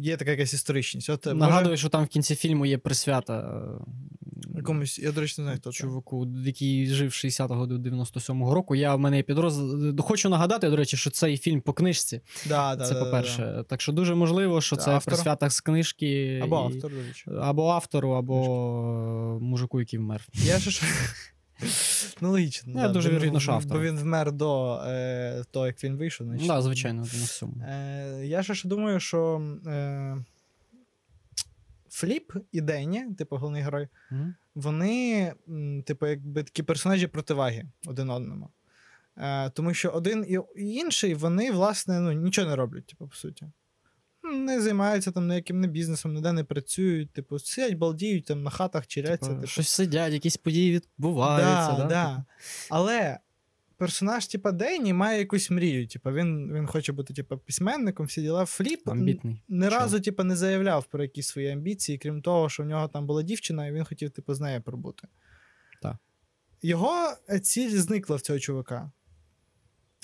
є 0.02 0.18
така 0.18 0.32
якась 0.32 0.54
історичність. 0.54 1.10
От, 1.10 1.26
може, 1.26 1.38
Нагадую, 1.38 1.78
що 1.78 1.90
там 1.90 2.04
в 2.04 2.08
кінці 2.08 2.36
фільму 2.36 2.66
є 2.66 2.78
присвята 2.78 3.40
е, 3.40 4.56
якомусь, 4.56 5.00
я, 5.00 5.12
до 5.12 5.22
речі, 5.22 5.36
не 5.38 5.44
знаю, 5.46 5.58
хто 5.58 5.72
чуваку, 5.72 6.28
який 6.46 6.88
жив 6.88 7.14
з 7.14 7.26
60-го 7.26 7.66
до 7.66 7.76
97-го 7.76 8.54
року. 8.54 8.76
Я 8.76 8.96
в 8.96 9.00
мене 9.00 9.18
є 9.18 9.24
підроз... 9.24 9.60
Хочу 10.00 10.30
нагадати, 10.30 10.70
до 10.70 10.76
речі, 10.76 10.98
що 10.98 11.10
цей 11.10 11.38
фільм 11.38 11.62
по 11.62 11.74
книжці. 11.74 12.22
Да, 12.46 12.76
да, 12.76 12.86
це 12.86 12.94
да, 12.94 13.00
да, 13.00 13.06
по-перше. 13.06 13.64
Так 13.70 13.82
що 13.82 13.92
дуже 13.92 14.16
можливо, 14.16 14.62
що 14.62 14.76
Це 14.76 14.92
автор? 14.92 15.14
присвята 15.14 15.50
з 15.50 15.62
книжки. 15.62 16.40
Або 16.44 16.56
і- 16.56 16.76
автор, 16.76 16.92
до 16.92 17.04
речі. 17.08 17.26
Або 17.42 17.70
автору, 17.70 18.12
або 18.12 19.40
мужику, 19.42 19.80
який 19.80 20.00
вмер. 20.00 20.28
Я 20.34 20.60
ще. 20.60 20.86
Ну, 22.22 22.32
логічно. 22.32 22.74
Ну, 22.76 22.82
я 22.82 22.88
дуже 22.88 23.10
вірогідно, 23.10 23.40
що 23.40 23.62
Бо 23.66 23.80
він 23.80 24.00
вмер 24.00 24.32
до 24.32 24.82
е, 24.88 25.44
того, 25.52 25.68
як 25.68 25.84
він 25.84 25.98
вийшов. 25.98 26.28
Значить. 26.28 26.48
да, 26.48 26.62
звичайно. 26.62 27.08
Е, 27.68 28.26
я 28.26 28.44
ще 28.44 28.56
ще 28.56 28.68
думаю, 28.68 29.00
що 29.00 29.42
е, 29.68 30.18
Фліп 31.90 32.32
і 32.52 32.62
Денні, 32.62 33.06
типу 33.18 33.36
головний 33.36 33.62
герой, 33.62 33.88
Мгм. 34.12 34.36
вони, 34.56 35.34
типу, 35.86 36.08
якби 36.08 36.44
такі 36.44 36.64
персонажі 36.64 37.08
противаги 37.08 37.66
один 37.88 38.10
одному. 38.10 38.50
Е, 39.18 39.50
тому 39.50 39.74
що 39.74 39.90
один 39.90 40.26
і 40.30 40.62
і 40.62 40.74
інший, 40.74 41.14
вони, 41.14 41.52
власне, 41.52 42.00
ну, 42.00 42.12
нічого 42.12 42.50
не 42.50 42.56
роблять, 42.56 42.86
типу, 42.86 43.08
по 43.08 43.16
суті. 43.16 43.46
Не 44.34 44.62
займаються 44.62 45.12
там 45.12 45.28
ніяким 45.28 45.62
не 45.62 45.68
бізнесом, 45.68 46.14
ніде 46.14 46.34
не 46.34 46.44
працюють, 46.44 47.12
типу, 47.12 47.40
сидять, 47.40 47.74
балдіють 47.78 48.26
там 48.26 48.44
на 48.44 48.50
хатах, 48.50 48.88
чиряться. 48.88 49.30
Типа, 49.30 49.36
Типу, 49.42 49.48
Щось 49.48 49.70
сидять, 49.70 50.14
якісь 50.14 50.38
події 50.38 50.72
відбуваються. 50.72 51.72
да, 51.72 51.78
Да, 51.78 51.88
да. 51.88 52.26
Але 52.70 53.20
персонаж, 53.78 54.28
типа, 54.28 54.52
Денні 54.52 54.94
має 54.94 55.20
якусь 55.20 55.50
мрію. 55.50 55.88
Типа, 55.88 56.12
він, 56.12 56.54
він 56.54 56.68
хоче 56.68 56.92
бути, 56.94 57.14
типа, 57.14 57.38
письменником, 57.38 58.06
всі 58.06 58.22
діла. 58.22 58.46
Фліп 58.46 58.90
Амбітний. 58.90 59.42
Чел. 59.50 59.70
разу, 59.70 60.00
типа, 60.00 60.24
не 60.24 60.36
заявляв 60.36 60.86
про 60.86 61.04
якісь 61.04 61.28
свої 61.28 61.50
амбіції, 61.50 61.98
крім 61.98 62.22
того, 62.22 62.50
що 62.50 62.64
в 62.64 62.66
нього 62.66 62.88
там 62.88 63.08
була 63.08 63.24
дівчина, 63.24 63.68
і 63.68 63.72
він 63.72 63.84
хотів, 63.84 64.10
типу, 64.10 64.34
з 64.34 64.40
нею 64.40 64.62
пробути. 64.62 65.08
Так. 65.82 65.96
Його 66.62 67.14
е, 67.30 67.40
ціль 67.40 67.70
зникла 67.70 68.16
в 68.16 68.22
цього 68.22 68.40
чувака. 68.40 68.92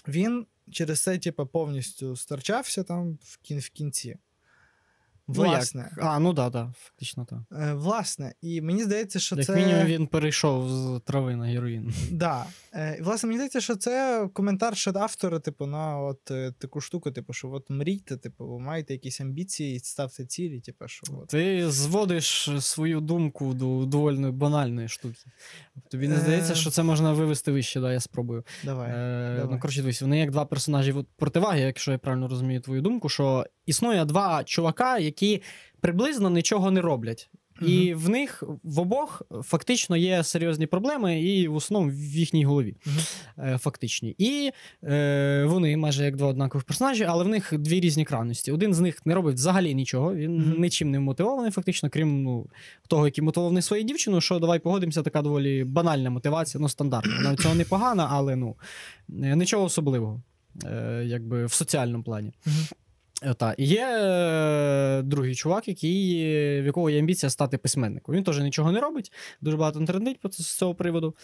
Він 0.07 0.45
через 0.71 1.03
це, 1.03 1.17
типу, 1.17 1.47
повністю 1.47 2.15
старчався 2.15 2.83
там 2.83 3.19
в, 3.23 3.37
кін- 3.41 3.59
в 3.59 3.69
кінці. 3.69 4.17
Ну, 5.35 5.43
як? 5.45 5.53
Власне, 5.53 5.91
А, 6.01 6.19
ну 6.19 6.33
да, 6.33 6.49
да, 6.49 6.73
фактично 6.77 7.25
так. 7.25 7.39
е, 7.61 7.73
власне, 7.73 8.33
і 8.41 8.61
мені 8.61 8.83
здається, 8.83 9.19
що 9.19 9.35
Як 9.35 9.45
це. 9.45 9.55
мінімум 9.55 9.85
він 9.85 10.07
перейшов 10.07 10.69
з 10.69 11.01
трави 11.05 11.35
на 11.35 11.45
героїн. 11.45 11.93
Да. 12.11 12.45
Е, 12.73 12.99
власне, 13.01 13.27
мені 13.27 13.37
здається, 13.37 13.61
що 13.61 13.75
це 13.75 14.27
коментар 14.33 14.77
ще 14.77 14.91
автора, 14.95 15.39
типу, 15.39 15.65
на 15.65 15.99
от 15.99 16.31
е, 16.31 16.53
таку 16.59 16.81
штуку, 16.81 17.11
типу, 17.11 17.33
що 17.33 17.51
от 17.51 17.69
мрійте, 17.69 18.17
типу, 18.17 18.47
ви 18.47 18.59
маєте 18.59 18.93
якісь 18.93 19.21
амбіції, 19.21 19.79
ставте 19.79 20.25
цілі, 20.25 20.59
типу, 20.59 20.87
що 20.87 21.03
от. 21.21 21.27
Ти 21.27 21.71
зводиш 21.71 22.49
свою 22.59 23.01
думку 23.01 23.53
до 23.53 23.85
доволі 23.85 24.31
банальної 24.31 24.87
штуки. 24.87 25.15
Тобі 25.91 26.07
не 26.07 26.17
здається, 26.17 26.53
Е. 26.53 26.55
що 26.55 26.69
це 26.69 26.83
можна 26.83 27.13
вивести 27.13 27.51
вище, 27.51 27.79
да, 27.79 27.93
я 27.93 27.99
спробую. 27.99 28.43
Давай. 28.65 28.89
Е, 28.91 29.35
давай. 29.39 29.53
ну, 29.55 29.59
коротше, 29.59 29.81
дивись, 29.81 30.01
вони 30.01 30.19
як 30.19 30.31
два 30.31 30.45
персонажі 30.45 30.91
от 30.91 31.07
противаги, 31.17 31.59
якщо 31.61 31.91
я 31.91 31.97
правильно 31.97 32.27
розумію 32.27 32.61
твою 32.61 32.81
думку, 32.81 33.09
що 33.09 33.45
існує 33.65 34.05
два 34.05 34.43
чувака, 34.43 34.97
які 34.97 35.18
приблизно 35.81 36.29
нічого 36.29 36.71
не 36.71 36.81
роблять. 36.81 37.29
І 37.61 37.93
в 37.93 38.09
них 38.09 38.43
в 38.63 38.79
обох 38.79 39.21
фактично 39.43 39.97
є 39.97 40.23
серйозні 40.23 40.67
проблеми, 40.67 41.21
і 41.21 41.47
в 41.47 41.55
основному 41.55 41.91
в 41.95 42.15
їхній 42.15 42.45
голові. 42.45 42.75
Е, 43.37 43.57
фактичні. 43.57 44.15
І 44.17 44.51
е, 44.83 45.43
вони 45.47 45.77
майже 45.77 46.05
як 46.05 46.15
два 46.15 46.27
однакових 46.27 46.63
персонажі, 46.65 47.03
але 47.03 47.23
в 47.23 47.27
них 47.27 47.53
дві 47.57 47.79
різні 47.79 48.05
крайності. 48.05 48.51
Один 48.51 48.73
з 48.73 48.79
них 48.79 49.05
не 49.05 49.13
робить 49.13 49.35
взагалі 49.35 49.75
нічого, 49.75 50.15
він 50.15 50.37
Мгм. 50.37 50.61
нічим 50.61 50.91
не 50.91 50.99
мотивований, 50.99 51.51
фактично, 51.51 51.89
крім 51.89 52.23
ну, 52.23 52.47
того, 52.87 53.07
який 53.07 53.23
мотивований 53.23 53.61
своєю 53.61 53.87
дівчиною, 53.87 54.21
що 54.21 54.39
давай 54.39 54.59
погодимося, 54.59 55.03
така 55.03 55.21
доволі 55.21 55.63
банальна 55.63 56.09
мотивація, 56.09 56.61
ну 56.61 56.69
стандартна. 56.69 57.15
Вона 57.17 57.35
цього 57.35 57.55
не 57.55 57.63
погана, 57.63 58.07
але 58.11 58.35
ну 58.35 58.55
е, 59.23 59.35
нічого 59.35 59.63
особливого, 59.63 60.21
е, 60.65 61.03
якби 61.05 61.45
в 61.45 61.53
соціальному 61.53 62.03
плані. 62.03 62.33
Мгм. 62.45 62.55
Е, 63.23 63.33
Та. 63.33 63.55
Є 63.57 63.87
е, 63.87 65.01
другий 65.01 65.35
чувак, 65.35 65.67
який, 65.67 66.23
в 66.61 66.65
якого 66.65 66.89
є 66.89 66.99
амбіція 66.99 67.29
стати 67.29 67.57
письменником. 67.57 68.15
Він 68.15 68.23
теж 68.23 68.39
нічого 68.39 68.71
не 68.71 68.79
робить, 68.79 69.11
дуже 69.41 69.57
багато 69.57 69.85
ц- 70.29 70.43
з 70.43 70.57
цього 70.57 70.75
приводу. 70.75 71.15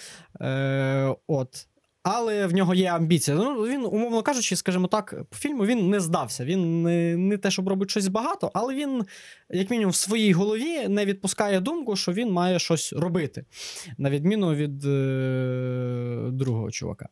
Е, 0.42 1.16
от. 1.28 1.68
Але 2.08 2.48
в 2.48 2.54
нього 2.54 2.74
є 2.74 2.88
амбіція. 2.92 3.38
Ну, 3.38 3.62
він, 3.68 3.86
умовно 3.86 4.22
кажучи, 4.22 4.56
скажімо 4.56 4.88
так, 4.88 5.24
по 5.30 5.36
фільму 5.36 5.66
він 5.66 5.90
не 5.90 6.00
здався. 6.00 6.46
Він 6.46 6.84
не, 6.84 7.18
не 7.18 7.38
те, 7.38 7.52
щоб 7.52 7.68
робить 7.68 7.90
щось 7.90 8.08
багато, 8.08 8.52
але 8.54 8.76
він, 8.76 9.04
як 9.50 9.70
мінімум, 9.70 9.92
в 9.92 9.96
своїй 9.96 10.34
голові 10.34 10.88
не 10.88 11.06
відпускає 11.06 11.60
думку, 11.60 11.96
що 11.96 12.14
він 12.14 12.32
має 12.32 12.60
щось 12.60 12.94
робити, 12.94 13.46
на 13.98 14.10
відміну 14.10 14.56
від 14.56 14.86
е, 14.86 16.30
другого 16.32 16.72
чувака. 16.72 17.10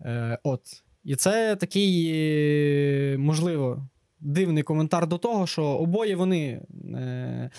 Е, 0.00 0.38
от. 0.42 0.60
І 1.04 1.16
це 1.16 1.56
такий, 1.56 2.10
е, 2.14 3.16
можливо, 3.18 3.88
дивний 4.24 4.62
коментар 4.62 5.06
до 5.06 5.18
того, 5.18 5.46
що 5.46 5.64
обоє 5.64 6.16
вони 6.16 6.60
е, 6.94 7.50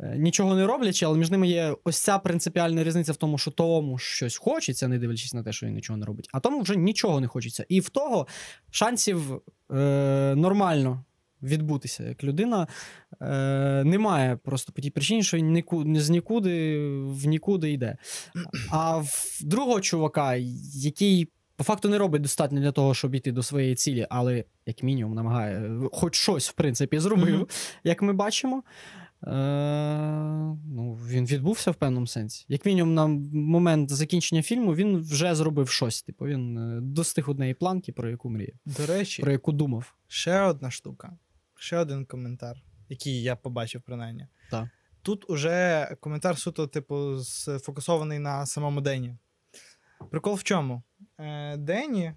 е, 0.00 0.14
нічого 0.18 0.54
не 0.54 0.66
роблячи, 0.66 1.06
але 1.06 1.18
між 1.18 1.30
ними 1.30 1.48
є 1.48 1.76
ось 1.84 1.98
ця 1.98 2.18
принципіальна 2.18 2.84
різниця 2.84 3.12
в 3.12 3.16
тому, 3.16 3.38
що 3.38 3.50
тому 3.50 3.98
щось 3.98 4.36
хочеться, 4.36 4.88
не 4.88 4.98
дивлячись 4.98 5.34
на 5.34 5.42
те, 5.42 5.52
що 5.52 5.66
він 5.66 5.74
нічого 5.74 5.96
не 5.96 6.06
робить, 6.06 6.28
а 6.32 6.40
тому 6.40 6.60
вже 6.60 6.76
нічого 6.76 7.20
не 7.20 7.26
хочеться. 7.26 7.64
І 7.68 7.80
в 7.80 7.88
того 7.88 8.26
шансів 8.70 9.42
е, 9.70 10.34
нормально 10.36 11.04
відбутися 11.42 12.04
як 12.04 12.24
людина 12.24 12.66
е, 13.20 13.84
немає 13.84 14.36
просто 14.36 14.72
по 14.72 14.82
тій 14.82 14.90
причині, 14.90 15.22
що 15.22 15.36
він 15.36 15.52
ніку, 15.52 15.84
з 15.96 16.10
нікуди 16.10 16.78
в 17.02 17.26
нікуди 17.26 17.72
йде. 17.72 17.96
А 18.70 18.96
в 18.96 19.38
другого 19.42 19.80
чувака, 19.80 20.34
який 20.74 21.28
по 21.58 21.64
факту 21.64 21.88
не 21.88 21.98
робить 21.98 22.22
достатньо 22.22 22.60
для 22.60 22.72
того, 22.72 22.94
щоб 22.94 23.14
йти 23.14 23.32
до 23.32 23.42
своєї 23.42 23.74
цілі, 23.74 24.06
але 24.10 24.44
як 24.66 24.82
мінімум 24.82 25.14
намагає, 25.14 25.80
хоч 25.92 26.16
щось, 26.16 26.48
в 26.48 26.52
принципі, 26.52 26.98
зробив, 26.98 27.34
Мгм. 27.36 27.46
як 27.84 28.02
ми 28.02 28.12
бачимо. 28.12 28.62
Е, 29.22 29.30
ну, 30.66 30.98
він 31.08 31.26
відбувся 31.26 31.70
в 31.70 31.74
певному 31.74 32.06
сенсі. 32.06 32.44
Як 32.48 32.66
мінімум, 32.66 32.94
на 32.94 33.06
момент 33.32 33.90
закінчення 33.90 34.42
фільму 34.42 34.74
він 34.74 34.96
вже 34.98 35.34
зробив 35.34 35.68
щось. 35.68 36.02
Типу, 36.02 36.24
він 36.24 36.58
е, 36.58 36.80
достиг 36.80 37.30
однієї 37.30 37.54
планки, 37.54 37.92
про 37.92 38.10
яку 38.10 38.30
мріяв, 38.30 38.54
До 38.66 38.86
речі, 38.86 39.22
про 39.22 39.32
яку 39.32 39.52
думав. 39.52 39.94
ще 40.08 40.40
одна 40.40 40.70
штука, 40.70 41.16
ще 41.56 41.78
один 41.78 42.04
коментар, 42.04 42.56
який 42.88 43.22
я 43.22 43.36
побачив, 43.36 43.82
принаймні. 43.82 44.26
Так. 44.50 44.68
Тут 45.02 45.30
уже 45.30 45.88
коментар 46.00 46.38
суто, 46.38 46.66
типу, 46.66 47.18
сфокусований 47.22 48.18
на 48.18 48.46
самому 48.46 48.80
Дені. 48.80 49.16
Прикол 50.10 50.34
в 50.34 50.42
чому? 50.42 50.82
Е, 51.18 51.56
Дені 51.56 52.12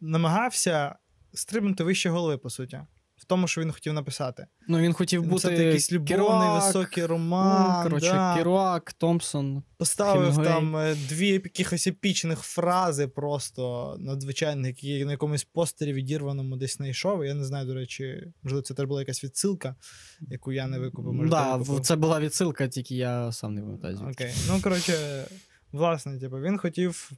намагався 0.00 0.94
стрибнути 1.34 1.84
вище 1.84 2.10
голови, 2.10 2.38
по 2.38 2.50
суті. 2.50 2.80
В 3.16 3.24
тому, 3.24 3.48
що 3.48 3.60
він 3.60 3.72
хотів 3.72 3.92
написати. 3.92 4.46
Ну, 4.68 4.78
він 4.78 4.92
хотів 4.92 5.22
бути 5.22 5.52
якийсь 5.52 5.92
любовний, 5.92 6.16
Керуак, 6.16 6.64
високий 6.64 7.02
ну, 7.02 7.06
роман. 7.06 7.82
коротше, 7.82 8.10
да. 8.10 8.34
Керуак, 8.36 8.92
Томпсон. 8.92 9.62
Поставив 9.76 10.22
Хемінгуей. 10.22 10.48
там 10.48 10.76
е, 10.76 10.96
дві 11.08 11.28
якихось 11.28 11.86
епічних 11.86 12.38
фрази, 12.38 13.08
просто 13.08 13.96
надзвичайних, 13.98 14.84
які 14.84 15.04
на 15.04 15.12
якомусь 15.12 15.44
постері 15.44 15.92
відірваному 15.92 16.56
десь 16.56 16.76
знайшов. 16.76 17.24
Я 17.24 17.34
не 17.34 17.44
знаю, 17.44 17.66
до 17.66 17.74
речі, 17.74 18.32
можливо, 18.42 18.62
це 18.62 18.74
теж 18.74 18.86
була 18.86 19.00
якась 19.00 19.24
відсилка, 19.24 19.76
яку 20.20 20.52
я 20.52 20.66
не 20.66 20.78
викупив. 20.78 21.12
Може, 21.12 21.30
да, 21.30 21.60
це 21.82 21.96
була 21.96 22.20
відсилка, 22.20 22.68
тільки 22.68 22.94
я 22.94 23.32
сам 23.32 23.54
не 23.54 23.60
пам'ятаю. 23.60 24.10
Окей. 24.12 24.32
Ну, 24.48 24.60
коротше, 24.62 25.24
власне, 25.72 26.18
типу, 26.18 26.40
він 26.40 26.58
хотів 26.58 27.10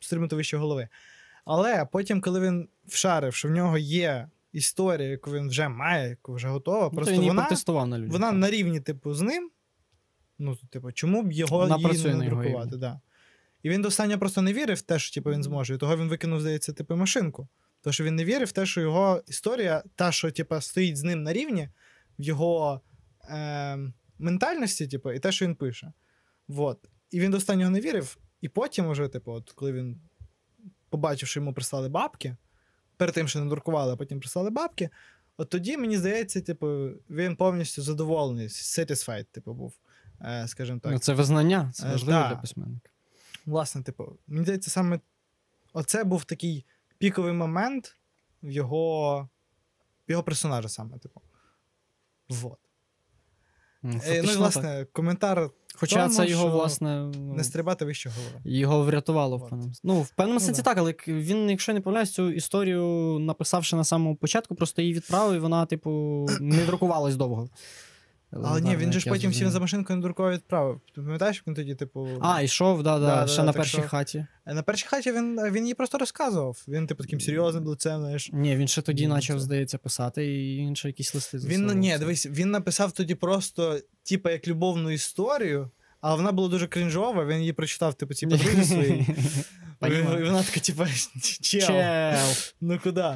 стрибнути 0.00 0.36
вище 0.36 0.56
голови. 0.56 0.88
Але 1.44 1.86
потім, 1.92 2.20
коли 2.20 2.40
він 2.40 2.68
вшарив, 2.86 3.34
що 3.34 3.48
в 3.48 3.50
нього 3.50 3.78
є 3.78 4.28
історія, 4.52 5.08
яку 5.08 5.32
він 5.32 5.48
вже 5.48 5.68
має, 5.68 6.08
яку 6.08 6.34
вже 6.34 6.48
готова, 6.48 6.84
Ну, 6.84 6.90
просто 6.90 7.14
він 7.14 7.20
вона, 7.20 7.48
на 7.86 7.98
людях. 7.98 8.12
вона 8.12 8.32
на 8.32 8.50
рівні, 8.50 8.80
типу, 8.80 9.14
з 9.14 9.20
ним. 9.20 9.50
Ну, 10.38 10.56
типу, 10.56 10.92
чому 10.92 11.22
б 11.22 11.32
його 11.32 11.58
Вона 11.58 11.76
її 11.76 12.04
не 12.04 12.14
надрукувати? 12.14 12.76
Да. 12.76 13.00
І 13.62 13.68
він 13.70 13.82
до 13.82 13.88
останнього 13.88 14.18
просто 14.18 14.42
не 14.42 14.52
вірив 14.52 14.76
в 14.76 14.80
те, 14.80 14.98
що 14.98 15.14
типу, 15.14 15.30
він 15.30 15.42
зможе. 15.42 15.74
І 15.74 15.78
того 15.78 15.96
він 15.96 16.08
викинув, 16.08 16.40
здається, 16.40 16.72
типу, 16.72 16.96
машинку. 16.96 17.48
Тому 17.82 17.92
що 17.92 18.04
він 18.04 18.16
не 18.16 18.24
вірив 18.24 18.48
в 18.48 18.52
те, 18.52 18.66
що 18.66 18.80
його 18.80 19.22
історія, 19.26 19.82
та, 19.94 20.12
що 20.12 20.30
типу, 20.30 20.60
стоїть 20.60 20.96
з 20.96 21.02
ним 21.02 21.22
на 21.22 21.32
рівні, 21.32 21.68
в 22.18 22.22
його 22.22 22.80
е, 23.30 23.78
ментальності, 24.18 24.86
типу, 24.86 25.12
і 25.12 25.18
те, 25.18 25.32
що 25.32 25.46
він 25.46 25.54
пише. 25.54 25.92
Вот. 26.48 26.88
І 27.10 27.20
він 27.20 27.30
до 27.30 27.36
останнього 27.36 27.70
не 27.70 27.80
вірив. 27.80 28.18
І 28.40 28.48
потім, 28.48 28.86
уже, 28.86 29.08
типу, 29.08 29.32
от, 29.32 29.52
коли 29.52 29.72
він 29.72 30.00
побачив, 30.90 31.28
що 31.28 31.40
йому 31.40 31.54
прислали 31.54 31.88
бабки, 31.88 32.36
перед 32.96 33.14
тим, 33.14 33.28
що 33.28 33.40
не 33.40 33.50
друкували, 33.50 33.92
а 33.92 33.96
потім 33.96 34.20
прислали 34.20 34.50
бабки, 34.50 34.90
от 35.36 35.48
тоді, 35.48 35.76
мені 35.76 35.98
здається, 35.98 36.40
типу, 36.40 36.66
він 37.10 37.36
повністю 37.36 37.82
задоволений, 37.82 38.46
satisfied, 38.48 39.24
типу, 39.24 39.54
був, 39.54 39.74
е, 40.20 40.48
скажімо 40.48 40.78
так. 40.78 40.92
Ну, 40.92 40.98
це 40.98 41.12
визнання, 41.12 41.72
це 41.74 41.86
Е, 41.86 41.90
важливо 41.90 42.18
да. 42.18 42.28
для 42.28 42.36
письменника. 42.36 42.90
Власне, 43.46 43.82
типу, 43.82 44.18
мені 44.26 44.42
здається, 44.42 44.70
саме 44.70 45.00
оце 45.72 46.04
був 46.04 46.24
такий 46.24 46.64
піковий 46.98 47.32
момент 47.32 47.96
в 48.42 48.50
його, 48.50 49.20
в 50.08 50.10
його 50.10 50.22
персонажа 50.22 50.68
саме, 50.68 50.98
типу. 50.98 51.20
Вот. 52.28 52.58
Ну, 53.82 53.90
Е, 53.92 53.94
ну 54.08 54.12
і, 54.12 54.16
фактично 54.16 54.30
так. 54.32 54.38
власне, 54.38 54.86
коментар 54.92 55.50
Хоча 55.74 55.96
тому, 56.02 56.14
це 56.14 56.26
його, 56.26 56.48
власне, 56.48 57.12
не 57.36 57.44
стрибати 57.44 57.84
вище 57.84 58.10
голови. 58.10 58.40
його 58.44 58.82
врятувало 58.82 59.36
в 59.36 59.48
певному 59.48 59.72
Ну, 59.84 60.00
в 60.02 60.10
певному 60.10 60.40
Ну, 60.40 60.46
сенсі 60.46 60.62
да. 60.62 60.64
так, 60.64 60.78
але 60.78 60.94
він, 61.08 61.50
якщо 61.50 61.72
не 61.74 61.80
помиляюсь, 61.80 62.12
цю 62.12 62.30
історію, 62.30 62.84
написавши 63.20 63.76
на 63.76 63.84
самому 63.84 64.16
початку, 64.16 64.54
просто 64.54 64.82
її 64.82 64.94
відправив, 64.94 65.36
і 65.36 65.38
вона, 65.38 65.66
типу, 65.66 66.26
не 66.40 66.64
друкувалась 66.64 67.16
довго. 67.16 67.48
Але 68.32 68.60
ні, 68.60 68.76
він 68.76 68.92
же 68.92 69.00
ж 69.00 69.08
потім 69.08 69.32
сів 69.34 69.50
за 69.50 69.60
машинкою 69.60 69.96
на 69.96 70.02
друкові 70.02 70.34
відправив. 70.34 70.80
Ти 70.94 71.00
пам'ятаєш, 71.00 71.36
як 71.36 71.46
він 71.46 71.54
тоді, 71.54 71.74
типу. 71.74 72.08
А, 72.20 72.42
йшов, 72.42 72.82
да, 72.82 72.98
да, 72.98 73.26
ще 73.26 73.36
да, 73.36 73.44
на 73.44 73.52
першій 73.52 73.78
що- 73.78 73.88
хаті. 73.88 74.26
Е, 74.46 74.54
На 74.54 74.62
першій 74.62 74.86
хаті 74.86 75.12
він, 75.12 75.40
він 75.52 75.62
її 75.62 75.74
просто 75.74 75.98
розказував. 75.98 76.64
Він, 76.68 76.86
типу, 76.86 77.02
таким 77.02 77.20
серйозним 77.20 77.66
лицем, 77.66 78.00
знаєш. 78.00 78.30
Ні, 78.32 78.56
він 78.56 78.68
ще 78.68 78.82
тоді 78.82 79.08
почав, 79.08 79.40
здається, 79.40 79.78
писати, 79.78 80.26
і 80.26 80.58
він 80.58 80.76
ще 80.76 80.88
якісь 80.88 81.14
листи 81.14 81.38
Він, 81.38 81.66
ні, 81.66 81.98
дивись, 81.98 82.26
він 82.26 82.50
написав 82.50 82.92
тоді 82.92 83.14
просто, 83.14 83.80
типу, 84.02 84.28
як 84.28 84.48
любовну 84.48 84.90
історію, 84.90 85.70
але 86.00 86.16
вона 86.16 86.32
була 86.32 86.48
дуже 86.48 86.66
крінжова, 86.66 87.24
він 87.24 87.38
її 87.38 87.52
прочитав, 87.52 87.94
типу, 87.94 88.14
ці 88.14 88.26
подруги 88.26 88.64
свої. 88.64 89.06
І 89.86 90.02
вона 90.02 90.42
така, 90.42 90.60
типу, 90.60 90.84
Чел. 91.42 92.14
ну 92.60 92.78
куди? 92.82 93.14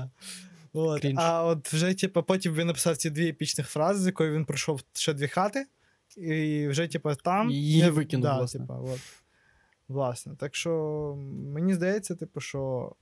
От. 0.72 1.00
Крінж. 1.00 1.18
А 1.20 1.44
от 1.44 1.72
вже, 1.72 1.94
типу, 1.94 2.22
потім 2.22 2.54
він 2.54 2.66
написав 2.66 2.96
ці 2.96 3.10
дві 3.10 3.28
епічних 3.28 3.68
фрази, 3.68 4.02
з 4.02 4.06
якою 4.06 4.34
він 4.34 4.44
пройшов 4.44 4.80
ще 4.92 5.12
дві 5.12 5.28
хати, 5.28 5.66
і 6.16 6.66
вже, 6.68 6.86
типу, 6.88 7.14
там. 7.14 7.50
Її 7.50 7.78
я- 7.78 7.90
викинув, 7.90 8.22
да, 8.22 8.38
власне. 8.38 8.60
Типу, 8.60 8.74
от. 8.92 9.00
Власне. 9.88 10.36
Так 10.36 10.54
що 10.54 10.70
мені 11.54 11.74
здається, 11.74 12.14
типу, 12.14 12.40
що 12.40 12.92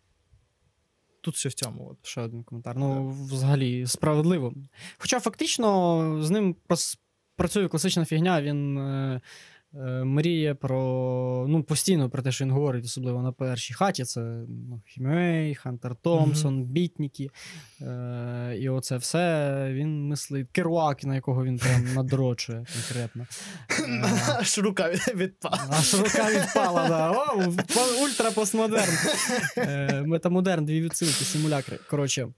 тут 1.20 1.34
все 1.34 1.48
в 1.48 1.52
цьому. 1.54 1.88
От. 1.90 2.06
Ще 2.06 2.20
один 2.20 2.42
коментар. 2.42 2.76
Ну, 2.76 3.08
взагалі, 3.10 3.86
справедливо. 3.86 4.54
Хоча 4.98 5.20
фактично 5.20 6.18
з 6.22 6.30
ним 6.30 6.56
працює 7.36 7.68
класична 7.68 8.04
фігня, 8.04 8.42
він 8.42 8.78
е, 8.78 9.20
мріє 10.04 10.54
про. 10.54 11.46
Ну, 11.48 11.62
постійно 11.62 12.10
про 12.10 12.22
те, 12.22 12.32
що 12.32 12.44
він 12.44 12.52
говорить, 12.52 12.84
особливо 12.84 13.22
на 13.22 13.32
першій 13.32 13.74
хаті. 13.74 14.04
Це 14.04 14.20
ну, 14.48 14.82
Хімей, 14.86 15.54
Хантер 15.54 15.96
Томпсон, 15.96 16.64
Бітніки. 16.64 17.30
Е, 17.80 18.56
і 18.60 18.68
оце 18.68 18.96
все 18.96 19.66
він 19.72 20.08
мислить. 20.08 20.48
Керуак, 20.52 21.04
на 21.04 21.14
якого 21.14 21.44
він 21.44 21.58
прям 21.58 21.94
надрочує 21.94 22.64
конкретно. 22.74 23.26
Е, 23.80 24.04
Аж 24.38 24.58
рука 24.58 24.90
відпала. 25.14 25.66
Аж 25.70 25.94
рука 25.94 26.30
відпала, 26.30 26.88
да. 26.88 27.10
О, 27.10 28.04
ультра 28.04 28.30
постмодерн. 28.30 28.94
Е, 29.56 30.02
Метамодерн, 30.06 30.64
дві 30.64 30.80
відсилки, 30.80 31.24
симулякри. 31.24 31.78
Коротше. 31.90 32.28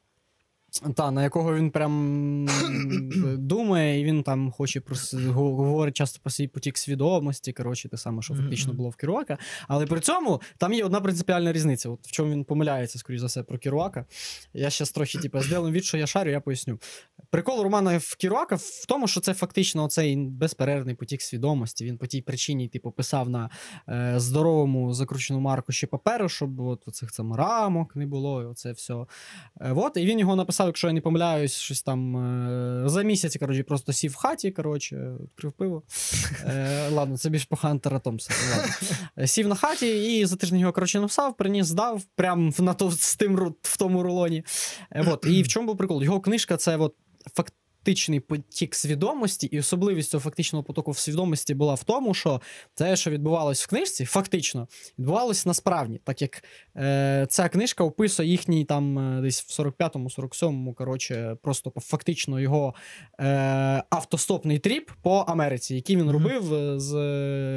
Та, 0.96 1.10
на 1.10 1.22
якого 1.22 1.54
він 1.54 1.70
прям 1.70 2.48
думає, 3.38 4.00
і 4.00 4.04
він 4.04 4.22
там 4.22 4.50
хоче 4.50 4.80
про 4.80 4.96
говорить 5.32 5.96
часто 5.96 6.20
про 6.22 6.30
свій 6.30 6.48
потік 6.48 6.78
свідомості. 6.78 7.52
Коротше, 7.52 7.88
те 7.88 7.96
саме, 7.96 8.22
що 8.22 8.34
фактично 8.34 8.72
було 8.72 8.88
в 8.88 8.96
Керуака. 8.96 9.38
Але 9.68 9.86
при 9.86 10.00
цьому 10.00 10.40
там 10.58 10.72
є 10.72 10.84
одна 10.84 11.00
принципіальна 11.00 11.52
різниця. 11.52 11.90
От 11.90 12.06
в 12.06 12.10
чому 12.10 12.32
він 12.32 12.44
помиляється, 12.44 12.98
скоріш 12.98 13.20
за 13.20 13.26
все, 13.26 13.42
про 13.42 13.58
Керуака. 13.58 14.06
Я 14.54 14.70
ще 14.70 14.84
трохи, 14.84 15.18
типу, 15.18 15.40
зделим 15.40 15.72
від, 15.72 15.84
що 15.84 15.96
я 15.96 16.06
шарю, 16.06 16.30
я 16.30 16.40
поясню. 16.40 16.78
Прикол 17.30 17.62
Романа 17.62 17.98
в 17.98 18.16
Керуака 18.16 18.56
в 18.56 18.86
тому, 18.88 19.08
що 19.08 19.20
це 19.20 19.34
фактично 19.34 19.88
цей 19.88 20.16
безперервний 20.16 20.94
потік 20.94 21.22
свідомості. 21.22 21.84
Він 21.84 21.98
по 21.98 22.06
тій 22.06 22.22
причині, 22.22 22.68
типу, 22.68 22.90
писав 22.90 23.28
на 23.28 23.50
е, 23.88 24.14
здоровому 24.16 24.94
закрученому 24.94 25.48
аркуші 25.48 25.86
паперу, 25.86 26.28
щоб 26.28 26.60
от 26.60 26.88
оцих 26.88 27.12
там 27.12 27.34
рамок 27.34 27.96
не 27.96 28.06
було, 28.06 28.42
і 28.42 28.44
оце 28.44 28.72
все. 28.72 28.94
Е, 29.60 29.72
от, 29.72 29.96
і 29.96 30.06
він 30.06 30.18
його 30.18 30.36
написав, 30.36 30.61
якщо 30.66 30.86
я 30.86 30.92
не 30.92 31.00
помиляюсь, 31.00 31.54
щось 31.54 31.82
там 31.82 32.16
е, 32.16 32.88
за 32.88 33.02
місяць, 33.02 33.36
коротше, 33.36 33.62
просто 33.62 33.92
сів 33.92 34.10
в 34.10 34.14
хаті, 34.14 34.50
коротше, 34.50 35.12
відкрив 35.22 35.52
пиво. 35.52 35.82
Е, 36.46 36.88
ладно, 36.88 37.18
це 37.18 37.30
більш 37.30 37.44
по 37.44 37.56
Хантера 37.56 37.98
Томпсона. 37.98 38.64
Е, 39.18 39.26
Сів 39.26 39.48
на 39.48 39.54
хаті 39.54 40.18
і 40.18 40.26
за 40.26 40.36
тиждень 40.36 40.58
його, 40.58 40.72
коротше, 40.72 41.00
написав, 41.00 41.36
приніс, 41.36 41.66
здав, 41.66 42.02
прям 42.16 42.52
в, 42.52 42.62
на 42.62 42.74
то, 42.74 42.90
з 42.90 43.16
тим, 43.16 43.54
в 43.62 43.76
тому 43.76 44.02
рулоні. 44.02 44.44
І 45.26 45.42
в 45.42 45.48
чому 45.48 45.66
був 45.66 45.76
прикол? 45.76 46.02
Його 46.02 46.20
книжка 46.20 46.56
це 46.56 46.76
от, 46.76 46.94
фактичний 47.82 48.20
потік 48.20 48.74
свідомості, 48.74 49.46
і 49.46 49.58
особливість 49.58 50.10
цього 50.10 50.20
фактичного 50.20 50.62
потоку 50.62 50.90
в 50.90 50.98
свідомості 50.98 51.54
була 51.54 51.74
в 51.74 51.84
тому, 51.84 52.14
що 52.14 52.40
те, 52.74 52.96
що 52.96 53.10
відбувалось 53.10 53.64
в 53.64 53.66
книжці, 53.66 54.04
фактично 54.04 54.68
відбувалось 54.98 55.46
насправді, 55.46 56.00
так 56.04 56.22
як 56.22 56.44
е, 56.76 57.26
ця 57.30 57.48
книжка 57.48 57.84
описує 57.84 58.28
їхній 58.28 58.64
там 58.64 58.98
е, 58.98 59.20
десь 59.20 59.42
в 59.42 59.62
45-му, 59.62 60.08
47-му, 60.08 60.74
коротше, 60.74 61.36
просто 61.42 61.72
фактично 61.76 62.40
його 62.40 62.74
е, 63.20 63.26
автостопний 63.90 64.58
тріп 64.58 64.90
по 65.02 65.16
Америці, 65.18 65.74
який 65.74 65.96
він 65.96 66.10
робив 66.10 66.54
е, 66.54 66.80
з 66.80 66.94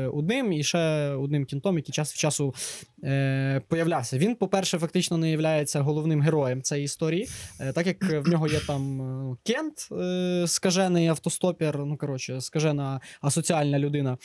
одним 0.07 0.53
і 0.53 0.63
ще 0.63 1.09
одним 1.09 1.45
кінтом, 1.45 1.78
який 1.78 1.93
час 1.93 2.11
від 2.11 2.17
часу 2.17 2.53
е, 3.03 3.61
появлявся. 3.67 4.17
Він, 4.17 4.36
по-перше, 4.36 4.80
фактично 4.80 5.17
не 5.17 5.32
є 5.32 5.65
головним 5.76 6.21
героєм 6.21 6.61
цієї 6.61 6.86
історії, 6.86 7.30
е, 7.59 7.73
так 7.73 7.88
як 7.88 8.03
в 8.03 8.30
нього 8.30 8.47
є 8.47 8.59
там 8.67 9.01
е, 9.01 9.38
Кент, 9.43 9.88
е, 9.91 10.14
скажений 10.47 11.07
автостопер, 11.07 11.80
ну 11.80 11.97
коротше, 11.97 12.41
скажена 12.41 13.01
асоціальна 13.22 13.80
людина. 13.80 14.18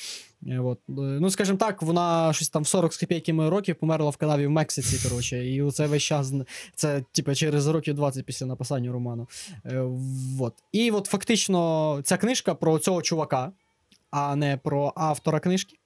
Е, 0.46 0.58
От. 0.58 0.78
Е, 0.88 0.92
Ну, 0.92 1.30
скажімо 1.30 1.58
так, 1.58 1.82
вона 1.82 2.32
щось 2.32 2.48
там 2.48 2.62
в 2.62 2.66
40 2.66 2.92
з 2.92 2.98
копійками 2.98 3.48
років 3.48 3.76
померла 3.76 4.10
в 4.10 4.16
канаві 4.16 4.46
в 4.46 4.50
Мексиці. 4.50 5.08
Коротше, 5.08 5.46
і 5.48 5.70
це 5.70 5.86
весь 5.86 6.02
час 6.02 6.32
це 6.74 7.04
типу, 7.12 7.34
через 7.34 7.66
років 7.66 7.94
20 7.94 8.24
після 8.24 8.46
написання 8.46 8.92
роману. 8.92 9.28
От. 10.40 10.54
І 10.72 10.90
от 10.90 11.06
фактично 11.06 12.00
ця 12.04 12.16
книжка 12.16 12.54
про 12.54 12.78
цього 12.78 13.02
чувака, 13.02 13.52
а 14.10 14.36
не 14.36 14.56
про 14.56 14.92
автора 14.96 15.40
книжки. 15.40 15.79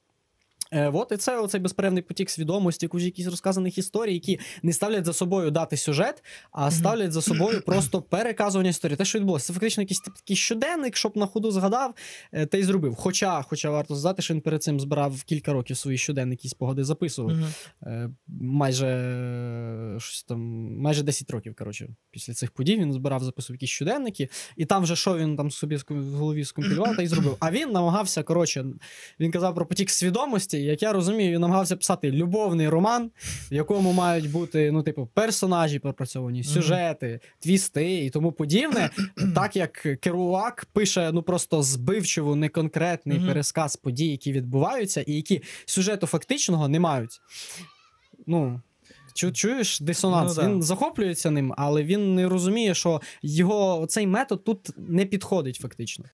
Е, 0.74 0.90
от, 0.94 1.12
і 1.12 1.16
це 1.16 1.38
оцей 1.38 1.60
безперервний 1.60 2.02
потік 2.02 2.30
свідомості, 2.30 2.88
якісь 2.92 3.26
розказаних 3.26 3.78
історій, 3.78 4.14
які 4.14 4.40
не 4.62 4.72
ставлять 4.72 5.04
за 5.04 5.12
собою 5.12 5.50
дати 5.50 5.76
сюжет, 5.76 6.24
а 6.52 6.70
ставлять 6.70 7.12
за 7.12 7.22
собою 7.22 7.62
просто 7.66 8.02
переказування 8.02 8.70
історії. 8.70 8.96
Те, 8.96 9.04
що 9.04 9.18
відбулося, 9.18 9.46
це 9.46 9.52
фактично 9.52 9.82
якийсь 9.82 10.00
такий 10.00 10.36
щоденник, 10.36 10.96
щоб 10.96 11.16
на 11.16 11.26
ходу 11.26 11.50
згадав, 11.50 11.94
е, 12.32 12.46
та 12.46 12.58
й 12.58 12.62
зробив. 12.62 12.94
Хоча, 12.94 13.42
хоча 13.42 13.70
варто 13.70 13.94
сказати, 13.94 14.22
що 14.22 14.34
він 14.34 14.40
перед 14.40 14.62
цим 14.62 14.80
збирав 14.80 15.22
кілька 15.22 15.52
років 15.52 15.76
свої 15.76 15.98
щоденники, 15.98 16.48
спогади 16.48 16.84
записував. 16.84 17.36
Е, 17.82 18.10
майже 18.26 18.86
е, 18.86 20.00
щось 20.00 20.22
там, 20.22 20.40
майже 20.80 21.02
10 21.02 21.30
років, 21.30 21.54
коротше, 21.58 21.88
після 22.10 22.32
цих 22.32 22.50
подій 22.50 22.76
він 22.76 22.92
збирав, 22.92 23.24
записував 23.24 23.54
якісь 23.54 23.70
щоденники, 23.70 24.28
і 24.56 24.64
там 24.64 24.82
вже 24.82 24.96
що 24.96 25.16
він 25.16 25.36
там 25.36 25.50
собі 25.50 25.76
в 25.88 26.14
голові 26.14 26.44
скомпілював 26.44 26.96
та 26.96 27.02
й 27.02 27.06
зробив. 27.06 27.36
А 27.40 27.50
він 27.50 27.72
намагався, 27.72 28.22
коротше, 28.22 28.64
він 29.20 29.30
казав 29.30 29.54
про 29.54 29.66
потік 29.66 29.90
свідомості. 29.90 30.63
Як 30.64 30.82
я 30.82 30.92
розумію, 30.92 31.32
він 31.32 31.40
намагався 31.40 31.76
писати 31.76 32.10
любовний 32.10 32.68
роман, 32.68 33.10
в 33.50 33.54
якому 33.54 33.92
мають 33.92 34.30
бути, 34.30 34.72
ну, 34.72 34.82
типу, 34.82 35.08
персонажі 35.14 35.78
пропрацьовані, 35.78 36.44
сюжети, 36.44 37.20
твісти 37.38 38.04
і 38.04 38.10
тому 38.10 38.32
подібне. 38.32 38.90
так 39.34 39.56
як 39.56 39.72
Керуак 40.00 40.66
пише 40.72 41.10
ну 41.12 41.22
просто 41.22 41.62
збивчиво, 41.62 42.36
неконкретний 42.36 43.20
пересказ 43.20 43.76
подій, 43.76 44.08
які 44.08 44.32
відбуваються, 44.32 45.00
і 45.00 45.12
які 45.12 45.42
сюжету 45.66 46.06
фактичного 46.06 46.68
не 46.68 46.80
мають. 46.80 47.20
Ну. 48.26 48.60
Чу, 49.14 49.32
чуєш 49.32 49.80
дисонанс? 49.80 50.36
Ну, 50.36 50.42
да. 50.42 50.48
Він 50.48 50.62
захоплюється 50.62 51.30
ним, 51.30 51.54
але 51.56 51.82
він 51.82 52.14
не 52.14 52.28
розуміє, 52.28 52.74
що 52.74 53.00
його 53.22 53.86
цей 53.86 54.06
метод 54.06 54.44
тут 54.44 54.70
не 54.76 55.04
підходить 55.04 55.56
фактично. 55.56 56.04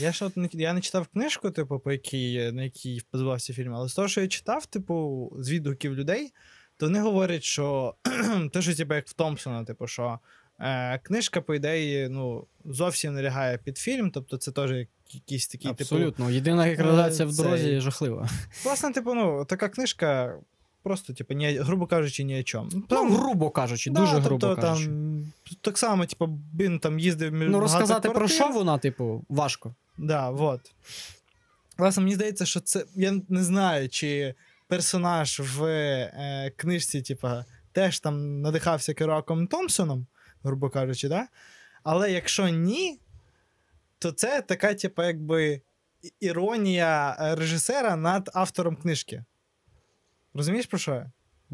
Я 0.00 0.12
ж 0.12 0.24
от 0.24 0.36
не, 0.36 0.48
я 0.52 0.72
не 0.72 0.80
читав 0.80 1.06
книжку, 1.06 1.50
типу, 1.50 1.78
по 1.78 1.92
якій, 1.92 2.50
на 2.52 2.62
якій 2.62 3.02
базувався 3.12 3.52
фільм, 3.52 3.74
але 3.74 3.88
з 3.88 3.94
того, 3.94 4.08
що 4.08 4.20
я 4.20 4.28
читав, 4.28 4.66
типу, 4.66 5.32
з 5.38 5.50
відгуків 5.50 5.94
людей, 5.94 6.32
то 6.76 6.86
вони 6.86 7.00
говорять, 7.00 7.44
що 7.44 7.94
те, 8.52 8.62
що 8.62 8.74
типу, 8.74 8.94
як 8.94 9.08
в 9.08 9.12
Томпсона, 9.12 9.64
типу, 9.64 9.86
що 9.86 10.18
е, 10.60 10.98
книжка, 10.98 11.40
по 11.40 11.54
ідеї, 11.54 12.08
ну, 12.08 12.46
зовсім 12.64 13.14
не 13.14 13.22
лягає 13.22 13.58
під 13.58 13.78
фільм, 13.78 14.10
тобто 14.10 14.36
це 14.36 14.52
теж 14.52 14.70
як- 14.70 14.88
якийсь 15.10 15.48
такий, 15.48 15.70
типу. 15.70 15.82
Абсолютно. 15.94 16.30
Єдина 16.30 16.68
екранізація 16.68 17.28
в 17.28 17.32
цей- 17.32 17.44
дорозі 17.44 17.80
жахлива. 17.80 18.28
Власне, 18.64 18.92
типу, 18.92 19.14
ну, 19.14 19.44
така 19.44 19.68
книжка. 19.68 20.38
Просто, 20.82 21.14
типу, 21.14 21.34
ні, 21.34 21.52
грубо 21.52 21.86
кажучи, 21.86 22.24
ні 22.24 22.40
о 22.40 22.42
чому. 22.42 22.70
Ну, 22.90 23.10
грубо 23.10 23.50
кажучи, 23.50 23.90
да, 23.90 24.00
дуже 24.00 24.12
тобто, 24.12 24.28
грубо 24.28 24.62
кажучи. 24.62 24.86
Там, 24.86 25.32
так 25.60 25.78
само, 25.78 26.06
типу, 26.06 26.38
він 26.58 26.78
там 26.78 26.98
їздив 26.98 27.32
між 27.32 27.48
Ну, 27.50 27.60
розказати 27.60 28.10
про 28.10 28.28
що 28.28 28.48
вона, 28.48 28.78
типу, 28.78 29.24
важко. 29.28 29.74
Да, 29.98 30.30
вот. 30.30 30.60
Власне, 31.78 32.02
мені 32.02 32.14
здається, 32.14 32.46
що 32.46 32.60
це. 32.60 32.84
Я 32.94 33.20
не 33.28 33.44
знаю, 33.44 33.88
чи 33.88 34.34
персонаж 34.68 35.40
в 35.40 35.64
е, 35.64 36.52
книжці, 36.56 37.02
типа, 37.02 37.44
теж 37.72 38.00
там 38.00 38.40
надихався 38.40 38.94
Керуаком 38.94 39.46
Томпсоном, 39.46 40.06
грубо 40.42 40.70
кажучи, 40.70 41.08
да? 41.08 41.28
Але 41.82 42.12
якщо 42.12 42.48
ні, 42.48 42.98
то 43.98 44.12
це 44.12 44.42
така, 44.42 44.74
типа, 44.74 45.06
якби 45.06 45.60
іронія 46.20 47.16
режисера 47.34 47.96
над 47.96 48.30
автором 48.34 48.76
книжки. 48.76 49.24
Розумієш, 50.34 50.66
про 50.66 50.78
що 50.78 50.90
я? 50.94 51.10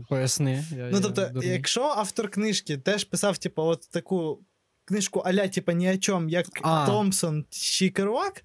Поясни. 0.09 0.65
Я, 0.77 0.89
Ну, 0.93 1.01
тобто, 1.01 1.27
дурний. 1.27 1.49
якщо 1.49 1.83
автор 1.83 2.29
книжки 2.29 2.79
теж 2.79 3.05
писав, 3.05 3.39
типу, 3.39 3.63
от 3.63 3.91
таку 3.91 4.39
книжку 4.85 5.21
аля, 5.21 5.49
типу, 5.49 5.73
ні 5.73 5.91
о 5.93 5.97
чому, 5.99 6.29
як 6.29 6.47
А. 6.63 6.87
Томпсон 6.87 7.45
чи 7.51 7.91
Керуак, 7.91 8.45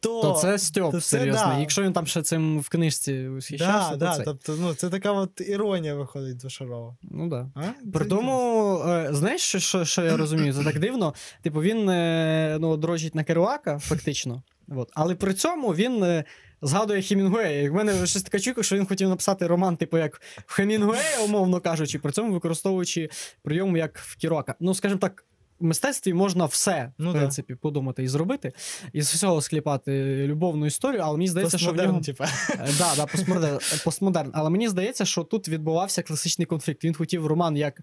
то. 0.00 0.22
То 0.22 0.32
це 0.34 0.58
Стьоп, 0.58 0.92
то 0.92 1.00
це 1.00 1.06
серйозно. 1.18 1.46
да. 1.46 1.58
Якщо 1.58 1.82
він 1.82 1.92
там 1.92 2.06
ще 2.06 2.22
цим 2.22 2.60
в 2.60 2.68
книжці 2.68 3.28
восхищався, 3.28 3.96
да, 3.96 3.96
то 3.96 3.96
да, 3.96 4.16
це. 4.16 4.22
тобто, 4.24 4.56
ну, 4.60 4.74
це 4.74 4.90
така 4.90 5.12
от 5.12 5.40
іронія 5.40 5.94
виходить 5.94 6.36
двошарова. 6.36 6.96
Ну 7.02 7.28
да. 7.28 7.50
А? 7.54 7.62
При 7.92 8.04
тому, 8.04 8.78
е, 8.86 9.08
знаєш, 9.12 9.40
що, 9.40 9.58
що, 9.58 9.84
що 9.84 10.04
я 10.04 10.16
розумію? 10.16 10.54
Це 10.54 10.64
так 10.64 10.78
дивно. 10.78 11.14
Типу, 11.42 11.60
він 11.62 11.88
е, 11.88 12.56
ну, 12.60 12.76
дрожить 12.76 13.14
на 13.14 13.24
Керуака, 13.24 13.78
фактично. 13.78 14.42
От. 14.68 14.90
Але 14.94 15.14
при 15.14 15.34
цьому 15.34 15.74
він 15.74 16.02
е, 16.04 16.24
згадує 16.62 17.02
Хемінгуея. 17.02 17.62
І 17.62 17.68
в 17.68 17.74
мене 17.74 18.06
щось 18.06 18.22
така 18.22 18.38
чуйка, 18.38 18.62
що 18.62 18.76
він 18.76 18.86
хотів 18.86 19.08
написати 19.08 19.46
роман, 19.46 19.76
типу, 19.76 19.98
як 19.98 20.20
в 20.46 20.52
Хемінгуея, 20.52 21.20
умовно 21.24 21.60
кажучи, 21.60 21.98
при 21.98 22.12
цьому 22.12 22.32
використовуючи 22.32 23.10
прийом 23.42 23.76
як 23.76 23.98
в 23.98 24.16
Кірока. 24.16 24.54
Ну, 24.60 24.74
скажімо 24.74 24.98
так. 24.98 25.24
В 25.62 25.64
мистецтві 25.64 26.14
можна 26.14 26.44
все, 26.44 26.92
Ну 26.98 27.10
в 27.10 27.12
да. 27.12 27.54
подумати 27.60 28.02
і 28.02 28.08
зробити, 28.08 28.52
і 28.92 29.02
з 29.02 29.14
всього 29.14 29.40
скліпати 29.40 30.24
любовну 30.26 30.66
історію, 30.66 31.02
але 31.04 31.16
мені 31.16 31.28
здається, 31.28 31.58
що 31.58 31.70
в 31.70 31.76
нього 31.76 32.00
типу. 32.00 32.24
Е, 32.24 32.68
Да, 32.78 32.92
да, 32.96 33.06
постмодерн, 33.06 33.58
постмодерн. 33.84 34.30
Але 34.34 34.50
мені 34.50 34.68
здається, 34.68 35.04
що 35.04 35.22
тут 35.22 35.48
відбувався 35.48 36.02
класичний 36.02 36.46
конфлікт. 36.46 36.84
Він 36.84 36.94
хотів 36.94 37.26
роман 37.26 37.56
як 37.56 37.80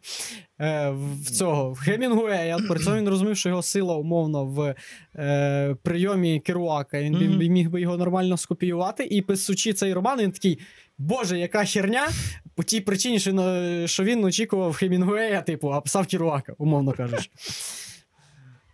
е, 0.61 0.89
в 1.23 1.31
цього 1.31 1.71
в 1.71 1.79
Хемінгуея. 1.79 2.57
При 2.69 2.79
цьому 2.79 2.97
він 2.97 3.09
розумів, 3.09 3.37
що 3.37 3.49
його 3.49 3.61
сила 3.61 3.95
умовно 3.95 4.45
в 4.45 4.75
е, 5.15 5.75
прийомі 5.83 6.39
Керуака. 6.39 7.01
Він 7.01 7.13
Мгм. 7.13 7.23
mm 7.23 7.49
міг 7.49 7.69
би 7.69 7.81
його 7.81 7.97
нормально 7.97 8.37
скопіювати. 8.37 9.03
І 9.05 9.21
писучи 9.21 9.73
цей 9.73 9.93
роман, 9.93 10.19
він 10.19 10.31
такий. 10.31 10.59
Боже, 10.97 11.39
яка 11.39 11.65
херня! 11.65 12.09
По 12.55 12.63
тій 12.63 12.81
причині, 12.81 13.19
що, 13.19 13.39
е, 13.39 13.87
що 13.87 14.03
він 14.03 14.23
очікував 14.25 14.73
Хемінгуея, 14.73 15.41
типу, 15.41 15.73
а 15.73 15.81
писав 15.81 16.07
Керуака, 16.07 16.53
умовно 16.57 16.91
кажучи. 16.91 17.29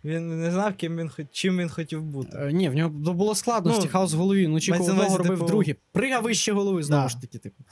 Він 0.06 0.40
не 0.40 0.50
знав, 0.50 0.74
ким 0.74 0.96
він, 0.96 1.10
чим 1.32 1.58
він 1.58 1.68
хотів 1.68 2.02
бути. 2.02 2.38
Е, 2.38 2.52
ні, 2.52 2.68
в 2.68 2.74
нього 2.74 2.90
було 2.90 3.34
складності, 3.34 3.82
Ну, 3.84 3.90
хаос 3.90 4.10
з 4.10 4.14
голові. 4.14 4.48
Ну, 4.48 4.60
чи 4.60 4.72
робив 5.18 5.38
типу- 5.38 5.46
другі. 5.46 5.76
Пригав 5.92 6.22
вище 6.22 6.52
голови, 6.52 6.82
знову 6.82 7.02
Да. 7.02 7.08
ж 7.08 7.20
таки, 7.20 7.38
типу. 7.38 7.64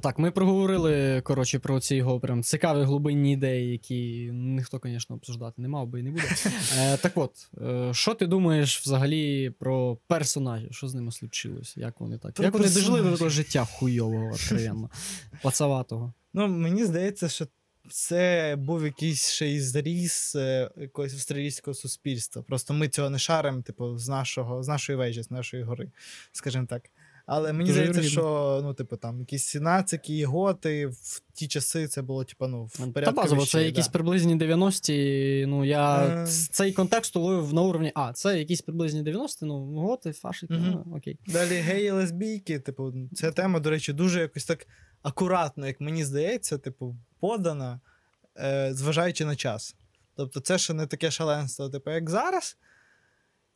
Так, 0.00 0.18
ми 0.18 0.30
проговорили, 0.30 1.20
коротше, 1.20 1.58
про 1.58 1.80
ці 1.80 1.96
його 1.96 2.20
прям 2.20 2.42
цікаві 2.42 2.84
глибинні 2.84 3.32
ідеї, 3.32 3.72
які 3.72 4.30
ніхто, 4.32 4.80
звісно, 4.84 5.16
обсуждати 5.16 5.62
не 5.62 5.68
мав 5.68 5.86
би 5.86 6.00
і 6.00 6.02
не 6.02 6.10
буде. 6.10 6.24
Е, 6.78 6.96
так 6.96 7.12
от, 7.14 7.48
е, 7.62 7.94
що 7.94 8.14
ти 8.14 8.26
думаєш 8.26 8.80
взагалі 8.80 9.50
про 9.50 9.98
персонажів? 10.06 10.72
Що 10.72 10.88
з 10.88 10.94
ними 10.94 11.12
случилось? 11.12 11.76
Як 11.76 12.00
вони 12.00 12.18
так? 12.18 12.32
Про 12.32 12.44
Як 12.44 12.54
вони 12.54 12.68
дожили 12.68 13.02
до 13.02 13.10
такого 13.10 13.30
життя 13.30 13.64
хуйового, 13.64 14.30
откровенно, 14.34 14.90
пацаватого? 15.42 16.12
Ну, 16.34 16.48
мені 16.48 16.84
здається, 16.84 17.28
що 17.28 17.46
це 17.90 18.54
був 18.58 18.84
якийсь 18.84 19.30
ще 19.30 19.46
й 19.46 19.60
зріз 19.60 20.32
е, 20.36 20.70
якогось 20.76 21.14
австралійського 21.14 21.74
суспільства. 21.74 22.42
Просто 22.42 22.74
ми 22.74 22.88
цього 22.88 23.10
не 23.10 23.18
шаримо, 23.18 23.62
типу, 23.62 23.98
з 23.98 24.08
нашого, 24.08 24.62
з 24.62 24.68
нашої 24.68 24.98
вежі, 24.98 25.22
з 25.22 25.30
нашої 25.30 25.62
гори, 25.62 25.90
скажімо 26.32 26.66
так. 26.66 26.82
Але 27.26 27.52
мені 27.52 27.70
Дуже 27.70 27.86
здається, 27.86 28.10
що 28.10 28.60
ну, 28.62 28.74
типу, 28.74 28.96
там 28.96 29.20
якісь 29.20 29.54
нацики 29.54 30.16
і 30.16 30.24
готи 30.24 30.86
в 30.86 31.22
ті 31.32 31.48
часи 31.48 31.88
це 31.88 32.02
було, 32.02 32.24
типу, 32.24 32.46
ну, 32.46 32.64
в 32.64 32.76
Та 32.78 32.86
порядку. 32.86 33.14
базово, 33.14 33.40
це 33.40 33.58
вещей, 33.58 33.64
якісь 33.64 33.88
приблизні 33.88 34.36
90-ті. 34.36 35.44
Ну, 35.48 35.64
я 35.64 36.04
Е. 36.06 36.26
цей 36.26 36.72
контекст 36.72 37.16
уловив 37.16 37.54
на 37.54 37.62
уровні. 37.62 37.92
А, 37.94 38.12
це 38.12 38.38
якісь 38.38 38.60
приблизні 38.62 39.02
90-ті, 39.02 39.44
ну, 39.46 39.64
готи, 39.80 40.12
фашики, 40.12 40.54
Мгм. 40.54 40.82
ну, 40.86 40.96
окей. 40.96 41.18
Далі 41.26 41.54
геї 41.54 41.90
лесбійки, 41.90 42.58
типу, 42.58 42.92
ця 43.14 43.30
тема, 43.32 43.60
до 43.60 43.70
речі, 43.70 43.92
дуже 43.92 44.20
якось 44.20 44.44
так 44.44 44.66
акуратно, 45.02 45.66
як 45.66 45.80
мені 45.80 46.04
здається, 46.04 46.58
типу, 46.58 46.96
подана, 47.20 47.80
е, 48.38 48.70
зважаючи 48.74 49.24
на 49.24 49.36
час. 49.36 49.76
Тобто, 50.16 50.40
це 50.40 50.58
ще 50.58 50.74
не 50.74 50.86
таке 50.86 51.10
шаленство, 51.10 51.68
типу, 51.70 51.90
як 51.90 52.10
зараз. 52.10 52.56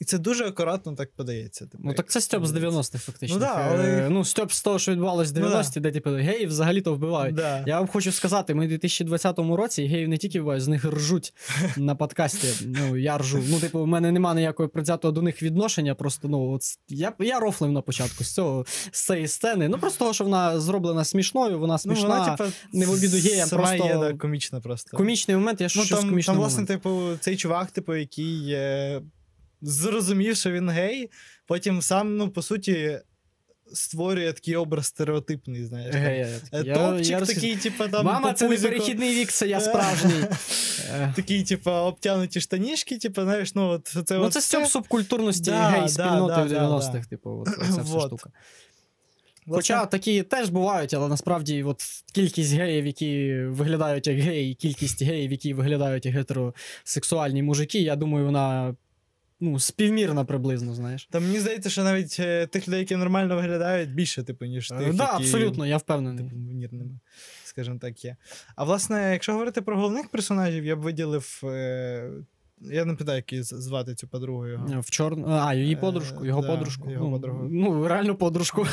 І 0.01 0.05
це 0.05 0.19
дуже 0.19 0.45
акуратно 0.45 0.95
так 0.95 1.13
подається. 1.13 1.67
Типу, 1.67 1.83
Ну 1.87 1.95
так 1.95 2.11
це 2.11 2.21
Стьоп 2.21 2.47
з 2.47 2.53
90-х, 2.53 2.99
фактично. 2.99 3.37
Ну 3.37 3.41
да, 3.41 3.69
але- 3.71 4.09
Ну, 4.11 4.25
Стьоп 4.25 4.53
з 4.53 4.63
того, 4.63 4.79
що 4.79 4.93
відбувалось 4.93 5.33
в 5.33 5.39
Ну 5.39 5.41
да. 5.49 5.57
90-ті, 5.63 5.81
де, 5.81 5.91
типу, 5.91 6.11
геїв 6.11 6.49
взагалі-то 6.49 6.95
вбивають. 6.95 7.35
Да. 7.35 7.65
Я 7.67 7.79
вам 7.79 7.89
хочу 7.89 8.13
сказати, 8.13 8.55
ми 8.55 8.67
в 8.67 8.69
2020 8.69 9.39
році 9.57 9.87
геїв 9.87 10.09
не 10.09 10.17
тільки 10.19 10.41
вбивають, 10.41 10.63
з 10.65 10.69
них 10.69 10.85
ржуть 10.85 11.35
на 11.77 11.95
подкасті. 11.95 12.49
Ну, 12.67 12.97
я 12.97 13.19
ржу. 13.19 13.43
Ну, 13.49 13.61
типу, 13.61 13.83
в 13.83 13.87
мене 13.87 14.13
немає 14.13 14.37
ніякого 14.37 14.69
предвзятого 14.69 15.13
до 15.13 15.23
них 15.23 15.43
відношення. 15.43 15.95
Просто 15.95 16.29
ну, 16.29 16.51
от, 16.53 16.63
я, 16.89 17.13
я 17.19 17.41
рофлив 17.41 17.73
на 17.73 17.81
початку 17.81 18.25
з 18.25 18.35
цього 18.35 18.65
з 18.91 19.07
цієї 19.07 19.29
сцени. 19.29 19.69
Ну, 19.69 19.79
просто 19.79 19.99
того, 19.99 20.13
що 20.13 20.25
вона 20.25 20.61
зроблена 20.61 21.05
смішною, 21.05 21.59
вона 21.59 21.75
Ну, 21.75 21.79
смішна. 21.79 22.09
вона, 22.09 22.37
типу, 22.37 22.51
не 22.73 22.87
в 22.87 22.91
обіду 22.91 23.19
сама 23.19 23.63
просто- 23.63 23.87
є 23.87 23.95
да, 23.99 24.13
комічна 24.15 24.61
просто. 24.61 24.97
Комічний 24.97 25.37
момент, 25.37 25.61
я 25.61 25.65
Ну, 25.65 25.69
щось 25.69 25.89
там, 25.89 26.09
комічний 26.09 26.35
там, 26.35 26.37
власне, 26.37 26.65
типу, 26.67 27.03
цей 27.21 27.37
чувак, 27.37 27.71
типу, 27.71 27.95
який 27.95 28.51
е, 28.51 29.03
зрозумів, 29.63 30.37
що 30.37 30.51
він 30.51 30.71
гей, 30.71 31.11
потім 31.47 31.83
сам, 31.83 32.17
ну, 32.17 32.29
по 32.31 32.43
суті, 32.43 33.01
створює 33.73 34.33
такий 34.33 34.57
образ 34.57 34.87
стереотипний, 34.87 35.65
знаєш. 35.65 35.93
там. 35.93 36.01
Гея, 36.03 36.29
Е, 36.53 36.63
я- 36.67 36.75
Топчик 36.75 37.11
я 37.11 37.21
такий, 37.21 37.57
типу, 37.57 37.89
там. 37.89 38.07
Мама, 38.07 38.33
це 38.33 38.49
не 38.49 38.57
перехідний 38.57 39.15
вік, 39.15 39.33
це 39.33 39.49
я 39.49 39.61
справжній. 39.61 40.25
Такі, 41.17 41.43
типу, 41.43 41.71
обтянуті 41.71 42.41
штанішки, 42.41 42.99
типу, 42.99 43.23
знаєш, 43.23 43.55
ну, 43.55 43.69
от 43.69 43.87
це 43.87 44.19
Ну, 44.19 44.31
це 44.31 44.39
все. 44.39 44.49
стьоп 44.49 44.67
субкультурності 44.67 45.51
Да, 45.51 45.69
гей 45.69 45.89
спільноти 45.89 46.35
да, 46.35 46.43
в 46.43 46.49
90-х, 46.53 47.07
типу, 47.09 47.31
от, 47.47 47.75
ця 47.75 47.83
вся 47.83 48.01
штука. 48.07 48.31
Власне, 49.47 49.57
Хоча 49.57 49.87
такі 49.87 50.23
теж 50.23 50.49
бувають, 50.49 50.95
але 50.95 51.09
насправді 51.09 51.63
от 51.63 51.83
кількість 52.13 52.53
геїв, 52.53 52.87
які 52.87 53.35
виглядають 53.49 54.07
як 54.07 54.19
геї, 54.19 54.53
і 54.53 54.55
кількість 54.55 55.03
геїв, 55.03 55.31
які 55.33 55.55
виглядають 55.55 56.07
як 56.07 56.15
гетеросексуальні 56.15 57.43
мужики, 57.43 57.79
я 57.79 57.97
думаю, 57.97 58.27
вона 58.27 58.75
ну, 59.41 59.59
співмірна 59.59 60.25
приблизно, 60.25 60.75
знаєш. 60.75 61.09
Та 61.11 61.21
мені 61.21 61.41
здається, 61.41 61.71
що 61.71 61.85
навіть 61.85 62.17
е, 62.21 62.47
тих 62.47 62.69
людей, 62.69 62.81
які 62.81 62.97
нормально 62.97 63.37
виглядають, 63.37 63.95
більше, 63.95 64.23
типу, 64.23 64.45
ніж 64.45 64.69
Так, 64.69 64.79
да, 64.79 64.85
які, 64.85 65.03
абсолютно, 65.03 65.67
я 65.67 65.77
впевнений. 65.77 66.25
типу, 66.25 66.37
вірними, 66.37 67.01
скажімо 67.45 67.79
так, 67.79 68.05
є. 68.05 68.17
А 68.57 68.65
власне, 68.65 69.13
якщо 69.13 69.33
говорити 69.33 69.63
про 69.63 69.77
головних 69.77 70.09
персонажів, 70.09 70.65
я 70.65 70.77
б 70.77 70.81
виділив. 70.81 71.41
Е, 71.45 72.11
я 72.61 72.85
не 72.85 72.95
питаю, 72.95 73.17
як 73.17 73.33
її 73.33 73.43
звати 73.43 73.95
цю 73.95 74.09
подругу 74.09 74.47
його. 74.47 74.81
В 74.81 74.91
чор... 74.91 75.17
А, 75.27 75.55
її 75.55 75.75
Е, 75.75 75.77
подружку, 75.77 76.27
його 76.27 76.43
да, 76.43 76.49
подружку. 76.49 76.91
його 76.91 77.05
ну, 77.05 77.13
подругу. 77.13 77.49
ну, 77.51 77.89
реально 77.89 78.17
подружку. 78.17 78.67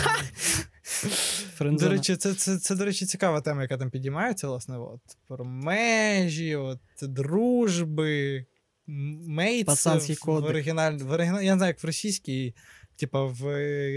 До 1.61 1.89
речі, 1.89 2.15
це, 2.15 2.33
це, 2.33 2.57
це, 2.57 2.75
до 2.75 2.85
речі, 2.85 3.05
цікава 3.05 3.41
тема, 3.41 3.61
яка 3.61 3.77
там 3.77 3.89
підіймається, 3.89 4.47
власне, 4.47 4.77
от, 4.77 5.01
про 5.27 5.45
межі, 5.45 6.55
от, 6.55 6.79
дружби, 7.01 8.45
mates 8.87 9.85
в, 9.85 10.15
в 10.25 10.29
оригіналі. 10.45 10.97
В 11.03 11.11
оригіналі, 11.11 11.45
я 11.45 11.51
не 11.51 11.57
знаю, 11.57 11.69
як 11.69 11.83
в 11.83 11.85
російській, 11.85 12.55
типа 12.95 13.23
в 13.23 13.43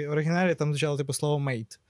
оригіналі 0.08 0.54
там 0.54 0.72
звучало 0.72 0.96
типу 0.96 1.12
слово 1.12 1.38
mate. 1.38 1.80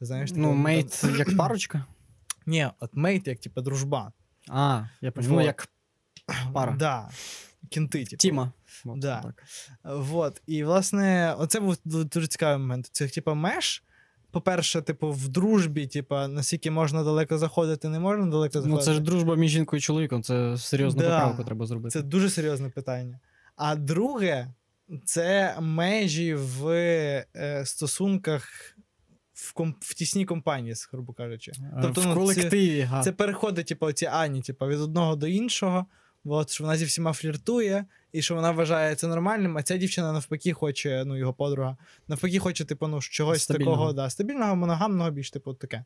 Знаєш, 0.00 0.30
Ну, 0.34 0.52
mate 0.52 0.98
там- 1.00 1.16
як 1.16 1.36
парочка. 1.36 1.84
Ні, 2.46 2.68
от 2.80 2.90
mate 2.96 3.26
як 3.28 3.38
типа 3.38 3.60
дружба. 3.60 4.12
А, 4.48 4.84
я 5.00 5.12
понял. 5.12 5.30
Ну, 5.30 5.40
як 5.40 5.68
пара. 6.54 6.76
Да. 6.78 7.10
Кінти, 7.68 8.04
типу. 8.04 8.16
Тіма. 8.16 8.52
Вот, 8.84 8.98
Да. 8.98 9.20
так. 9.22 9.44
Вот. 9.84 10.42
І, 10.46 10.64
власне, 10.64 11.34
оце 11.38 11.60
був 11.60 11.76
дуже 11.84 12.26
цікавий 12.26 12.58
момент. 12.58 12.88
Це, 12.92 13.08
типу, 13.08 13.34
меж. 13.34 13.82
По-перше, 14.30 14.82
типу, 14.82 15.10
в 15.10 15.28
дружбі, 15.28 15.86
типу, 15.86 16.14
наскільки 16.14 16.70
можна 16.70 17.04
далеко 17.04 17.38
заходити, 17.38 17.88
не 17.88 18.00
можна 18.00 18.26
далеко 18.26 18.62
Ну, 18.66 18.78
це 18.78 18.92
ж 18.92 19.00
дружба 19.00 19.36
між 19.36 19.50
жінкою 19.50 19.78
і 19.78 19.82
чоловіком, 19.82 20.22
це 20.22 20.56
серйозну 20.58 21.02
Да. 21.02 21.08
поправку 21.08 21.44
треба 21.44 21.66
зробити. 21.66 21.90
Це 21.90 22.02
дуже 22.02 22.30
серйозне 22.30 22.68
питання. 22.68 23.20
А 23.56 23.76
друге, 23.76 24.54
це 25.04 25.56
межі 25.60 26.34
в 26.34 26.68
е, 26.68 27.62
стосунках 27.64 28.48
в, 29.34 29.54
ком- 29.54 29.74
в 29.80 29.94
тісній 29.94 30.24
компанії, 30.24 30.74
грубо 30.92 31.12
кажучи. 31.12 31.52
Тобто, 31.82 32.00
в 32.00 32.06
ну, 32.06 32.14
колективі. 32.14 32.80
га. 32.80 33.02
Це 33.02 33.12
переходить, 33.12 33.66
типу, 33.66 33.92
ці 33.92 34.06
Ані, 34.06 34.42
типу, 34.42 34.66
від 34.66 34.80
одного 34.80 35.16
до 35.16 35.26
іншого. 35.26 35.86
От, 36.24 36.50
що 36.50 36.64
вона 36.64 36.76
зі 36.76 36.84
всіма 36.84 37.12
фліртує, 37.12 37.84
і 38.12 38.22
що 38.22 38.34
вона 38.34 38.50
вважає 38.50 38.94
це 38.94 39.06
нормальним, 39.06 39.58
а 39.58 39.62
ця 39.62 39.76
дівчина 39.76 40.12
навпаки 40.12 40.52
хоче, 40.52 41.04
ну, 41.06 41.16
його 41.16 41.32
подруга, 41.34 41.76
навпаки, 42.08 42.38
хоче, 42.38 42.64
типу, 42.64 42.86
ну, 42.86 43.00
чогось 43.00 43.42
Стабільного. 43.42 43.76
такого, 43.76 43.92
да, 43.92 44.10
стабільного, 44.10 44.56
моногамного, 44.56 45.10
більш 45.10 45.30
типу 45.30 45.54
таке. 45.54 45.84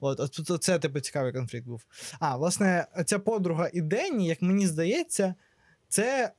От, 0.00 0.20
от, 0.20 0.50
от 0.50 0.62
це, 0.62 0.78
типу, 0.78 1.00
цікавий 1.00 1.32
конфлікт 1.32 1.66
був. 1.66 1.82
А, 2.20 2.36
власне, 2.36 2.86
ця 3.06 3.18
подруга 3.18 3.70
і 3.72 3.80
Денні, 3.80 4.26
як 4.26 4.42
мені 4.42 4.66
здається, 4.66 5.34
це 5.88 6.32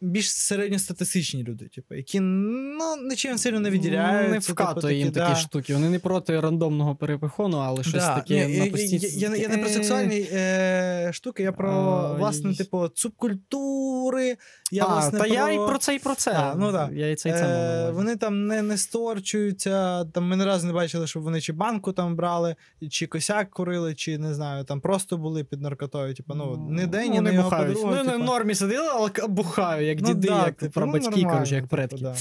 більш 0.00 0.30
середньостатистичні 0.32 1.42
люди, 1.44 1.68
типу, 1.68 1.94
які 1.94 2.20
ну, 2.20 2.96
нічим 3.10 3.38
сильно 3.38 3.60
не 3.60 3.70
відділяються. 3.70 4.32
Не 4.34 4.40
типу, 4.40 4.52
вкатує 4.52 4.96
їм 4.98 5.12
такі 5.12 5.28
да. 5.32 5.34
штуки. 5.34 5.74
Вони 5.74 5.90
не 5.90 5.98
проти 5.98 6.40
рандомного 6.40 6.96
перепихону, 6.96 7.56
але 7.58 7.82
щось 7.82 7.94
Да. 7.94 8.14
таке 8.14 8.46
Ні, 8.46 8.58
на 8.58 8.64
я, 8.64 8.70
постійці. 8.70 9.06
я, 9.06 9.12
я, 9.22 9.28
не- 9.28 9.38
я 9.38 9.48
не 9.48 9.58
про 9.58 9.66
Е, 9.68 9.72
сексуальні 9.72 10.28
е, 10.32 11.10
штуки, 11.12 11.42
я 11.42 11.52
про, 11.52 11.70
А, 11.70 12.12
власне, 12.12 12.54
типу, 12.54 12.88
субкультури. 12.94 14.36
Я, 14.72 14.84
а, 14.84 14.86
власне, 14.94 15.18
та 15.18 15.24
про... 15.24 15.34
я 15.34 15.50
і 15.50 15.56
про 15.56 15.78
це, 15.78 15.94
і 15.94 15.98
про 15.98 16.14
це. 16.14 16.32
А, 16.32 16.54
ну 16.58 16.72
да. 16.72 16.90
Я 16.92 17.10
і 17.10 17.14
це, 17.14 17.28
і 17.28 17.32
це 17.32 17.46
Е, 17.46 17.90
вони 17.90 18.16
там 18.16 18.46
не, 18.46 18.62
не 18.62 18.76
сторчуються. 18.76 20.04
Там 20.04 20.28
ми 20.28 20.36
не 20.36 20.44
раз 20.44 20.64
не 20.64 20.72
бачили, 20.72 21.06
щоб 21.06 21.22
вони 21.22 21.40
чи 21.40 21.52
банку 21.52 21.92
там 21.92 22.16
брали, 22.16 22.56
чи 22.90 23.06
косяк 23.06 23.50
курили, 23.50 23.94
чи 23.94 24.18
не 24.18 24.34
знаю, 24.34 24.64
там 24.64 24.80
просто 24.80 25.16
були 25.16 25.44
під 25.44 25.60
наркотою. 25.60 26.14
Типу, 26.14 26.34
ну, 26.34 26.66
не 26.70 26.86
день, 26.86 27.08
ну, 27.08 27.14
не 27.14 27.20
не 27.30 27.34
його 27.34 27.50
бухають. 27.50 27.74
подруга. 27.74 27.96
Ну, 27.96 28.04
не 28.04 28.08
в 28.10 28.12
типу. 28.12 28.24
нормі 28.24 28.54
сиділи, 28.54 28.86
але 28.92 29.10
к- 29.10 29.26
бухаю, 29.26 29.85
як 29.86 29.98
Ну, 30.00 30.08
діди, 30.08 30.28
да, 30.28 30.46
як 30.46 30.54
типу, 30.54 30.72
про 30.72 30.86
ну, 30.86 30.92
коротше, 30.92 31.54
як 31.54 31.64
типу, 31.64 31.76
предки. 31.76 32.02
да. 32.02 32.14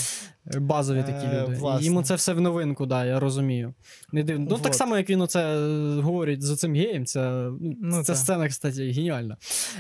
Базові 0.60 1.04
такі 1.04 1.26
Е, 1.26 1.44
люди. 1.44 1.56
власне. 1.56 1.86
Йому 1.88 2.04
це 2.04 2.16
все 2.16 2.34
в 2.34 2.42
новинку, 2.42 2.86
да, 2.86 3.06
я 3.06 3.20
розумію. 3.20 3.74
Не 4.12 4.24
дивно. 4.24 4.48
Ну, 4.50 4.58
так 4.58 4.76
само, 4.76 4.98
як 4.98 5.10
він 5.10 5.22
оце 5.22 5.40
е, 5.58 6.02
говорить 6.02 6.44
з 6.44 6.56
цим 6.56 6.74
геєм, 6.76 7.06
це, 7.06 7.22
ну, 7.62 7.76
Ну, 7.82 8.04
ця 8.04 8.14
та. 8.14 8.20
сцена, 8.20 8.48
кстати, 8.50 8.92
геніальна. 8.92 9.38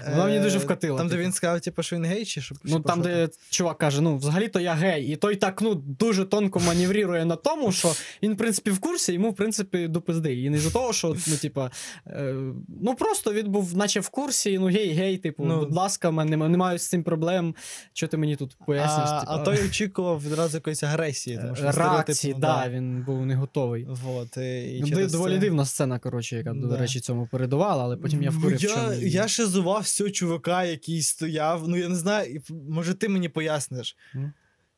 Вона 0.09 0.25
мені 0.25 0.39
дуже 0.39 0.57
Е, 0.57 0.59
вкатила, 0.61 0.97
Там, 0.97 1.07
де 1.07 1.13
типу. 1.13 1.23
він 1.23 1.31
сказав, 1.31 1.61
типу, 1.61 1.83
що 1.83 1.95
він 1.95 2.05
гей, 2.05 2.25
чи 2.25 2.41
що? 2.41 2.55
Ну, 2.63 2.79
там, 2.79 3.01
де 3.01 3.29
чувак 3.49 3.77
каже: 3.77 4.01
ну, 4.01 4.17
взагалі-то 4.17 4.59
я 4.59 4.73
гей, 4.73 5.05
і 5.07 5.15
той 5.15 5.35
так 5.35 5.61
ну, 5.61 5.75
дуже 5.75 6.25
тонко 6.25 6.59
маневрує 6.59 7.25
на 7.25 7.35
тому, 7.35 7.71
що 7.71 7.93
він, 8.23 8.33
в 8.33 8.37
принципі, 8.37 8.71
в 8.71 8.79
курсі, 8.79 9.13
йому, 9.13 9.29
в 9.31 9.35
принципі, 9.35 9.87
до 9.87 10.01
пизди. 10.01 10.41
І 10.41 10.49
не 10.49 10.57
за 10.59 10.71
того, 10.71 10.93
що, 10.93 11.15
ну, 11.27 11.37
типа, 11.37 11.71
е, 12.07 12.35
ну 12.81 12.95
просто 12.95 13.33
він 13.33 13.51
був, 13.51 13.77
наче 13.77 13.99
в 13.99 14.09
курсі, 14.09 14.59
ну 14.59 14.65
гей, 14.67 14.91
гей, 14.93 15.17
типу, 15.17 15.45
Ну. 15.45 15.59
будь 15.59 15.73
ласка, 15.75 16.11
мене 16.11 16.37
не 16.37 16.57
маю 16.57 16.79
з 16.79 16.87
цим 16.87 17.03
проблем. 17.03 17.55
Що 17.93 18.07
ти 18.07 18.17
мені 18.17 18.35
тут 18.35 18.57
поясниш? 18.65 19.05
а, 19.09 19.19
типу, 19.19 19.31
а 19.31 19.37
той 19.37 19.65
очікував 19.65 20.23
відразу 20.23 20.54
якоїсь 20.55 20.83
агресії. 20.83 21.37
Тому 21.41 21.55
що 21.55 21.71
реакції, 21.71 22.15
стереотипно, 22.15 22.39
да, 22.47 22.69
він 22.69 23.03
був 23.03 23.25
не 23.25 23.35
готовий. 23.35 23.85
Вот, 23.89 24.37
і, 24.37 24.81
Ди- 24.83 24.89
через 24.89 25.11
Доволі 25.11 25.33
це- 25.33 25.39
дивна 25.39 25.65
сцена, 25.65 25.99
коротше, 25.99 26.35
яка, 26.35 26.53
до 26.53 26.77
речі, 26.77 26.99
цьому 26.99 27.27
передувала, 27.27 27.83
але 27.83 27.97
потім 27.97 28.23
я 28.23 28.31
Ну, 28.31 28.39
вкурив, 28.39 28.63
я, 28.63 28.69
що... 28.69 28.93
я 29.01 29.27
шизував 29.27 29.87
цього 29.87 30.09
чувака, 30.09 30.63
який 30.63 31.01
стояв. 31.01 31.67
Ну, 31.67 31.77
я 31.77 31.89
не 31.89 31.95
знаю, 31.95 32.41
може, 32.69 32.93
ти 32.93 33.09
мені 33.09 33.29
поясниш. 33.29 33.95
М? 34.15 34.33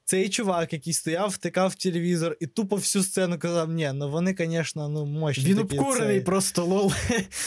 Цей 0.06 0.30
чувак, 0.30 0.74
який 0.74 0.94
стояв, 0.94 1.30
втикав 1.30 1.70
в 1.70 1.76
телевізор 1.76 2.38
і 2.40 2.48
тупо 2.48 2.76
всю 2.76 3.04
сцену 3.04 3.40
казав: 3.40 3.72
ні, 3.72 3.92
ну 3.94 4.10
вони, 4.12 4.36
звісно, 4.40 4.90
ну 4.90 5.06
мощні. 5.06 5.46
Він 5.46 5.60
обкурений 5.60 6.16
цей». 6.16 6.22
просто 6.22 6.66
лол. 6.66 6.92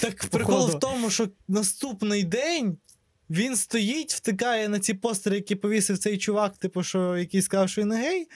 Так 0.00 0.26
прикол 0.30 0.70
в 0.70 0.78
тому, 0.78 1.10
що 1.10 1.28
наступний 1.48 2.24
день. 2.24 2.78
Він 3.30 3.56
стоїть, 3.56 4.12
втикає 4.12 4.68
на 4.68 4.78
ці 4.78 4.94
постери, 4.94 5.36
які 5.36 5.54
повісив 5.54 5.98
цей 5.98 6.18
чувак, 6.18 6.56
типу, 6.56 6.82
що 6.82 7.16
який 7.16 7.42
сказав, 7.42 7.68
що 7.68 7.82
він 7.82 7.92
гей. 7.92 8.26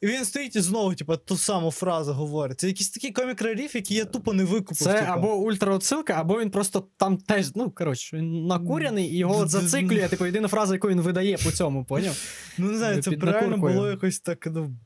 І 0.00 0.06
він 0.06 0.24
стоїть 0.24 0.56
і 0.56 0.60
знову, 0.60 0.94
типу, 0.94 1.16
ту 1.16 1.36
саму 1.36 1.70
фразу 1.70 2.12
говорить. 2.12 2.60
Це 2.60 2.66
якийсь 2.66 2.90
такий 2.90 3.10
комік 3.10 3.42
реліф, 3.42 3.74
який 3.74 3.96
я 3.96 4.04
тупо 4.04 4.32
не 4.32 4.44
викупив. 4.44 4.76
Це 4.76 4.92
типу. 4.92 5.12
або 5.12 5.34
ультраотсилка, 5.34 6.12
або 6.12 6.40
він 6.40 6.50
просто 6.50 6.88
там 6.96 7.16
теж, 7.16 7.54
ну 7.54 7.70
коротше, 7.70 8.16
він 8.16 8.46
накуряний 8.46 9.06
і 9.06 9.16
його 9.16 9.46
зациклює. 9.46 10.08
Типу, 10.08 10.26
єдина 10.26 10.48
фраза, 10.48 10.74
яку 10.74 10.88
він 10.88 11.00
видає 11.00 11.36
по 11.44 11.50
цьому, 11.50 11.84
поняв? 11.84 12.16
Ну, 12.58 12.70
не 12.70 12.78
знаю, 12.78 13.02
це 13.02 13.10
під 13.10 13.24
реально 13.24 13.58
було 13.58 13.90
якось 13.90 14.20
так, 14.20 14.46
ну. 14.46 14.76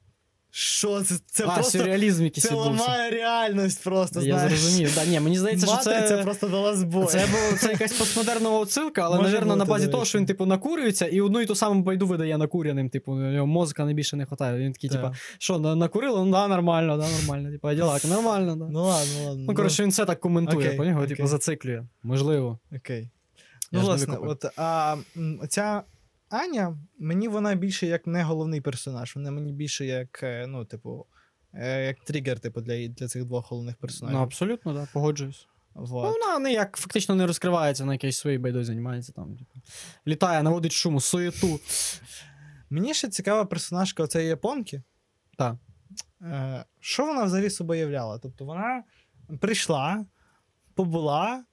Що 0.51 1.01
це? 1.03 1.14
Це 1.26 1.44
а, 1.46 1.55
просто. 1.55 1.78
сюрреалізм 1.78 2.24
якийсь 2.24 2.44
Це 2.44 2.55
відбувся. 2.55 2.70
ламає 2.82 3.11
реальність 3.11 3.84
просто. 3.84 4.20
Я 4.22 4.38
знаєш. 4.38 4.59
зрозумів. 4.59 4.94
Да, 4.94 5.05
ні, 5.05 5.20
мені 5.20 5.38
здається, 5.38 5.66
що 5.66 5.74
Матриця 5.76 6.09
це. 6.09 6.22
просто 6.22 6.49
дала 6.49 6.76
збой. 6.76 7.07
Це, 7.07 7.18
було, 7.26 7.59
це 7.59 7.70
якась 7.70 7.92
постмодернова 7.92 8.59
отсилка, 8.59 9.03
але, 9.03 9.16
Може 9.16 9.30
навірно, 9.30 9.57
на 9.57 9.64
базі 9.64 9.88
того, 9.88 10.05
що 10.05 10.18
він, 10.18 10.26
типу, 10.26 10.46
накурюється 10.46 11.07
і 11.07 11.20
одну 11.20 11.40
і 11.40 11.46
ту 11.46 11.55
саму 11.55 11.82
байду 11.82 12.07
видає 12.07 12.38
накуреним. 12.38 12.90
Типу, 12.90 13.12
у 13.12 13.16
нього 13.16 13.46
мозка 13.46 13.84
найбільше 13.84 14.16
не 14.16 14.24
вистачає. 14.24 14.59
Він 14.59 14.72
такий, 14.72 14.90
типу, 14.90 15.11
що, 15.38 15.59
на- 15.59 15.76
накурили? 15.76 16.24
Ну, 16.24 16.32
да, 16.32 16.49
нормально, 16.49 16.96
да, 16.96 17.07
нормально. 17.20 17.51
Типу, 17.53 17.74
ділак, 17.74 18.05
нормально, 18.05 18.57
да. 18.57 18.66
Ну 18.70 18.82
ладно, 18.84 19.24
ладно. 19.24 19.44
Ну, 19.49 19.55
коротше, 19.55 19.82
він 19.82 19.90
все 19.90 20.05
так 20.05 20.20
коментує, 20.20 20.70
поняв? 20.70 20.96
окей. 20.96 21.09
Типу, 21.16 21.28
зациклює. 21.28 21.82
Можливо. 22.03 22.59
Окей. 22.76 23.11
Ну, 23.72 23.80
власне, 23.80 24.16
от 24.16 24.44
а, 24.57 24.96
ця 25.49 25.82
Аня, 26.29 26.79
мені 26.99 27.29
вона 27.29 27.55
більше 27.55 27.87
як 27.87 28.07
не 28.07 28.22
головний 28.22 28.61
персонаж. 28.61 29.16
Вона 29.16 29.31
мені 29.31 29.53
більше 29.53 29.87
як, 29.87 30.22
е, 30.22 30.47
ну, 30.47 30.64
типу, 30.64 31.07
е, 31.55 31.87
як 31.87 32.05
тригер, 32.05 32.41
типу, 32.41 32.61
для, 32.61 32.89
для 32.89 33.09
цих 33.09 33.24
двох 33.24 33.51
головних 33.51 33.76
персонажів. 33.76 34.18
Ну, 34.18 34.24
абсолютно, 34.24 34.74
так, 34.74 34.83
да, 34.83 34.89
погоджуюсь. 34.93 35.47
Вот. 35.74 36.05
Ну, 36.05 36.26
вона 36.26 36.49
ніяк 36.49 36.76
фактично 36.76 37.14
не 37.14 37.26
розкривається 37.26 37.85
на 37.85 37.93
якійсь 37.93 38.18
своїй 38.18 38.39
байдой 38.39 38.64
займається 38.64 39.12
там. 39.12 39.37
Типу. 39.37 39.61
Літає, 40.07 40.43
наводить 40.43 40.72
шуму, 40.72 41.01
суєту. 41.01 41.61
Мені 42.70 42.95
ще 42.95 43.09
цікава 43.09 43.45
персонажка 43.45 44.03
оцеї 44.03 44.29
японки. 44.29 44.83
Так. 45.39 45.57
Е, 46.22 46.64
що 46.81 47.07
вона 47.07 47.24
взагалі 47.24 47.51
собою 47.51 47.81
являла? 47.81 48.18
Тобто 48.18 48.45
вона 48.45 48.85
прийшла, 49.41 50.07
побула, 50.74 51.45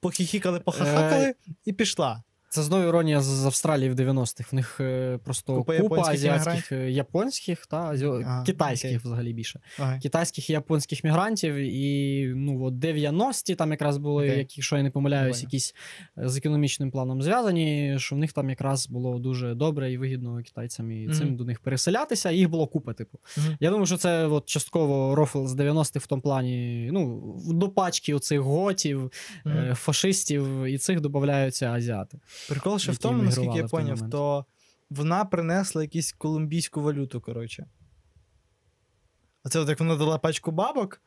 похихікали, 0.00 0.60
похахакали 0.60 1.24
Е, 1.24 1.34
і 1.64 1.72
пішла. 1.72 2.22
Це 2.50 2.62
знову 2.62 2.84
іронія 2.84 3.20
з 3.20 3.46
Австралії 3.46 3.90
в 3.90 3.94
90-х. 3.94 4.52
В 4.52 4.54
них 4.54 4.80
е, 4.80 5.18
просто 5.24 5.56
Купа 5.56 5.78
купа, 5.78 6.02
азіатських, 6.10 6.72
е, 6.72 6.90
японських 6.90 7.66
та 7.66 7.92
азіо- 7.92 8.22
Ага, 8.24 8.44
китайських 8.44 8.90
окей. 8.90 9.00
взагалі 9.04 9.32
більше. 9.32 9.60
Ага. 9.78 9.98
Китайських 10.02 10.50
і 10.50 10.52
японських 10.52 11.04
мігрантів, 11.04 11.54
і 11.54 12.26
ну, 12.36 12.64
от 12.64 12.74
90-ті 12.74 13.54
там 13.54 13.70
якраз 13.70 13.96
були, 13.96 14.24
Окей. 14.26 14.38
які, 14.38 14.54
якщо 14.60 14.76
я 14.76 14.82
не 14.82 14.90
помиляюсь, 14.90 15.42
якісь 15.42 15.74
е, 16.18 16.28
з 16.28 16.36
економічним 16.36 16.90
планом 16.90 17.22
зв'язані, 17.22 17.94
що 17.98 18.16
в 18.16 18.18
них 18.18 18.32
там 18.32 18.50
якраз 18.50 18.88
було 18.88 19.18
дуже 19.18 19.54
добре 19.54 19.92
і 19.92 19.98
вигідно 19.98 20.42
китайцям 20.44 20.92
і 20.92 21.08
цим 21.08 21.36
до 21.36 21.44
них 21.44 21.60
переселятися, 21.60 22.30
їх 22.30 22.48
було 22.50 22.66
купа, 22.66 22.92
типу. 22.92 23.18
Мгм. 23.36 23.56
Я 23.60 23.70
думаю, 23.70 23.86
що 23.86 23.96
це 23.96 24.26
от 24.26 24.46
частково 24.46 25.14
рофл 25.14 25.46
з 25.46 25.54
90-х 25.54 26.04
в 26.04 26.06
тому 26.06 26.22
плані, 26.22 26.88
ну, 26.92 27.34
до 27.46 27.68
пачки 27.68 28.14
оцих 28.14 28.40
готів, 28.40 29.12
е, 29.46 29.74
фашистів, 29.74 30.64
і 30.64 30.78
цих 30.78 31.00
додаються 31.00 31.70
азіати. 31.72 32.18
Прикол 32.48 32.78
ще 32.78 32.92
в 32.92 32.98
тому, 32.98 33.22
наскільки 33.22 33.56
я 33.58 33.64
поняв, 33.66 34.10
то 34.10 34.44
вона 34.90 35.24
принесла 35.24 35.82
якусь 35.82 36.12
колумбійську 36.12 36.82
валюту, 36.82 37.20
коротше. 37.20 37.66
Оце 39.44 39.58
от 39.58 39.68
як 39.68 39.80
вона 39.80 39.96
дала 39.96 40.18
пачку 40.18 40.50
бабок. 40.50 41.00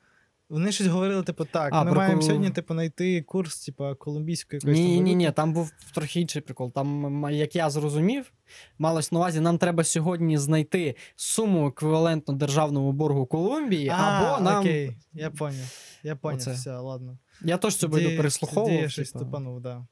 Вони 0.49 0.71
щось 0.71 0.87
говорили, 0.87 1.23
типу, 1.23 1.45
так, 1.45 1.69
А, 1.73 1.83
ми 1.83 1.91
маємо 1.91 2.21
кол- 2.21 2.25
сьогодні, 2.25 2.49
типу, 2.49 2.73
знайти 2.73 3.21
курс, 3.21 3.65
типу, 3.65 3.95
колумбійської 3.99 4.57
якоїсь 4.63 4.79
Ні, 4.79 4.99
ні, 4.99 5.15
ні, 5.15 5.31
там 5.31 5.53
був 5.53 5.71
трохи 5.93 6.21
інший 6.21 6.41
прикол. 6.41 6.73
Там, 6.73 7.25
як 7.31 7.55
я 7.55 7.69
зрозумів, 7.69 8.33
малось 8.79 9.11
на 9.11 9.19
увазі, 9.19 9.39
нам 9.39 9.57
треба 9.57 9.83
сьогодні 9.83 10.37
знайти 10.37 10.95
суму 11.15 11.67
еквівалентну 11.67 12.35
державному 12.35 12.91
боргу 12.91 13.25
Колумбії, 13.25 13.89
А, 13.89 13.95
або 13.95 14.43
нам. 14.43 14.59
Окей, 14.59 14.97
я 15.13 15.29
поняв. 15.29 15.99
Я 16.03 16.15
поняв, 16.15 16.53
все, 16.53 16.77
ладно. 16.77 17.17
Я 17.41 17.57
теж 17.57 17.83
байду 17.83 18.17
переслуховував. 18.17 18.69
тоді 18.69 18.81
я 18.81 18.89
щось 18.89 19.11
типу. 19.11 19.25
тупанув, 19.25 19.61
да. 19.61 19.87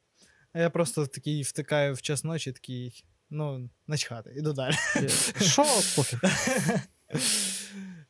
А 0.54 0.60
я 0.60 0.70
просто 0.70 1.08
такий 1.08 1.42
втикаю 1.42 1.94
в 1.94 2.02
час 2.02 2.24
ночі, 2.24 2.52
такий, 2.52 3.04
ну, 3.30 3.70
начхати, 3.88 4.34
іду 4.38 4.54
далі. 4.54 4.76
Що 5.42 5.64
пофіг? 5.96 6.20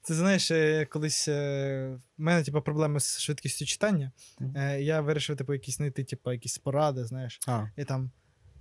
Це 0.02 0.14
знаєш, 0.16 0.52
е, 0.52 0.86
колись 0.86 1.28
е, 1.28 2.00
в 2.18 2.22
мене 2.22 2.44
типу, 2.44 2.62
проблеми 2.62 3.00
з 3.00 3.20
швидкістю 3.20 3.66
читання. 3.66 4.12
Е, 4.56 4.82
Я 4.82 5.02
вирішив 5.02 5.38
типу, 5.38 5.54
якісь 5.54 5.78
знайти, 5.78 6.04
типу, 6.04 6.32
якісь 6.32 6.58
поради, 6.58 7.06
знаєш. 7.06 7.40
А, 7.48 7.68
І 7.78 7.84
там. 7.84 8.12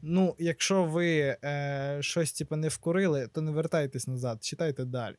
Ну, 0.02 0.36
якщо 0.38 0.84
ви 0.84 1.36
е, 1.44 1.98
щось 2.00 2.32
типу, 2.32 2.56
не 2.56 2.68
вкурили, 2.68 3.28
то 3.28 3.40
не 3.40 3.50
вертайтесь 3.50 4.06
назад, 4.06 4.44
читайте 4.44 4.84
далі. 4.84 5.16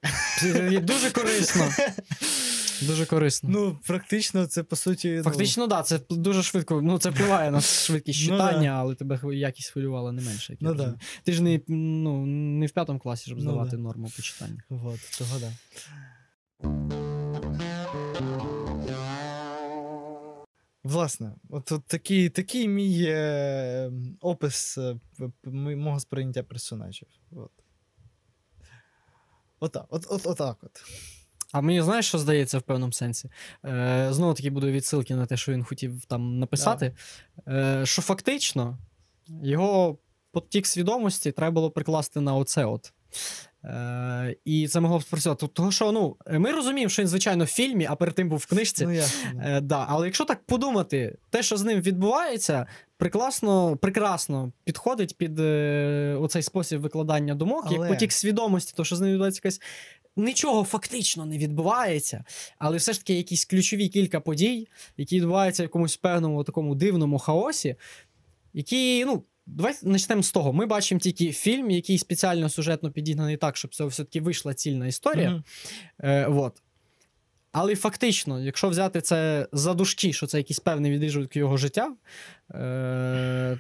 дуже 0.82 1.12
корисно. 1.12 1.70
Дуже 2.82 3.05
корисно. 3.05 3.49
Ну, 3.49 3.77
практично, 3.88 4.47
це 4.47 4.63
по 4.63 4.75
суті. 4.75 5.21
Фактично, 5.23 5.67
так, 5.67 5.77
да, 5.80 5.84
це 5.84 5.99
дуже 6.09 6.43
швидко. 6.43 6.82
Ну, 6.82 6.99
це 6.99 7.09
впливає 7.09 7.51
на 7.51 7.61
швидкість 7.61 8.19
Ну, 8.30 8.32
читання, 8.32 8.69
але 8.69 8.95
тебе 8.95 9.19
якість 9.34 9.69
хвилювала 9.69 10.11
не 10.11 10.21
менше. 10.21 10.53
Як 10.53 10.61
я 10.61 10.67
Ну, 10.67 10.73
да. 10.73 10.95
Ти 11.23 11.34
ж 11.34 11.43
не, 11.43 11.61
ну, 11.67 12.25
не 12.25 12.65
в 12.65 12.71
п'ятому 12.71 12.99
класі, 12.99 13.25
щоб 13.25 13.38
Ну, 13.38 13.41
здавати 13.41 13.71
да. 13.71 13.77
норму 13.77 14.11
по 14.15 14.21
читанню. 14.21 14.57
Ну, 14.69 14.77
вот, 14.77 14.99
того 15.17 15.39
да. 15.39 15.53
Власне, 20.84 21.32
от, 21.49 21.71
от 21.71 21.84
такий, 21.88 22.30
такий 22.30 22.67
мій 22.67 23.03
е, 23.07 23.91
опис 24.21 24.77
е, 24.77 24.99
мого 25.75 25.99
сприйняття 25.99 26.43
персонажів. 26.43 27.07
От. 27.32 27.51
Отак, 29.59 29.86
от, 29.89 30.05
от, 30.09 30.25
отак 30.25 30.57
от. 30.63 30.71
А 31.52 31.62
мені 31.62 31.82
знаєш, 31.82 32.08
що 32.08 32.18
здається 32.18 32.58
в 32.58 32.62
певному 32.62 32.93
сенсі? 32.93 33.30
Е, 33.66 34.08
знову 34.12 34.34
таки 34.34 34.50
буду 34.50 34.68
відсилки 34.68 35.16
на 35.16 35.26
те, 35.26 35.38
що 35.38 35.52
він 35.52 35.64
хотів 35.64 36.06
там 36.06 36.39
написати. 36.39 36.95
Е, 37.47 37.82
що 37.86 38.02
фактично 38.02 38.78
його 39.43 39.97
потік 40.32 40.68
свідомості 40.68 41.32
треба 41.32 41.52
було 41.52 41.72
прикласти 41.72 42.22
на 42.22 42.36
оце 42.36 42.66
от. 42.66 42.93
Е, 43.64 44.36
і 44.45 44.68
це 44.68 44.80
могло 44.80 45.00
б 45.00 45.04
спрацювати. 45.04 45.47
Тому 45.54 45.72
що 45.72 45.91
ну, 45.91 46.16
ми 46.32 46.52
розуміємо, 46.52 46.89
що 46.89 47.02
він, 47.02 47.10
звичайно, 47.10 47.43
в 47.43 47.47
фільмі, 47.47 47.88
а 47.89 47.95
перед 47.95 48.16
тим 48.16 48.30
був 48.30 48.39
в 48.39 48.45
книжці. 48.45 48.86
Ну, 48.86 48.91
ясно. 48.91 49.41
Е, 49.43 49.62
да. 49.62 49.86
Але 49.89 50.06
якщо 50.06 50.26
так 50.26 50.43
подумати, 50.45 51.18
те, 51.30 51.43
що 51.43 51.58
з 51.58 51.64
ним 51.64 51.82
відбувається, 51.82 52.66
прекрасно, 52.97 53.78
прекрасно 53.78 54.52
підходить 54.64 55.18
під 55.18 55.39
е, 55.39 56.18
оцей 56.20 56.43
спосіб 56.43 56.82
викладання 56.82 57.36
думок, 57.36 57.64
Але- 57.68 57.78
як 57.78 57.88
потік 57.88 58.12
свідомості, 58.12 58.74
то 58.76 58.84
що 58.84 58.95
з 58.95 59.02
ним 59.02 59.10
відбувається 59.10 59.41
якась. 59.43 59.62
Нічого 60.16 60.64
фактично 60.64 61.26
не 61.26 61.38
відбувається, 61.38 62.24
але 62.57 62.78
все 62.78 62.93
ж 62.93 62.99
таки 62.99 63.14
якісь 63.14 63.45
ключові 63.45 63.89
кілька 63.89 64.20
подій, 64.20 64.68
які 64.97 65.16
відбуваються 65.16 65.64
в 65.64 65.66
якомусь 65.66 65.97
певному 65.97 66.43
такому 66.43 66.76
дивному 66.76 67.20
хаосі, 67.20 67.76
які, 68.53 69.05
ну, 69.05 69.24
давайте 69.45 69.91
почнемо 69.91 70.24
з 70.24 70.32
того. 70.32 70.53
Ми 70.53 70.66
бачимо 70.66 70.99
тільки 70.99 71.32
фільм, 71.32 71.72
який 71.72 71.97
спеціально 71.97 72.49
сюжетно 72.49 72.91
підігнаний 72.91 73.38
так, 73.38 73.57
щоб 73.57 73.76
це 73.76 73.86
все-таки 73.86 74.22
вийшла 74.22 74.53
цільна 74.53 74.88
історія. 74.88 75.30
Мгм. 75.30 75.43
Е, 76.03 76.28
вот. 76.28 76.62
Але 77.51 77.76
фактично, 77.76 78.39
якщо 78.39 78.70
взяти 78.70 79.01
це 79.01 79.47
за 79.51 79.74
дужки, 79.74 80.14
що 80.14 80.28
це 80.28 80.38
якийсь 80.38 80.60
певний 80.60 80.91
відрізок 80.91 81.36
його 81.36 81.57
життя, 81.57 81.95
е, 82.51 83.60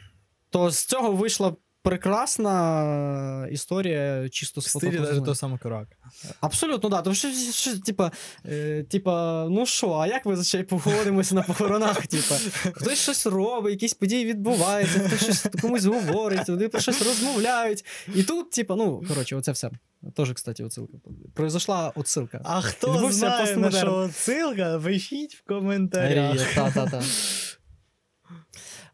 то 0.49 0.71
з 0.71 0.85
цього 0.85 1.11
вийшла 1.11 1.55
прекрасна 1.89 3.47
історія 3.51 4.29
чисто 4.29 4.61
В 4.61 4.63
з 4.63 4.67
стилі 4.67 4.99
навіть 4.99 5.23
того 5.23 5.35
самого 5.35 5.59
Керуака. 5.59 5.95
Абсолютно, 6.41 6.89
да. 6.89 7.01
Тому 7.01 7.15
що, 7.15 7.31
що 7.51 7.79
типа, 7.79 8.11
е, 8.45 8.83
типа, 8.83 9.45
ну 9.49 9.65
що, 9.65 9.91
а 9.93 10.07
як 10.07 10.25
ми 10.25 10.35
зазвичай 10.35 10.63
поводимося 10.63 11.35
на 11.35 11.41
похоронах? 11.41 12.07
Типа, 12.07 12.35
хтось 12.71 12.99
щось 12.99 13.25
робить, 13.25 13.71
якісь 13.71 13.93
події 13.93 14.25
відбуваються, 14.25 14.99
хтось 14.99 15.23
щось 15.23 15.47
комусь 15.61 15.85
говорить, 15.85 16.49
вони 16.49 16.69
про 16.69 16.81
щось 16.81 17.01
розмовляють. 17.01 17.85
І 18.15 18.23
тут, 18.23 18.51
типа, 18.51 18.75
ну, 18.75 19.03
коротше, 19.07 19.35
оце 19.35 19.51
все. 19.51 19.69
Тоже, 20.15 20.33
кстати, 20.33 20.63
отсилка. 20.63 20.97
Произошла 21.33 21.91
отсилка. 21.95 22.41
А 22.43 22.61
хто 22.61 22.93
Відбувся 22.93 23.17
знає, 23.17 23.57
на 23.57 23.71
що 23.71 23.93
отсилка, 23.93 24.79
пишіть 24.83 25.35
в 25.35 25.47
коментарях. 25.47 26.53
Та-та-та. 26.55 27.03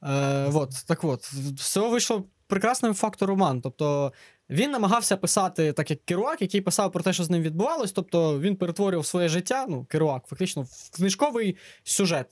Е, 0.05 0.47
вот, 0.49 0.69
так 0.87 1.03
от, 1.03 1.23
з 1.57 1.71
цього 1.71 1.89
вийшло 1.89 2.23
прекрасним 2.47 2.93
фактор 2.93 3.29
роман. 3.29 3.61
Тобто 3.61 4.13
він 4.49 4.71
намагався 4.71 5.17
писати 5.17 5.73
так, 5.73 5.89
як 5.89 6.05
Керуак, 6.05 6.41
який 6.41 6.61
писав 6.61 6.91
про 6.91 7.03
те, 7.03 7.13
що 7.13 7.23
з 7.23 7.29
ним 7.29 7.41
відбувалось. 7.41 7.91
Тобто 7.91 8.39
він 8.39 8.55
перетворював 8.55 9.05
своє 9.05 9.27
життя, 9.27 9.65
ну, 9.69 9.85
Керуак, 9.85 10.27
фактично, 10.27 10.61
в 10.61 10.95
книжковий 10.95 11.57
сюжет. 11.83 12.27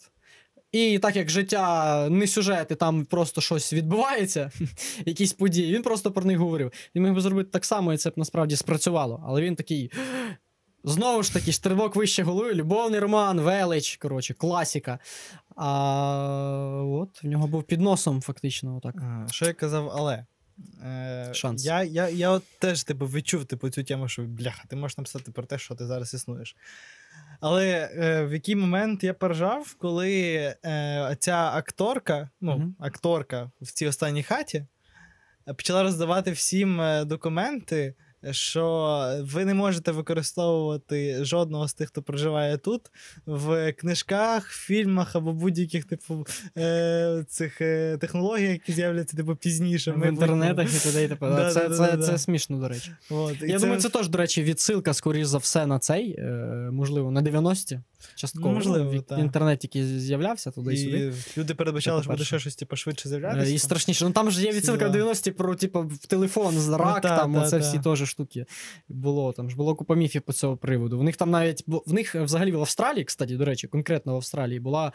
І 0.72 0.99
так 0.99 1.16
як 1.16 1.30
життя 1.30 2.07
не 2.09 2.28
сюжет, 2.28 2.72
і 2.72 2.76
там 2.76 3.05
просто 3.05 3.41
щось 3.41 3.74
відбувається, 3.74 4.51
якісь 5.05 5.34
події, 5.34 5.74
він 5.74 5.84
просто 5.84 6.11
про 6.11 6.26
них 6.26 6.38
говорив. 6.38 6.72
Він 6.95 7.03
міг 7.03 7.14
би 7.14 7.22
зробити 7.22 7.49
так 7.49 7.66
само, 7.66 7.93
і 7.93 7.97
це 7.97 8.09
б 8.09 8.14
насправді 8.16 8.55
спрацювало. 8.55 9.24
Але 9.28 9.41
він 9.41 9.55
такий. 9.55 9.91
Знову 10.84 11.23
ж 11.23 11.34
таки, 11.34 11.53
стрибок 11.53 11.95
вище 11.95 12.23
голови, 12.23 12.53
любовний 12.53 12.99
роман, 12.99 13.41
велич, 13.41 13.97
коротше, 13.97 14.34
класіка. 14.34 14.99
А 15.55 15.69
от 16.86 17.23
в 17.23 17.27
нього 17.27 17.47
був 17.47 17.63
під 17.63 17.81
носом, 17.81 18.21
фактично, 18.21 18.77
отак. 18.77 18.95
А, 18.95 19.27
Що 19.31 19.45
я 19.45 19.53
казав, 19.53 19.91
але. 19.95 20.25
Е, 20.84 21.29
Шанс. 21.34 21.65
Я, 21.65 21.84
я, 21.84 22.09
я 22.09 22.29
от 22.29 22.43
теж 22.59 22.84
типу, 22.84 23.05
відчув 23.05 23.45
типу, 23.45 23.69
цю 23.69 23.84
тему, 23.84 24.07
що 24.07 24.21
бляха, 24.21 24.63
ти 24.67 24.75
можеш 24.75 24.97
написати 24.97 25.31
про 25.31 25.43
те, 25.43 25.57
що 25.57 25.75
ти 25.75 25.86
зараз 25.86 26.13
існуєш. 26.13 26.55
Але 27.39 27.89
е, 27.95 28.25
в 28.25 28.34
який 28.34 28.55
момент 28.55 29.03
я 29.03 29.13
поржав, 29.13 29.75
коли 29.77 30.11
е, 30.65 31.17
ця 31.19 31.51
акторка, 31.53 32.29
ну, 32.41 32.57
Мгм. 32.57 32.75
акторка 32.79 33.51
в 33.61 33.71
цій 33.71 33.88
останній 33.88 34.23
хаті 34.23 34.65
е, 35.47 35.53
почала 35.53 35.84
роздавати 35.84 36.31
всім 36.31 36.81
е, 36.81 37.05
документи, 37.05 37.95
що 38.32 39.03
ви 39.21 39.45
не 39.45 39.53
можете 39.53 39.91
використовувати 39.91 41.26
жодного 41.26 41.67
з 41.67 41.74
тих, 41.74 41.88
хто 41.88 42.01
проживає 42.01 42.57
тут, 42.57 42.82
в 43.26 43.74
книжках, 43.74 44.49
фільмах 44.49 45.15
або 45.15 45.34
будь-яких 45.34 45.86
типу 45.86 46.28
е, 46.57 47.26
цих 47.30 47.61
е, 47.61 47.97
технологій, 47.97 48.43
які 48.43 48.74
з'являться 48.74 49.17
типу 49.17 49.36
пізніше. 49.36 49.91
В 49.91 50.07
інтернетах 50.07 50.76
і 50.76 50.80
т.д. 50.80 51.03
і 51.03 51.07
т.п. 51.07 51.30
Да, 51.30 51.51
Це, 51.51 51.69
да, 51.69 51.78
це, 51.78 51.97
да, 51.97 52.03
це 52.03 52.17
смішно, 52.17 52.57
до 52.57 52.67
речі. 52.67 52.91
От, 53.09 53.41
і 53.41 53.51
Я 53.51 53.59
думаю, 53.59 53.82
це 53.82 53.89
теж, 53.89 54.07
до 54.07 54.17
речі, 54.17 54.43
відсилка, 54.43 54.93
скоріш 54.93 55.28
за 55.28 55.38
все, 55.38 55.65
на 55.65 55.80
цей, 55.80 56.15
е, 56.19 56.24
можливо, 56.71 57.11
на 57.11 57.21
90-ті. 57.21 57.80
Частково. 58.15 58.47
Ну, 58.47 58.53
можливо, 58.53 58.91
в 58.91 59.01
так. 59.01 59.19
інтернеті 59.19 59.67
який 59.67 59.99
з'являвся 59.99 60.51
туди 60.51 60.74
і 60.74 60.78
сюди. 60.78 61.13
люди 61.38 61.55
передбачали, 61.55 61.99
Це 61.99 62.03
що 62.03 62.11
буде 62.11 62.24
ще 62.24 62.39
щось 62.39 62.55
типу, 62.55 62.76
швидше 62.76 63.03
Е, 63.05 63.09
з'являтися. 63.09 63.53
І 63.53 63.59
страшніше. 63.59 64.05
Ну 64.05 64.11
там 64.11 64.32
ж 64.32 64.43
є 64.43 64.51
відсилка 64.51 64.88
в 64.88 64.95
90-ті 64.95 65.32
про, 65.32 65.55
типу, 65.55 65.91
телефон 66.07 66.59
з 66.59 66.69
рак, 66.69 67.01
та, 67.01 67.17
там 67.17 67.34
та, 67.34 67.41
оце 67.41 67.51
та. 67.51 67.57
всі 67.57 67.80
теж 67.80 68.12
штуки 68.14 68.45
було. 68.89 69.34
Там 69.34 69.49
ж 69.49 69.55
було 69.55 69.76
купа 69.76 69.95
міфів 69.95 70.22
по 70.22 70.34
цього 70.34 70.57
приводу. 70.57 70.99
В 70.99 71.03
них 71.03 71.18
там 71.18 71.32
навіть 71.32 71.64
в 71.68 71.93
них 71.93 72.16
взагалі 72.16 72.51
в 72.51 72.59
Австралії, 72.59 73.03
кстати, 73.05 73.38
до 73.38 73.45
речі, 73.45 73.68
конкретно 73.68 74.14
в 74.14 74.16
Австралії 74.16 74.59
була. 74.59 74.91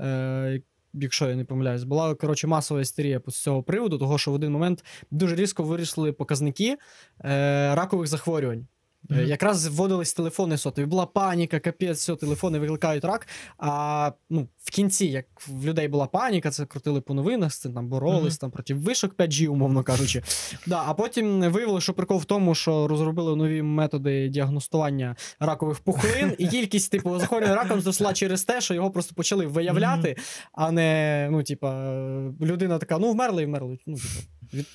Е, 0.00 0.60
Якщо 0.94 1.28
я 1.28 1.36
не 1.36 1.44
помиляюсь, 1.44 1.84
була 1.84 2.14
коротше 2.14 2.46
масова 2.46 2.80
істерія 2.80 3.20
з 3.26 3.42
цього 3.42 3.62
приводу, 3.62 3.98
того 3.98 4.18
що 4.18 4.30
в 4.30 4.34
один 4.34 4.52
момент 4.52 4.84
дуже 5.10 5.36
різко 5.36 5.62
вирісли 5.62 6.12
показники 6.12 6.76
е, 7.24 7.74
ракових 7.74 8.06
захворювань. 8.06 8.66
Мгм. 9.08 9.26
Якраз 9.26 9.66
вводились 9.66 10.12
телефони 10.12 10.58
сотові. 10.58 10.86
Була 10.86 11.06
паніка, 11.06 11.60
капець, 11.60 11.98
все, 11.98 12.16
телефони 12.16 12.58
викликають 12.58 13.04
рак. 13.04 13.28
А 13.58 14.12
ну, 14.30 14.48
в 14.58 14.70
кінці, 14.70 15.06
як 15.06 15.26
в 15.48 15.64
людей 15.66 15.88
була 15.88 16.06
паніка, 16.06 16.50
це 16.50 16.66
крутили 16.66 17.00
по 17.00 17.14
новинах, 17.14 17.52
цим 17.52 17.74
там 17.74 17.88
боролись 17.88 18.34
Мгм. 18.34 18.38
там 18.40 18.50
проти 18.50 18.74
вишок 18.74 19.14
5G, 19.16 19.48
умовно 19.48 19.82
кажучи. 19.82 20.22
Да, 20.66 20.84
а 20.86 20.94
потім 20.94 21.40
виявилося, 21.40 21.82
що 21.82 21.94
прикол 21.94 22.18
в 22.18 22.24
тому, 22.24 22.54
що 22.54 22.88
розробили 22.88 23.36
нові 23.36 23.62
методи 23.62 24.28
діагностування 24.28 25.16
ракових 25.40 25.80
пухлин, 25.80 26.34
і 26.38 26.48
кількість 26.48 26.90
типу 26.90 27.18
захворювань 27.18 27.54
раком 27.54 27.80
зросла 27.80 28.12
через 28.12 28.44
те, 28.44 28.60
що 28.60 28.74
його 28.74 28.90
просто 28.90 29.14
почали 29.14 29.46
виявляти, 29.46 30.16
а 30.52 30.70
не 30.72 31.28
ну, 31.30 31.42
типа, 31.42 31.94
людина 32.40 32.78
така, 32.78 32.98
ну 32.98 33.12
вмерли 33.12 33.42
і 33.42 33.46
вмерли. 33.46 33.78
Ну, 33.86 33.96
типу, 33.96 34.08
від... 34.54 34.66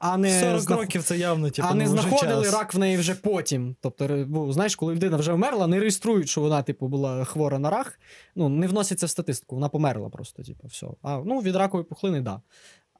А 0.00 0.16
не 0.16 0.40
40 0.40 0.60
знах- 0.60 0.78
років 0.78 1.02
це 1.02 1.18
явно, 1.18 1.50
типу, 1.50 1.68
а 1.70 1.74
не 1.74 1.84
ну, 1.84 1.90
знаходили 1.90 2.44
час. 2.44 2.54
рак 2.54 2.74
в 2.74 2.78
неї 2.78 2.96
вже 2.96 3.14
потім. 3.14 3.76
Тобто, 3.80 4.24
бо, 4.28 4.52
знаєш, 4.52 4.76
коли 4.76 4.94
людина 4.94 5.16
вже 5.16 5.32
вмерла, 5.32 5.66
не 5.66 5.80
реєструють, 5.80 6.28
що 6.28 6.40
вона, 6.40 6.62
типу, 6.62 6.88
була 6.88 7.24
хвора 7.24 7.58
на 7.58 7.70
рак. 7.70 7.98
Ну, 8.34 8.48
не 8.48 8.66
вноситься 8.66 9.06
в 9.06 9.10
статистику, 9.10 9.54
вона 9.54 9.68
померла 9.68 10.08
просто, 10.08 10.42
типу, 10.42 10.66
все. 10.66 10.86
А 11.02 11.22
ну, 11.24 11.40
від 11.40 11.56
ракової 11.56 11.84
пухлини, 11.84 12.16
так. 12.16 12.24
Да. 12.24 12.40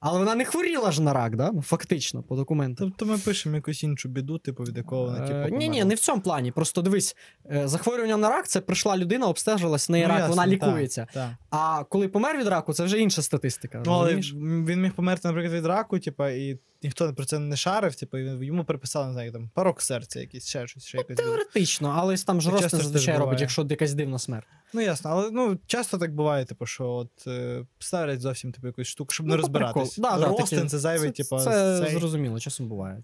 Але 0.06 0.18
вона 0.18 0.34
не 0.34 0.44
хворіла 0.44 0.92
ж 0.92 1.02
на 1.02 1.12
рак, 1.12 1.36
да? 1.36 1.50
ну, 1.54 1.62
фактично, 1.62 2.22
по 2.22 2.36
документам. 2.36 2.88
Тобто 2.88 3.12
ми 3.12 3.18
пишемо 3.18 3.56
якусь 3.56 3.82
іншу 3.82 4.08
біду, 4.08 4.38
типу, 4.38 4.62
від 4.64 4.76
якого 4.76 5.04
вона 5.04 5.26
типу. 5.26 5.56
Ні, 5.56 5.68
ні, 5.68 5.84
не 5.84 5.94
в 5.94 5.98
цьому 5.98 6.22
плані. 6.22 6.52
Просто 6.52 6.82
дивись, 6.82 7.16
е, 7.50 7.68
захворювання 7.68 8.16
на 8.16 8.28
рак 8.28 8.48
це 8.48 8.60
прийшла 8.60 8.96
людина, 8.96 9.26
обстежилась, 9.26 9.88
в 9.88 9.92
неї 9.92 10.04
Ну, 10.04 10.08
рак, 10.10 10.18
ясно, 10.18 10.34
вона 10.34 10.46
лікується. 10.46 11.02
лікується. 11.02 11.06
та. 11.14 11.36
А 11.50 11.84
коли 11.84 12.08
помер 12.08 12.38
від 12.38 12.46
раку, 12.46 12.72
це 12.72 12.84
вже 12.84 12.98
інша 12.98 13.22
статистика. 13.22 13.82
Ну, 13.86 13.92
але 13.92 14.14
він 14.14 14.82
міг 14.82 14.92
померти, 14.92 15.28
наприклад, 15.28 15.54
від 15.54 15.66
раку, 15.66 15.98
типу, 15.98 16.26
і 16.26 16.58
ніхто 16.84 17.14
про 17.14 17.24
це 17.24 17.38
не 17.38 17.56
шарив, 17.56 17.94
типу, 17.94 18.18
йому 18.18 18.64
приписали, 18.64 19.06
не 19.06 19.12
знаю, 19.12 19.32
там, 19.32 19.50
порок 19.54 19.82
серця 19.82 20.20
якийсь, 20.20 20.48
ще 20.48 20.66
щось, 20.66 20.84
ще 20.84 20.98
якось. 20.98 21.16
було. 21.16 21.28
Теоретично, 21.28 21.94
але 21.96 22.16
там 22.16 22.40
ж 22.40 22.50
рост 22.50 22.70
зазвичай 22.70 23.18
робить, 23.18 23.40
якщо 23.40 23.66
якась 23.70 23.94
дивна 23.94 24.18
смерть. 24.18 24.46
Ну, 24.72 24.80
ясно, 24.80 25.10
але 25.10 25.30
ну, 25.30 25.58
часто 25.66 25.98
так 25.98 26.14
буває, 26.14 26.44
типу, 26.44 26.66
що 26.66 26.88
от 26.88 27.26
е, 27.26 27.66
ставлять 27.78 28.20
зовсім 28.20 28.52
типу, 28.52 28.66
якусь 28.66 28.88
штуку, 28.88 29.12
щоб 29.12 29.26
Ну, 29.26 29.30
не 29.30 29.36
розбиратись. 29.36 29.98
Да, 29.98 30.18
да, 30.18 30.26
Ростин 30.26 30.58
таке- 30.58 30.70
це 30.70 30.78
зайвий, 30.78 31.10
це, 31.10 31.22
типу, 31.22 31.38
це 31.38 31.80
цей... 31.84 31.98
зрозуміло, 31.98 32.40
часом 32.40 32.68
буває. 32.68 33.02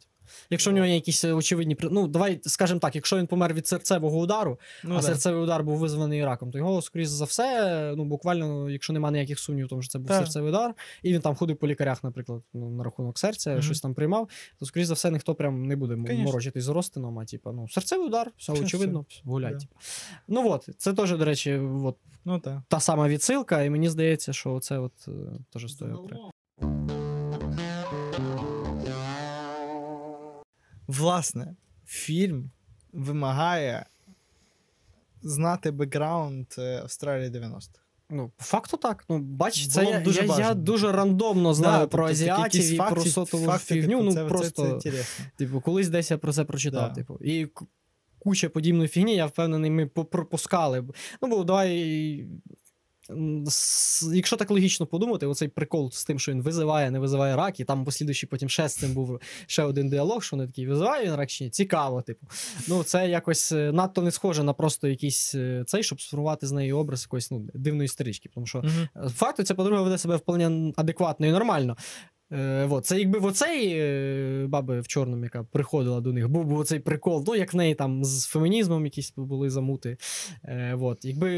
Якщо 0.50 0.70
в 0.70 0.74
нього 0.74 0.86
є 0.86 0.94
якісь 0.94 1.24
е, 1.24 1.32
очевидні 1.32 1.76
Ну, 1.82 2.08
давай 2.08 2.40
скажемо 2.42 2.80
так, 2.80 2.94
якщо 2.94 3.18
він 3.18 3.26
помер 3.26 3.54
від 3.54 3.66
серцевого 3.66 4.18
удару, 4.18 4.58
ну, 4.84 4.94
а 4.94 4.96
да. 4.96 5.02
серцевий 5.02 5.42
удар 5.42 5.64
був 5.64 5.78
визваний 5.78 6.24
раком, 6.24 6.50
то 6.50 6.58
його, 6.58 6.82
скоріш 6.82 7.08
за 7.08 7.24
все, 7.24 7.94
ну 7.96 8.04
буквально, 8.04 8.70
якщо 8.70 8.92
немає 8.92 9.12
ніяких 9.12 9.38
сумнівів, 9.38 9.66
в 9.66 9.68
тому 9.68 9.82
що 9.82 9.90
це 9.90 9.98
був 9.98 10.08
Так. 10.08 10.16
серцевий 10.18 10.48
удар, 10.50 10.74
і 11.02 11.12
він 11.12 11.20
там 11.20 11.34
ходив 11.34 11.56
по 11.56 11.68
лікарях, 11.68 12.04
наприклад, 12.04 12.42
ну, 12.54 12.70
на 12.70 12.84
рахунок 12.84 13.18
серця, 13.18 13.52
Мгм. 13.52 13.62
щось 13.62 13.80
там 13.80 13.94
приймав, 13.94 14.28
то 14.58 14.66
скоріш 14.66 14.86
за 14.86 14.94
все 14.94 15.10
ніхто 15.10 15.34
прям 15.34 15.66
не 15.66 15.76
буде 15.76 15.94
Конечно. 15.94 16.24
морочитись 16.24 16.64
з 16.64 16.68
розтином, 16.68 17.18
а 17.18 17.24
типа, 17.24 17.52
ну, 17.52 17.68
серцевий 17.68 18.06
удар, 18.06 18.30
все 18.36 18.52
очевидно, 18.52 19.04
гулять. 19.24 19.52
Да. 19.52 19.58
типу. 19.58 19.74
Ну 20.28 20.50
от, 20.50 20.68
це 20.78 20.92
теж, 20.92 21.16
до 21.16 21.24
речі, 21.24 21.54
от, 21.84 21.96
Ну, 22.24 22.38
так. 22.38 22.62
та 22.68 22.80
сама 22.80 23.08
відсилка, 23.08 23.62
і 23.62 23.70
мені 23.70 23.88
здається, 23.88 24.32
що 24.32 24.60
це 24.60 24.78
от 24.78 24.92
е, 25.08 25.12
теж 25.52 25.72
стоїть. 25.72 25.96
Власне, 30.90 31.54
фільм 31.86 32.50
вимагає 32.92 33.86
знати 35.22 35.70
бекграунд 35.70 36.46
е, 36.58 36.80
Австралії 36.82 37.30
90-х. 37.30 37.80
Ну, 38.10 38.30
по 38.36 38.44
факту 38.44 38.76
так. 38.76 39.04
Ну, 39.08 39.18
бач, 39.18 39.66
це 39.66 39.84
я, 39.84 40.00
дуже 40.00 40.26
я, 40.26 40.38
я 40.38 40.54
дуже 40.54 40.92
рандомно 40.92 41.54
знаю 41.54 41.80
Да, 41.80 41.86
про 41.86 42.02
тобто 42.02 42.12
азіатів 42.12 42.72
і 42.72 42.76
факти- 42.76 42.94
про 42.94 43.04
сотову 43.04 43.46
факти, 43.46 43.74
фігню. 43.74 43.98
типу, 43.98 44.02
ну, 44.04 44.12
це, 44.12 44.24
просто, 44.24 44.80
Це, 44.80 44.90
це 44.90 45.04
типу, 45.36 45.60
колись 45.60 45.88
десь 45.88 46.10
я 46.10 46.18
про 46.18 46.32
це 46.32 46.44
прочитав. 46.44 46.88
Да. 46.88 46.94
Типу. 46.94 47.18
І 47.20 47.48
куча 48.18 48.48
подібної 48.48 48.88
фігні, 48.88 49.14
я 49.16 49.26
впевнений, 49.26 49.70
ми 49.70 49.86
пропускали. 49.86 50.84
Ну, 51.22 51.28
бо 51.28 51.44
давай. 51.44 52.26
Якщо 54.12 54.36
так 54.36 54.50
логічно 54.50 54.86
подумати, 54.86 55.26
оцей 55.26 55.48
прикол 55.48 55.90
з 55.92 56.04
тим, 56.04 56.18
що 56.18 56.32
він 56.32 56.42
визиває, 56.42 56.90
не 56.90 56.98
визиває 56.98 57.36
рак, 57.36 57.60
і 57.60 57.64
там 57.64 57.84
послідуючий 57.84 58.28
потім 58.28 58.48
ще 58.48 58.68
з 58.68 58.74
цим 58.74 58.94
був 58.94 59.20
ще 59.46 59.62
один 59.62 59.90
діалог, 59.90 60.22
що 60.22 60.36
вони 60.36 60.48
такий 60.48 60.66
визиває 60.66 61.06
він 61.06 61.14
рак 61.14 61.30
чи 61.30 61.44
ні? 61.44 61.50
Цікаво, 61.50 62.02
типу. 62.02 62.26
Ну, 62.68 62.82
це 62.82 63.08
якось 63.08 63.52
е, 63.52 63.72
надто 63.72 64.02
не 64.02 64.10
схоже 64.10 64.42
на 64.42 64.52
просто 64.52 64.88
якийсь 64.88 65.34
е, 65.34 65.64
цей, 65.66 65.82
щоб 65.82 66.00
сформувати 66.00 66.46
з 66.46 66.52
неї 66.52 66.72
образ 66.72 67.02
якоїсь 67.02 67.30
ну, 67.30 67.48
дивної 67.54 67.88
стрічки. 67.88 68.28
Тому 68.34 68.46
що 68.46 68.62
Мгм. 68.62 69.10
Факту, 69.10 69.42
ця 69.42 69.54
подруга 69.54 69.82
веде 69.82 69.98
себе 69.98 70.16
вполне 70.16 70.72
адекватно 70.76 71.26
і 71.26 71.30
нормально. 71.30 71.76
Е, 72.32 72.64
вот. 72.64 72.86
Це 72.86 72.98
якби 72.98 73.18
в 73.18 73.24
оцей 73.24 73.72
е, 73.72 74.46
баби 74.48 74.80
в 74.80 74.88
чорному, 74.88 75.24
яка 75.24 75.42
приходила 75.42 76.00
до 76.00 76.12
них, 76.12 76.28
був 76.28 76.44
би 76.44 76.56
оцей 76.56 76.78
прикол, 76.78 77.24
ну 77.26 77.34
як 77.34 77.52
в 77.52 77.56
неї 77.56 77.74
там 77.74 78.04
з 78.04 78.26
фемінізмом 78.26 78.84
якісь 78.84 79.12
були 79.16 79.50
замути. 79.50 79.96
Е, 80.44 80.74
вот. 80.74 81.04
Якби 81.04 81.28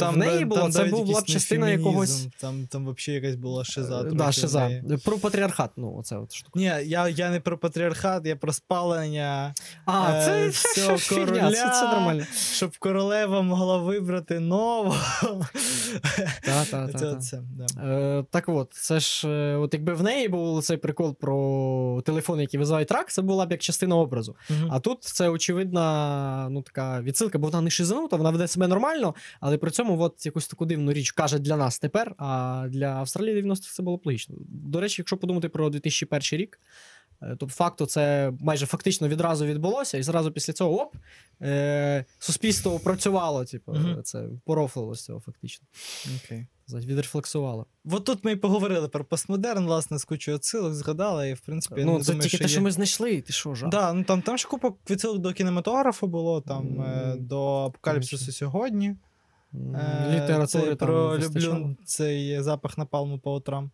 в 0.00 0.16
неї 0.16 0.44
було, 0.44 0.60
там 0.60 0.72
це 0.72 0.84
була 0.84 1.20
б 1.20 1.24
частина 1.24 1.70
якогось. 1.70 2.28
Там, 2.40 2.66
там 2.66 2.94
взагалі 2.94 3.22
якась 3.22 3.36
була 3.36 3.64
шиза. 3.64 4.02
Да, 4.02 4.32
шиза. 4.32 4.68
неї. 4.68 4.82
Про 5.04 5.18
патріархат, 5.18 5.70
ну, 5.76 5.96
оце 5.98 6.16
от 6.16 6.34
штука. 6.34 6.60
Ні, 6.60 6.64
я, 6.84 7.08
я 7.08 7.30
не 7.30 7.40
про 7.40 7.58
патріархат, 7.58 8.26
я 8.26 8.36
про 8.36 8.52
спалення, 8.52 9.54
А, 9.86 10.12
Е, 10.12 10.22
це 10.24 10.48
всього 10.72 10.98
фігня, 10.98 11.24
короля. 11.26 11.50
це, 11.52 11.70
це 11.70 11.92
нормально. 11.92 12.24
щоб 12.52 12.78
королева 12.78 13.42
могла 13.42 13.78
вибрати 13.78 14.40
нового. 14.40 14.96
Та, 16.44 16.64
та, 16.70 16.86
та, 16.88 16.92
Це, 16.98 17.06
та. 17.06 17.16
це, 17.16 17.42
да. 17.56 17.82
Е, 17.88 18.24
так 18.30 18.48
от, 18.48 18.72
це 18.72 19.00
ж, 19.00 19.28
от 19.56 19.74
якби 19.74 19.94
в 19.94 20.02
неї 20.02 20.11
був 20.28 20.62
цей 20.62 20.76
прикол 20.76 21.14
про 21.14 22.02
телефони, 22.06 22.42
які 22.42 22.58
визивають 22.58 22.90
рак, 22.90 23.12
це 23.12 23.22
була 23.22 23.46
б 23.46 23.50
як 23.50 23.60
частина 23.60 23.96
образу. 23.96 24.36
Мгм. 24.50 24.68
А 24.72 24.80
тут 24.80 25.04
це 25.04 25.28
очевидна 25.28 26.48
ну, 26.50 26.62
така 26.62 27.00
відсилка, 27.02 27.38
бо 27.38 27.46
вона 27.46 27.60
не 27.60 27.70
шизанута, 27.70 28.16
вона 28.16 28.30
веде 28.30 28.48
себе 28.48 28.68
нормально, 28.68 29.14
але 29.40 29.58
при 29.58 29.70
цьому 29.70 30.00
от 30.00 30.26
якусь 30.26 30.48
таку 30.48 30.66
дивну 30.66 30.92
річ 30.92 31.12
каже 31.12 31.38
для 31.38 31.56
нас 31.56 31.78
тепер, 31.78 32.14
а 32.18 32.64
для 32.68 32.86
Австралії 32.86 33.42
90-х 33.42 33.74
це 33.74 33.82
було 33.82 33.96
б 33.96 34.00
логічно. 34.04 34.36
До 34.48 34.80
речі, 34.80 35.02
якщо 35.02 35.16
подумати 35.16 35.48
про 35.48 35.70
2001 35.70 36.40
рік, 36.40 36.60
е, 37.22 37.36
то 37.36 37.46
по 37.46 37.52
факту 37.52 37.86
це 37.86 38.32
майже 38.40 38.66
фактично 38.66 39.08
відразу 39.08 39.46
відбулося, 39.46 39.98
і 39.98 40.02
зразу 40.02 40.32
після 40.32 40.52
цього 40.52 40.80
оп, 40.82 40.94
е, 41.42 42.04
суспільство 42.18 42.78
працювало, 42.78 43.44
типу, 43.44 43.72
Мгм. 43.72 44.02
це 44.02 44.24
порофлило 44.44 44.94
з 44.94 45.04
цього 45.04 45.20
фактично. 45.20 45.66
Знаєте, 46.66 46.88
Відрефлексувало. 46.92 47.66
От 47.84 48.04
тут 48.04 48.24
ми 48.24 48.32
і 48.32 48.36
поговорили 48.36 48.88
про 48.88 49.04
постмодерн, 49.04 49.64
власне, 49.66 49.98
з 49.98 50.04
кучою 50.04 50.36
відсилок 50.36 50.74
згадали, 50.74 51.30
і 51.30 51.34
в 51.34 51.40
принципі, 51.40 51.84
ну, 51.84 52.00
це 52.00 52.12
думаю, 52.12 52.22
тільки 52.22 52.38
те, 52.38 52.44
є- 52.44 52.48
що 52.48 52.60
ми 52.62 52.70
знайшли, 52.70 53.20
ти 53.20 53.32
що, 53.32 53.54
жах? 53.54 53.70
Да, 53.70 53.92
ну 53.92 54.04
там, 54.04 54.22
там 54.22 54.38
ще 54.38 54.48
купа 54.48 54.72
відсилок 54.90 55.18
до 55.18 55.32
кінематографу 55.32 56.06
було, 56.06 56.40
там 56.40 56.80
М, 56.82 57.26
до 57.26 57.42
апокаліпсису 57.64 58.32
сьогодні. 58.32 58.96
Е, 59.54 60.06
Літератури 60.14 60.46
це 60.46 60.74
там 60.76 60.76
про 60.76 61.18
люблю 61.18 61.76
цей 61.84 62.42
запах 62.42 62.78
напалму 62.78 63.18
по 63.18 63.34
утрам. 63.34 63.70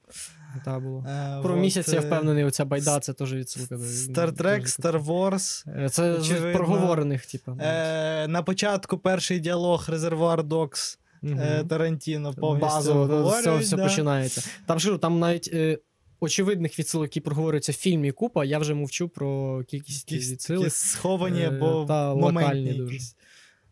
Та 0.65 0.79
було. 0.79 1.05
Е, 1.09 1.43
Про 1.43 1.55
от, 1.55 1.61
місяць, 1.61 1.89
я 1.89 1.99
е, 2.01 2.07
впевнений, 2.07 2.45
оця 2.45 2.65
байда, 2.65 3.01
це 3.01 3.13
теж 3.13 3.35
відсилка. 3.35 3.75
Star 3.75 4.33
Trek, 4.33 4.81
Star 4.81 5.05
Wars. 5.05 5.65
Е, 5.85 5.89
Це 5.89 6.13
очевидно. 6.13 6.53
проговорених, 6.53 7.27
типу. 7.27 7.57
Е, 7.61 8.29
на 8.29 8.43
початку 8.43 8.99
перший 8.99 9.41
діалог 9.41 9.85
Резервуар 9.89 10.45
Докс 10.45 10.99
е, 11.25 11.65
Тарантіно 11.69 12.35
повністю 12.35 12.67
Базово, 12.67 13.31
з 13.31 13.43
цього 13.43 13.59
все 13.59 13.77
да. 13.77 13.83
починається. 13.85 14.51
Там 14.67 14.81
ж 14.81 14.99
там 14.99 15.19
навіть 15.19 15.51
е, 15.53 15.79
очевидних 16.21 16.79
відсилок, 16.79 17.05
які 17.07 17.21
проговорюються 17.21 17.73
в 17.73 17.75
фільмі 17.75 18.13
купа, 18.13 18.45
я 18.45 18.59
вже 18.59 18.75
мовчу 18.75 19.09
про 19.09 19.63
кількість 19.65 20.13
відсилок. 20.13 20.73
сховані 20.73 21.41
е, 21.43 21.49
або 21.49 21.85
та 21.89 22.15
моментні 22.15 22.43
локальні 22.43 22.73
дуже. 22.73 22.93
якісь. 22.95 23.17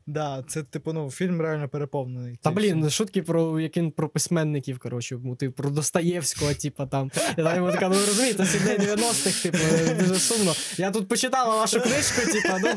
Да, 0.07 0.44
це 0.48 0.62
типу, 0.62 0.92
ну, 0.92 1.11
фільм 1.11 1.40
реально 1.40 1.68
переповнений. 1.68 2.38
Та 2.42 2.50
блін, 2.50 2.90
шутки 2.90 3.22
про 3.22 3.61
яким 3.61 3.90
про 3.90 4.09
письменників, 4.09 4.78
коротше, 4.78 5.18
ну, 5.24 5.36
типу, 5.36 5.52
про 5.52 5.70
Достоєвського, 5.70 6.54
типу 6.54 6.86
там. 6.86 7.11
Я 7.36 7.44
там 7.44 7.57
йому 7.57 7.72
така, 7.72 7.88
ну 7.88 7.94
розумієте, 8.07 8.46
це 8.46 8.59
ідея 8.59 8.94
90-х, 8.94 9.42
типу, 9.42 9.59
дуже 10.00 10.20
сумно. 10.20 10.54
Я 10.76 10.90
тут 10.90 11.09
почитала 11.09 11.57
вашу 11.57 11.80
книжку, 11.80 12.20
типу, 12.32 12.54
ну, 12.62 12.68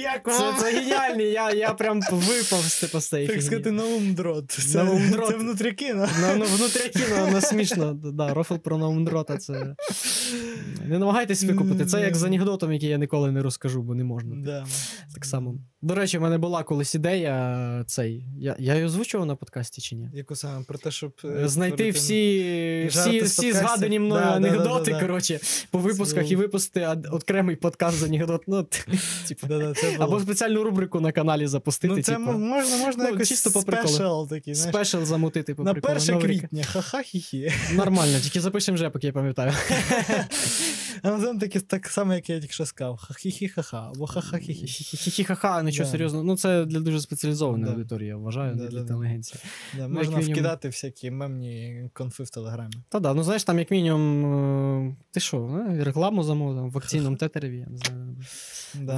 Як 0.00 0.36
це, 0.36 0.54
це 0.60 0.72
геніальний, 0.72 1.26
я, 1.26 1.50
я 1.50 1.72
прям 1.72 2.00
випав 2.10 2.60
з 2.62 2.80
типу, 2.80 3.00
з 3.00 3.08
цієї 3.08 3.28
Так 3.28 3.42
сказати, 3.42 3.70
наумдрот. 3.70 4.50
Це, 4.50 4.84
Наумдрот. 4.84 5.28
це 5.28 5.36
внутрі 5.36 5.72
кіно. 5.72 6.08
Ну, 6.20 6.28
ну, 6.36 6.44
внутрі 6.44 6.88
кіно, 6.88 7.28
ну, 7.32 7.40
смішно. 7.40 7.92
Да, 7.94 8.34
рофл 8.34 8.54
про 8.54 8.78
Наумдрота, 8.78 9.36
це. 9.36 9.74
Не 10.84 10.98
намагайтесь 10.98 11.44
викупити. 11.44 11.86
Це 11.86 12.00
як 12.00 12.16
з 12.16 12.24
анекдотом, 12.24 12.72
який 12.72 12.88
я 12.88 12.98
ніколи 12.98 13.32
не 13.32 13.42
розкажу, 13.42 13.82
бо 13.82 13.94
не 13.94 14.04
можна. 14.04 14.36
Да. 14.36 14.66
Так 15.14 15.24
само. 15.24 15.54
До 15.86 15.94
речі, 15.94 16.18
в 16.18 16.22
мене 16.22 16.38
була 16.38 16.62
колись 16.62 16.94
ідея 16.94 17.84
цей. 17.86 18.24
Я, 18.38 18.56
я 18.58 18.74
її 18.74 18.86
озвучував 18.86 19.26
на 19.26 19.34
подкасті 19.34 19.80
чи 19.80 19.96
ні? 19.96 20.10
Яку 20.14 20.36
саме 20.36 20.64
про 20.64 20.78
те, 20.78 20.90
щоб 20.90 21.12
е, 21.24 21.48
Знайти 21.48 21.76
створити- 21.76 21.90
всі, 21.90 22.86
всі, 22.90 23.20
всі 23.20 23.52
згадані 23.52 23.98
мною 23.98 24.22
Да, 24.24 24.30
анекдоти, 24.30 24.90
да, 24.90 24.98
да. 24.98 25.06
коротше, 25.06 25.40
по 25.70 25.78
випусках 25.78 26.24
Це- 26.26 26.32
і 26.32 26.36
випустити 26.36 26.86
окремий 27.10 27.56
подкаст 27.56 27.98
з 27.98 28.02
анекдот. 28.02 28.42
Ну, 28.46 28.62
типу, 29.28 29.46
Да-да, 29.46 29.74
це 29.74 29.90
було. 29.90 30.04
або 30.04 30.20
спеціальну 30.20 30.64
рубрику 30.64 31.00
на 31.00 31.12
каналі 31.12 31.46
запустити. 31.46 31.94
ну, 31.94 32.02
це 32.02 32.12
типу, 32.12 32.32
можна, 32.32 32.76
можна 32.76 33.04
ну, 33.04 33.10
якось 33.10 33.28
чисто 33.28 33.50
по 33.50 33.60
спешл 33.60 34.26
такий, 34.28 34.54
спешл 34.54 35.02
замутити 35.02 35.54
по 35.54 35.62
На 35.62 35.72
приколу. 35.72 35.94
1 35.94 36.20
квітня, 36.20 36.64
ха-ха-хі-хі. 36.64 37.52
Нормально, 37.74 38.20
тільки 38.22 38.40
запишемо 38.40 38.74
вже, 38.74 38.90
поки 38.90 39.06
я 39.06 39.12
пам'ятаю. 39.12 39.52
А 41.02 41.10
називаємо 41.10 41.40
таке 41.40 41.60
так 41.60 41.86
само, 41.86 42.14
як 42.14 42.30
я 42.30 42.40
тільки 42.40 42.52
що 42.52 42.66
сказав. 42.66 42.96
Ха-хі-хі-ха-ха, 42.98 43.90
або 43.94 44.06
ха-ха-хі-хі. 44.06 44.64
Хі-хі-ха-ха, 44.96 45.62
нічого 45.76 45.92
серйозного. 45.92 46.24
Ну, 46.24 46.36
це 46.36 46.64
для 46.64 46.80
дуже 46.80 47.00
спеціалізованої 47.00 47.72
аудиторії, 47.72 48.08
я 48.08 48.16
вважаю, 48.16 48.56
не 48.56 48.66
для 48.66 48.80
інтелігенції. 48.80 49.40
Да, 49.76 49.88
можна 49.88 50.16
мінімум. 50.16 50.32
вкидати 50.32 50.68
всякі 50.68 51.10
мемні 51.10 51.82
конфи 51.92 52.22
в 52.22 52.30
телеграмі. 52.30 52.74
Та 52.88 53.00
да, 53.00 53.14
ну 53.14 53.22
знаєш, 53.22 53.44
там 53.44 53.58
як 53.58 53.70
мінімум, 53.70 54.88
е, 54.88 54.96
ти 55.10 55.20
що, 55.20 55.66
е, 55.70 55.84
рекламу 55.84 56.22
замовив 56.22 56.70
в 56.70 56.78
акційному 56.78 57.16
тетереві, 57.26 57.58
я 57.58 57.66
не 57.66 57.76
знаю. 57.76 58.16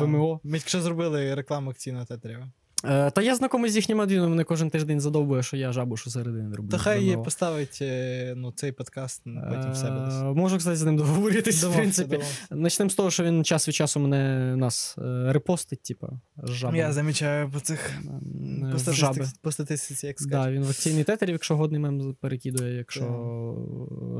ВМО. 0.01 0.41
Ми 0.45 0.57
якщо 0.57 0.81
зробили 0.81 1.35
рекламу 1.35 1.71
акційного 1.71 2.05
театріва. 2.05 2.51
Е, 2.85 3.11
Та 3.11 3.23
я 3.23 3.35
знайомий 3.35 3.71
з 3.71 3.77
їхнім 3.77 4.01
адміном, 4.01 4.31
мене 4.31 4.45
кожен 4.45 4.71
тиждень 4.71 5.01
задовбує, 5.01 5.43
що 5.43 5.57
я 5.57 5.73
жабу, 5.73 5.97
що 5.97 6.11
середини 6.11 6.57
роблю. 6.57 6.71
То 6.71 6.79
хай 6.79 7.15
ВМО. 7.15 7.23
поставить 7.23 7.79
е, 7.83 8.35
ну, 8.37 8.53
цей 8.53 8.73
подкаст 8.73 9.23
потім 9.25 9.73
в 9.73 9.77
себе 9.77 10.01
десь. 10.07 10.15
Е, 10.15 10.25
Можу, 10.25 10.59
кстати, 10.59 10.77
з 10.77 10.83
ним 10.83 10.97
договоритись, 10.97 11.65
в 11.65 11.75
принципі. 11.77 12.21
Начнемо 12.51 12.91
з 12.91 12.95
того, 12.95 13.11
що 13.11 13.25
він 13.25 13.45
час 13.45 13.69
від 13.69 13.75
часу 13.75 14.01
мене 14.01 14.57
нас 14.57 14.95
е, 14.99 15.33
репостить, 15.33 15.83
типа, 15.83 16.09
з. 16.37 16.79
Я 16.79 16.93
замічаю 16.93 17.51
по 17.51 17.61
цих 17.61 17.91
Е, 17.91 18.71
по 18.73 18.79
статистиці, 18.79 18.93
жаби. 19.21 19.27
по 19.43 19.53
статистиці, 19.53 20.07
як 20.07 20.17
Да, 20.21 20.51
він 20.51 20.63
в 20.63 20.69
акційний 20.71 21.05
тетер, 21.05 21.31
якщо 21.31 21.57
годний 21.57 21.81
мем 21.81 22.17
перекидує, 22.21 22.75
якщо 22.77 23.05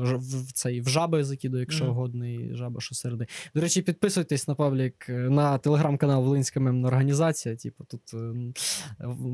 ж- 0.05 0.15
в, 0.17 0.51
цей 0.53 0.81
в 0.81 0.89
жаби 0.89 1.23
закидує, 1.23 1.59
якщо 1.61 1.93
годний 1.93 2.55
жаба, 2.55 2.81
що 2.81 2.95
середи. 2.95 3.25
До 3.55 3.61
речі, 3.61 3.81
підписуйтесь 3.81 4.47
на 4.47 4.55
паблік 4.55 5.05
е, 5.09 5.13
на 5.13 5.57
телеграм-канал 5.57 6.23
Волинська 6.23 6.59
мемна 6.59 6.87
організація. 6.87 7.55
Типу, 7.55 7.83
тут 7.83 8.01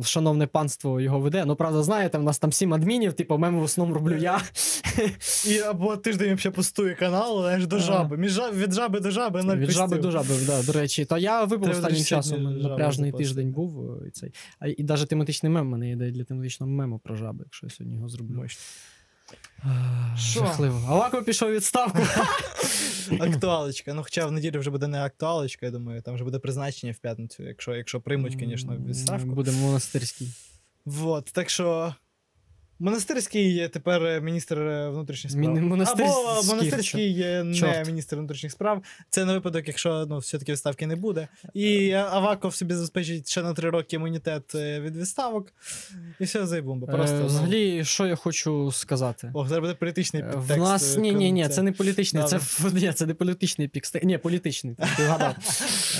шановне 0.03 0.47
панство 0.47 1.01
його 1.01 1.19
веде. 1.19 1.45
Ну, 1.45 1.55
правда, 1.55 1.83
знаєте, 1.83 2.17
в 2.17 2.23
нас 2.23 2.39
там 2.39 2.51
сім 2.51 2.73
адмінів, 2.73 3.13
типу, 3.13 3.37
меми 3.37 3.59
в 3.59 3.63
основному 3.63 3.99
роблю 3.99 4.17
я. 4.17 4.41
І 5.47 5.59
або 5.59 5.97
тиждень 5.97 6.37
ще 6.37 6.51
пустує 6.51 6.95
канал, 6.95 7.45
аж 7.47 7.67
до 7.67 7.79
жаби. 7.79 8.17
Між 8.17 8.39
від 8.53 8.73
жаби 8.73 8.99
до 8.99 9.11
жаби 9.11 9.43
ноль 9.43 9.57
Від 9.57 9.71
жаби 9.71 9.97
до 9.97 10.11
жаби, 10.11 10.35
да, 10.45 10.63
до 10.63 10.71
речі. 10.71 11.05
Та 11.05 11.17
я 11.17 11.43
випав 11.43 11.69
останнім 11.69 12.03
часом 12.03 12.59
напряжний 12.61 13.11
тиждень 13.11 13.51
був. 13.51 13.91
е, 14.03 14.07
І, 14.07 14.11
цей. 14.11 14.31
І 14.77 14.83
навіть 14.83 15.07
тематичний 15.07 15.51
мем 15.51 15.67
в 15.67 15.69
мене 15.69 15.89
є 15.89 15.95
для 15.95 16.23
тематичного 16.23 16.71
мему 16.71 16.99
про 17.03 17.15
жаби, 17.15 17.43
якщо 17.45 17.65
я 17.65 17.69
сьогодні 17.69 17.95
його 17.95 18.09
зроблю. 18.09 18.45
Що? 20.17 20.39
Жахливо. 20.39 20.81
Авако 20.89 21.23
пішов 21.23 21.49
у 21.49 21.51
відставку. 21.51 21.99
Актуалочка. 23.19 23.93
Ну, 23.93 24.03
хоча 24.03 24.25
в 24.25 24.31
неділю 24.31 24.59
вже 24.59 24.69
буде 24.69 24.87
не 24.87 25.03
актуалочка, 25.03 25.65
я 25.65 25.71
думаю, 25.71 26.01
там 26.01 26.15
вже 26.15 26.23
буде 26.23 26.39
призначення 26.39 26.93
в 26.93 26.97
п'ятницю, 26.97 27.43
якщо, 27.43 27.75
якщо 27.75 28.01
приймуть, 28.01 28.37
звісно, 28.39 28.77
відставку. 28.77 29.29
Буде 29.29 29.51
монастирський. 29.51 30.27
Вот, 30.85 31.25
так 31.25 31.49
що. 31.49 31.95
Монастирський 32.79 33.53
є 33.53 33.69
тепер 33.69 34.03
е, 34.05 34.21
міністр 34.21 34.59
е, 34.59 34.89
внутрішніх 34.89 35.31
справ. 35.31 35.45
Мін- 35.53 35.67
монастирський, 35.67 36.23
Або 36.37 36.43
монастирський 36.47 37.13
є 37.13 37.43
не 37.43 37.55
Чорт. 37.55 37.87
міністр 37.87 38.15
внутрішніх 38.15 38.51
справ. 38.51 38.83
Це 39.09 39.25
на 39.25 39.33
випадок, 39.33 39.67
якщо 39.67 40.05
ну, 40.09 40.17
все-таки 40.17 40.51
відставки 40.51 40.87
не 40.87 40.95
буде. 40.95 41.27
І 41.53 41.91
Аваков 41.91 42.55
собі 42.55 42.73
забезпечить 42.73 43.29
ще 43.31 43.43
на 43.43 43.53
три 43.53 43.69
роки 43.69 43.95
імунітет 43.95 44.55
е, 44.55 44.79
від 44.79 44.97
відставок. 44.97 45.53
І 46.19 46.23
все 46.23 46.45
зайбумба. 46.45 46.87
Просто 46.87 47.15
Е, 47.15 47.23
Взагалі, 47.23 47.85
що 47.85 48.07
я 48.07 48.15
хочу 48.15 48.71
сказати? 48.71 49.31
Ох, 49.33 49.47
зараз 49.47 49.61
буде 49.61 49.73
політичний 49.73 50.23
Е, 50.23 50.25
підтекст. 50.25 50.51
В 50.51 50.57
нас 50.57 50.97
е, 50.97 51.01
ні, 51.01 51.11
ні, 51.13 51.31
ні, 51.31 51.49
це 51.49 51.61
не 51.63 51.71
політичний, 51.71 52.23
це, 52.23 52.39
ні, 52.73 52.93
це 52.93 53.05
не 53.05 53.13
політичний 53.13 53.67
пікст. 53.67 54.03
Ні, 54.03 54.17
політичний, 54.17 54.75
ти 54.97 55.03
вгадав. 55.05 55.35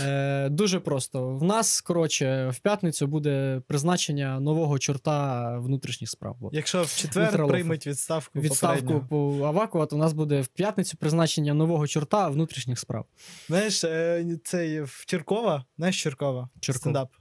Е, 0.06 0.50
дуже 0.50 0.80
просто. 0.80 1.28
В 1.28 1.44
нас, 1.44 1.82
коротше, 1.82 2.50
в 2.54 2.60
п'ятницю 2.60 3.08
буде 3.08 3.62
призначення 3.68 4.40
нового 4.40 4.80
чорта 4.80 5.58
внутрішніх 5.60 6.10
справ. 6.10 6.36
Якщо 6.66 6.84
в 6.84 6.96
четвер 6.96 7.48
приймуть 7.48 7.88
відставку, 7.88 8.40
Відставку 8.40 9.06
по 9.10 9.44
Авакова, 9.46 9.86
то 9.86 9.96
у 9.96 10.00
нас 10.00 10.14
буде 10.14 10.42
в 10.42 10.48
п'ятницю 10.48 10.98
призначення 10.98 11.54
нового 11.54 11.88
чорта 11.88 12.30
внутрішніх 12.30 12.80
справ. 12.80 13.06
Знаєш, 13.48 13.84
е, 13.84 14.40
цей 14.44 14.82
в 14.82 15.04
Черкова, 15.08 15.66
знаєш 15.78 16.04
Черкова? 16.04 16.50
Черков. 16.60 16.82
Стендап. 16.82 17.12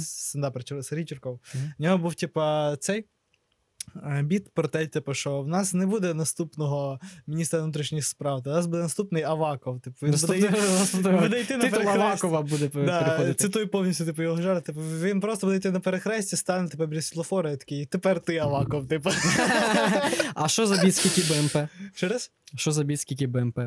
Стендапер 0.00 0.84
Сергій 0.84 1.04
Черков. 1.04 1.40
У 1.78 1.82
нього 1.82 1.98
був, 1.98 2.14
типа, 2.14 2.76
цей 2.76 3.04
біт 4.22 4.54
про 4.54 4.68
те, 4.68 4.86
типу, 4.86 5.14
що 5.14 5.40
в 5.42 5.48
нас 5.48 5.74
не 5.74 5.86
буде 5.86 6.14
наступного 6.14 7.00
міністра 7.26 7.60
внутрішніх 7.60 8.06
справ, 8.06 8.42
у 8.46 8.48
нас 8.48 8.66
буде 8.66 8.82
наступний 8.82 9.22
Аваков. 9.22 9.80
Типу, 9.80 9.96
він 10.02 10.10
буде, 10.10 10.26
Наступного- 10.26 10.78
наступного 10.78 11.18
буде 11.18 11.40
йти 11.40 11.56
на 11.56 11.62
Титул. 11.70 11.88
Авакова 11.88 12.42
буде 12.42 12.68
пе- 12.68 12.84
Да, 12.86 13.02
переходити. 13.02 13.34
цитую 13.34 13.68
повністю 13.68 14.04
типу, 14.04 14.22
його 14.22 14.42
жарт. 14.42 14.64
Типу, 14.64 14.80
він 14.80 15.20
просто 15.20 15.46
буде 15.46 15.56
йти 15.56 15.70
на 15.70 15.80
перехресті, 15.80 16.36
стане 16.36 16.68
типу, 16.68 16.86
біля 16.86 17.02
світлофора 17.02 17.50
і 17.50 17.56
такий, 17.56 17.86
тепер 17.86 18.20
ти 18.20 18.38
Аваков, 18.38 18.88
типу. 18.88 19.10
А 20.34 20.48
що 20.48 20.66
за 20.66 20.84
біт, 20.84 20.96
скільки 20.96 21.22
БМП? 21.34 21.56
Через? 21.94 22.32
Що 22.54 22.72
за 22.72 22.84
біт, 22.84 23.00
скільки 23.00 23.26
БМП? 23.26 23.58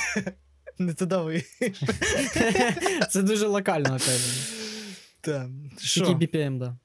Не 0.78 0.94
туди 0.94 1.16
ви. 1.16 1.42
Це 3.10 3.22
дуже 3.22 3.46
локально, 3.46 3.88
опять. 3.88 4.02
же. 4.02 5.48
Скільки 5.76 5.78
Що? 5.78 6.04
BPM, 6.04 6.58
да. 6.58 6.76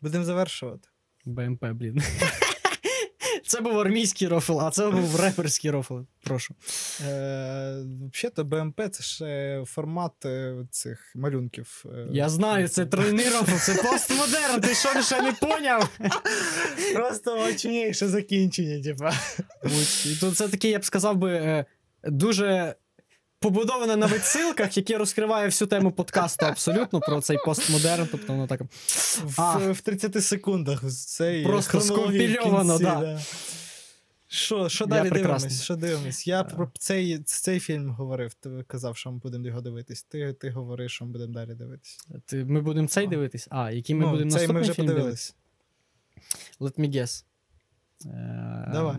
Будемо 0.00 0.24
завершувати. 0.24 0.88
БМП, 1.30 1.64
блін. 1.66 2.02
Це 3.46 3.60
був 3.60 3.78
армійський 3.78 4.28
рофл, 4.28 4.60
а 4.60 4.70
це 4.70 4.90
був 4.90 5.20
реперський 5.20 5.70
рофл. 5.70 5.94
Прошу. 6.24 6.54
Е, 7.08 7.84
Взагалі-то 8.12 8.44
БМП 8.44 8.80
це 8.92 9.02
ще 9.02 9.62
формат 9.66 10.12
е, 10.26 10.54
цих 10.70 11.12
малюнків. 11.16 11.84
е, 11.86 12.06
Я 12.12 12.28
знаю, 12.28 12.68
це 12.68 12.86
тройний 12.86 13.24
рофл, 13.28 13.56
це 13.56 13.82
постмодерн, 13.90 14.60
ти 14.60 14.74
що 14.74 15.02
ще 15.02 15.22
не 15.22 15.32
поняв? 15.32 15.88
Просто 16.94 17.36
мощніше 17.36 18.08
закінчення, 18.08 18.82
типа. 18.82 19.12
І 20.06 20.14
тут 20.20 20.36
це 20.36 20.48
таке, 20.48 20.68
я 20.70 20.78
б 20.78 20.84
сказав 20.84 21.16
би, 21.16 21.30
е, 21.32 21.64
дуже 22.04 22.74
побудоване 23.40 23.96
на 23.96 24.06
відсилках, 24.06 24.76
яке 24.76 24.98
розкриває 24.98 25.46
всю 25.46 25.68
тему 25.68 25.92
подкасту 25.92 26.46
абсолютно 26.46 27.00
про 27.00 27.20
цей 27.20 27.38
постмодерн. 27.44 28.08
Тобто 28.10 28.32
воно 28.32 28.46
так. 28.46 28.60
А. 29.36 29.58
В, 29.58 29.72
в 29.72 29.80
30 29.80 30.24
секундах 30.24 30.84
цей 30.90 31.44
Просто 31.44 31.80
скомпільовано, 31.80 32.78
да. 32.78 33.20
Що, 34.32 34.68
що 34.68 34.86
далі 34.86 35.10
прекрасний. 35.10 35.48
дивимось? 35.48 35.62
Що 35.64 35.76
дивимось? 35.76 36.26
Я 36.26 36.40
А. 36.40 36.44
про 36.44 36.70
цей, 36.78 37.18
цей 37.18 37.60
фільм 37.60 37.90
говорив, 37.90 38.34
ти 38.34 38.64
казав, 38.66 38.96
що 38.96 39.12
ми 39.12 39.18
будемо 39.18 39.46
його 39.46 39.60
дивитись. 39.60 40.02
Ти, 40.02 40.32
ти 40.32 40.50
говориш, 40.50 40.92
що 40.92 41.04
ми 41.04 41.12
будемо 41.12 41.32
далі 41.32 41.54
дивитись. 41.54 41.98
Ти, 42.26 42.44
ми 42.44 42.60
будемо 42.60 42.88
цей 42.88 43.06
А. 43.06 43.08
дивитись? 43.08 43.46
А, 43.50 43.70
який 43.70 43.96
ми 43.96 44.04
ну, 44.04 44.10
будемо 44.10 44.30
цей 44.30 44.38
ми 44.48 44.54
наступний 44.54 44.62
вже 44.62 44.74
фільм 44.74 44.86
подивились. 44.86 45.34
дивитись? 46.60 46.78
Let 46.78 46.86
me 46.86 46.94
guess. 46.96 47.24
Давай. 48.72 48.96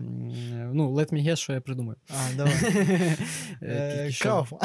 Ну, 0.74 0.92
let 0.92 1.12
me 1.12 1.28
guess, 1.28 1.36
що 1.36 1.52
я 1.52 1.60
придумаю. 1.60 1.96
А, 2.10 2.36
давай. 2.36 2.54
Е, 3.62 3.66
Е. 3.68 4.12
Кауфман. 4.22 4.60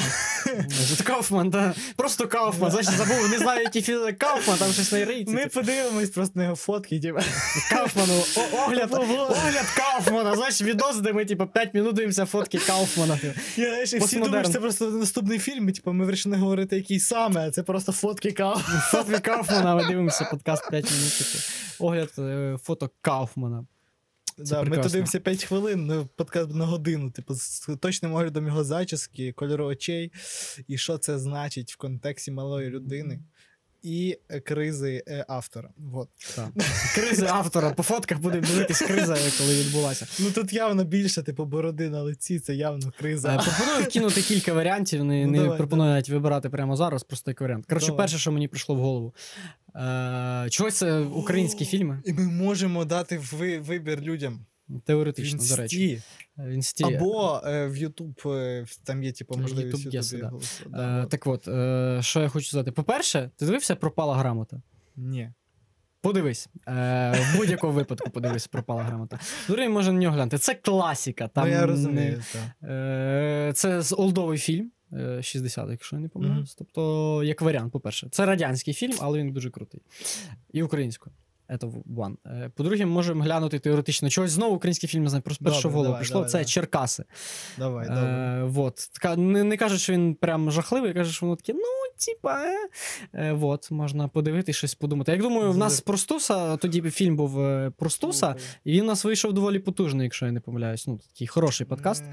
Кауфман, 1.04 1.50
да. 1.50 1.74
Просто 1.96 2.28
Кауфман. 2.28 2.72
Значить, 2.72 2.94
забув, 2.94 3.30
не 3.30 3.38
знаю, 3.38 3.64
які 3.64 3.82
фільми 3.82 4.14
Кауфман, 4.14 4.58
там 4.58 4.72
щось 4.72 4.92
на 4.92 5.06
рейці. 5.06 5.34
Ми 5.34 5.46
подивимось 5.48 6.10
просто 6.10 6.40
на 6.40 6.44
його 6.44 6.56
фотки, 6.56 7.00
типа. 7.00 7.22
Кауфману. 7.70 8.14
Огляд, 8.66 8.94
огляд 8.94 9.66
Кауфмана. 9.78 10.36
Знаєш, 10.36 10.62
відос, 10.62 10.98
де 10.98 11.14
ми, 11.14 11.26
типу, 11.26 11.48
5 11.48 11.74
минут 11.74 11.96
дивимося 11.96 12.26
фотки 12.26 12.58
Кауфмана. 12.58 13.20
Я, 13.58 13.68
знаєш, 13.70 13.94
всі 13.94 14.20
думають, 14.20 14.46
що 14.46 14.54
це 14.54 14.60
просто 14.60 14.90
наступний 14.90 15.40
фільм, 15.40 15.70
і 15.70 15.72
типу, 15.72 15.94
ми 15.94 16.06
вирішили 16.06 16.38
говорити, 16.38 16.76
який 16.76 17.00
саме, 17.00 17.48
а 17.48 17.52
це 17.52 17.64
просто 17.64 17.92
фотки 17.92 18.32
Кауфмана. 18.32 18.80
Фотки 18.80 19.20
Кауфмана, 19.20 19.76
ми 19.76 19.86
дивимося 19.88 20.26
подкаст 20.32 20.70
5 20.70 20.92
минут. 20.92 21.18
Типу. 21.18 21.44
Огляд 21.80 22.10
е, 22.20 22.58
фото 22.64 22.90
Кауфмана. 23.02 23.66
Да, 24.38 24.64
ми 24.64 24.70
прекрасно. 24.70 25.06
тут 25.06 25.24
5 25.24 25.44
хвилин, 25.44 25.86
ну, 25.86 26.10
подкаст 26.16 26.52
на 26.52 26.66
годину, 26.66 27.12
типу, 27.12 27.34
з 27.34 27.70
точним 27.82 28.14
оглядом 28.14 28.48
його 28.48 28.64
зачіски, 28.64 29.32
кольору 29.32 29.66
очей, 29.66 30.12
і 30.68 30.78
що 30.78 30.98
це 30.98 31.20
значить 31.20 31.74
в 31.74 31.78
контексті 31.78 32.32
малої 32.32 32.70
людини 32.70 33.20
і 33.88 34.20
е, 34.30 34.40
кризи 34.40 35.04
е, 35.08 35.26
автора. 35.28 35.70
Вот. 35.78 36.10
Так. 36.36 36.50
Кризи 36.96 37.26
автора. 37.26 37.70
По 37.70 37.84
фотках 37.84 38.20
будемо 38.20 38.48
дивитись 38.48 38.82
криза, 38.82 39.18
коли 39.38 39.60
відбулася. 39.60 40.08
Ну 40.20 40.32
тут 40.32 40.54
явно 40.54 40.84
більше, 40.84 41.24
типу, 41.24 41.46
бороди 41.46 41.90
на 41.90 42.02
лиці, 42.02 42.40
це 42.40 42.56
явно 42.56 42.88
Е, 42.88 42.92
криза. 43.00 43.44
Пропоную 43.58 43.84
вкинути 43.90 44.22
кілька 44.22 44.54
варіантів, 44.54 45.04
не, 45.04 45.26
Ну, 45.26 45.32
не 45.32 45.38
давай, 45.40 45.58
пропоную 45.58 45.92
навіть 45.92 46.10
вибирати 46.10 46.50
прямо 46.50 46.76
зараз, 46.76 47.04
просто 47.04 47.32
як 47.32 47.42
варіант. 47.42 47.66
Коротше, 47.70 47.88
Давай. 47.88 47.98
перше, 47.98 48.18
що 48.18 48.32
мені 48.32 48.48
прийшло 48.48 48.76
в 48.76 48.80
голову. 48.80 49.14
Е, 49.76 50.48
чогось 50.50 50.76
це 50.76 51.00
українські 51.00 51.66
фільми, 51.66 52.02
І 52.06 52.14
ми 52.14 52.24
можемо 52.24 52.86
дати 52.86 53.20
ви- 53.32 53.60
вибір 53.60 54.02
людям. 54.02 54.46
Теоретично, 54.86 55.40
до 55.50 55.56
речі. 55.56 56.02
Інсті. 56.38 56.84
Або 56.84 57.42
е, 57.46 57.68
в 57.68 57.76
YouTube 57.76 58.30
е, 58.32 58.66
там 58.84 59.04
є, 59.04 59.12
типу, 59.12 59.38
можливість 59.38 59.86
в 59.86 59.88
YouTube 59.88 59.92
Guess, 59.92 60.04
Ютубі 60.04 60.22
да. 60.22 60.30
голосувати. 60.30 60.84
Е, 60.84 61.06
так 61.10 61.28
от, 61.28 61.48
е, 61.48 62.00
що 62.02 62.20
я 62.22 62.30
хочу 62.30 62.48
сказати. 62.48 62.72
По-перше, 62.72 63.30
ти 63.36 63.46
дивився 63.46 63.76
пропала 63.76 64.16
грамота? 64.16 64.62
Ні. 64.96 65.32
Подивись. 66.02 66.50
Е, 66.68 67.12
в 67.12 67.38
будь-якому 67.38 67.74
випадку 67.74 68.10
подивись, 68.10 68.48
пропала 68.48 68.84
грамота. 68.84 69.20
Другий 69.48 69.70
може 69.70 69.92
на 69.92 70.00
нього 70.00 70.16
глянути. 70.16 70.38
Це 70.38 70.56
класіка. 70.56 71.28
Там 71.28 71.48
ну, 71.48 71.54
я 71.54 71.62
не- 71.62 71.66
розумію, 71.68 72.24
так. 72.34 72.70
Е, 72.70 73.52
Це 73.56 73.82
з 73.82 73.94
олдовий 73.96 74.38
фільм. 74.38 74.72
е, 74.94 75.24
60 75.24 75.70
якщо 75.70 75.96
я 75.96 76.02
не 76.02 76.10
помиляюсь. 76.10 76.56
Тобто, 76.56 77.24
як 77.24 77.42
варіант, 77.42 77.74
по-перше, 77.74 78.08
це 78.12 78.26
радянський 78.26 78.74
фільм, 78.74 78.96
але 79.00 79.20
він 79.20 79.32
дуже 79.32 79.50
крутий. 79.50 79.82
І 80.54 80.64
українською. 80.64 81.16
Це 81.50 81.68
one. 81.98 82.16
Е, 82.26 82.52
По-друге, 82.56 82.86
можемо 82.86 83.24
глянути 83.24 83.60
теоретично. 83.60 84.10
Чогось 84.10 84.32
знову 84.32 84.56
український 84.56 84.90
фільм, 84.90 85.04
не 85.04 85.10
знаю, 85.10 85.22
просто 85.22 85.46
перше 85.46 85.68
в 85.68 85.72
голову 85.72 85.84
давай, 85.84 86.00
прийшло. 86.00 86.14
давай, 86.14 86.30
це 86.30 86.38
давай. 86.38 86.46
Черкаси. 86.46 87.04
Давай, 87.58 87.88
добре. 87.88 88.04
Е, 88.04 88.44
вот. 88.44 88.90
Така, 88.94 89.16
не, 89.16 89.44
не 89.44 89.58
кажуть, 89.58 89.80
що 89.80 89.94
він 89.94 90.16
прям 90.16 90.52
жахливий, 90.52 90.94
кажуть, 90.94 91.14
що 91.14 91.26
воно 91.26 91.36
таке, 91.36 91.54
ну, 91.54 91.88
типа, 92.06 92.44
е. 92.44 92.70
Е, 93.14 93.34
вот, 93.34 93.72
можна 93.72 94.08
подивитися, 94.08 94.58
щось 94.58 94.76
подумати. 94.76 95.12
Як 95.12 95.22
думаю, 95.22 95.52
в 95.52 95.58
нас 95.58 95.82
Простуса, 95.82 96.58
тоді 96.58 96.82
фільм 96.82 97.16
був 97.16 97.42
е, 97.42 97.72
Простуса, 97.78 98.36
і 98.64 98.72
він 98.72 98.84
у 98.84 98.88
нас 98.88 99.06
вийшов 99.06 99.34
доволі 99.34 99.60
потужний, 99.60 100.04
якщо 100.04 100.26
я 100.26 100.32
не 100.32 100.40
помиляюсь. 100.40 100.88
Ну, 100.88 101.00
такий 101.14 101.28
хороший 101.28 101.68
подкаст. 101.68 102.04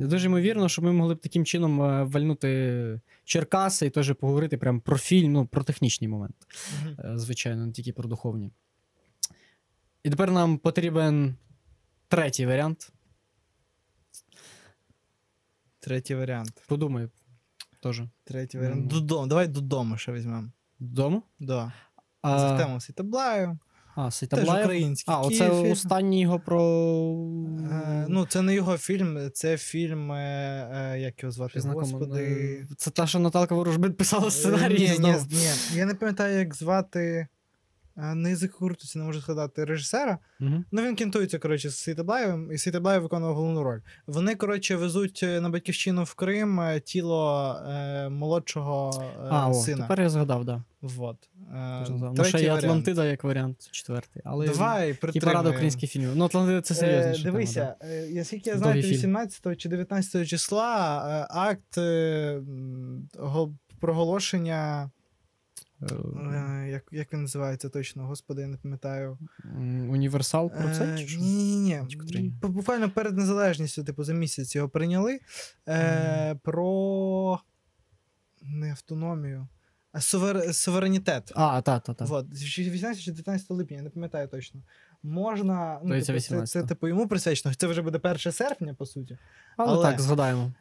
Е, 0.00 0.06
Дуже 0.06 0.26
ймовірно, 0.26 0.68
що 0.68 0.82
ми 0.82 0.92
могли 0.92 1.14
б 1.14 1.18
таким 1.18 1.44
чином 1.44 1.82
е, 1.82 2.02
вальнути 2.04 3.00
Черкаси 3.24 3.86
і 3.86 3.90
теж 3.90 4.14
поговорити 4.14 4.56
прям 4.56 4.80
про 4.80 4.98
фільм, 4.98 5.32
ну, 5.32 5.46
про 5.46 5.62
технічний 5.62 6.08
момент, 6.08 6.36
звичайно, 7.14 7.66
не 7.66 7.72
тільки 7.72 7.92
про 7.92 8.08
духовні. 8.08 8.50
І 10.02 10.10
тепер 10.10 10.30
нам 10.30 10.58
потрібен 10.58 11.34
третій 12.08 12.46
варіант. 12.46 12.92
Третій 15.80 16.14
варіант. 16.14 16.62
Подумай 16.68 17.08
теж. 17.82 18.02
Третій 18.24 18.58
варіант. 18.58 18.86
Додому. 18.86 19.26
Давай 19.26 19.48
додому 19.48 19.96
ще 19.96 20.12
візьмемо. 20.12 20.48
Додому? 20.78 21.22
Да. 21.40 21.72
А, 22.22 22.38
Захтемо 22.38 22.80
Світоблаю. 22.80 23.58
а 23.94 24.04
Теж 24.04 24.14
Сейтаблаєв? 24.14 24.64
український. 24.64 25.14
А, 25.14 25.20
оце 25.20 25.48
останній 25.50 26.20
його 26.20 26.40
про. 26.40 26.60
Е, 27.72 28.06
ну, 28.08 28.26
це 28.26 28.42
не 28.42 28.54
його 28.54 28.78
фільм, 28.78 29.30
це 29.34 29.56
фільм, 29.56 30.12
е, 30.12 30.70
е, 30.94 31.00
як 31.00 31.22
його 31.22 31.32
звати, 31.32 31.60
Знакомо, 31.60 31.80
господи. 31.86 32.22
е, 32.70 32.74
Це 32.76 32.90
та, 32.90 33.06
що 33.06 33.18
Наталка 33.18 33.54
Ворожбит 33.54 33.96
писала 33.96 34.30
сценарій. 34.30 34.78
Ні, 34.78 34.88
ні, 34.88 34.94
знову. 34.94 35.18
ні. 35.30 35.50
Я 35.74 35.86
не 35.86 35.94
пам'ятаю, 35.94 36.38
як 36.38 36.54
звати. 36.54 37.28
Е, 37.98 38.14
На 38.14 38.28
язику 38.28 38.70
не 38.96 39.02
можу 39.02 39.20
згадати 39.20 39.64
режисера. 39.64 40.18
Мгм. 40.40 40.64
Ну, 40.72 40.82
він 40.82 40.94
кінтується, 40.94 41.38
коротше, 41.38 41.70
з 41.70 41.76
Світобаєвим, 41.76 42.52
і 42.52 42.58
Світобаєв 42.58 43.02
виконував 43.02 43.34
головну 43.34 43.62
роль. 43.62 43.80
Вони, 44.06 44.34
коротше, 44.34 44.76
везуть 44.76 45.20
е, 45.22 45.40
на 45.40 45.50
батьківщину 45.50 46.04
в 46.04 46.14
Крим 46.14 46.60
е, 46.60 46.80
тіло 46.80 47.52
е, 47.68 48.08
молодшого 48.08 49.02
е, 49.02 49.26
А, 49.30 49.48
о, 49.48 49.54
сина. 49.54 49.82
тепер 49.82 50.00
я 50.00 50.08
згадав, 50.10 50.44
да. 50.44 50.62
Вот. 50.82 51.16
Е, 51.54 51.86
Ну, 52.16 52.24
ще 52.24 52.40
є. 52.42 52.54
Атлантида 52.54 53.04
як 53.04 53.24
варіант 53.24 53.68
четвертий. 53.70 54.22
Але 54.24 54.46
Давай, 54.48 54.94
Типа 54.94 55.32
рада 55.32 55.48
українських 55.50 55.90
фільмів. 55.90 56.10
Ну, 56.16 56.24
Атлантида 56.24 56.60
це 56.60 56.74
серйозніше. 56.74 57.20
Е, 57.20 57.24
Дивися, 57.24 57.74
е, 57.80 58.06
я 58.06 58.24
скільки 58.24 58.50
я 58.50 58.58
знаю, 58.58 58.82
18 58.82 59.56
чи 59.56 59.68
19 59.68 60.28
числа 60.28 61.26
акт 61.30 61.78
е, 61.78 62.40
го- 63.18 63.54
проголошення. 63.80 64.90
Е, 65.82 65.86
е, 66.34 66.68
Як, 66.70 66.82
як 66.92 67.12
він 67.12 67.20
називається 67.20 67.68
точно? 67.68 68.06
Господи, 68.06 68.42
я 68.42 68.48
не 68.48 68.56
пам'ятаю. 68.56 69.18
Універсал 69.90 70.50
про 70.50 70.74
це? 70.74 70.84
Е, 70.84 71.06
що? 71.06 71.20
Ні, 71.20 71.56
ні, 71.56 71.82
ні. 72.14 72.32
Буквально 72.42 72.90
перед 72.90 73.16
незалежністю, 73.16 73.84
типу, 73.84 74.04
за 74.04 74.14
місяць 74.14 74.56
його 74.56 74.68
прийняли. 74.68 75.20
Е, 75.68 76.34
Про 76.42 77.40
не 78.42 78.70
автономію, 78.70 79.48
а 79.92 80.00
сувер... 80.00 80.54
суверенітет. 80.54 81.32
А, 81.34 81.62
та, 81.62 81.80
та, 81.80 81.94
та. 81.94 82.04
Вот, 82.04 82.26
18 82.32 83.02
чи 83.02 83.10
19 83.10 83.50
липня, 83.50 83.76
я 83.76 83.82
не 83.82 83.90
пам'ятаю 83.90 84.28
точно. 84.28 84.60
Можна. 85.02 85.80
Ну, 85.84 86.02
типу, 86.02 86.20
це, 86.20 86.46
це, 86.46 86.62
типу, 86.62 86.88
йому 86.88 87.08
присвячено. 87.08 87.54
Це 87.54 87.66
вже 87.66 87.82
буде 87.82 87.98
1 87.98 88.32
серпня, 88.32 88.74
по 88.74 88.86
суті. 88.86 89.18
Але, 89.56 89.72
але- 89.72 89.90
так, 89.90 90.00
згадаємо. 90.00 90.52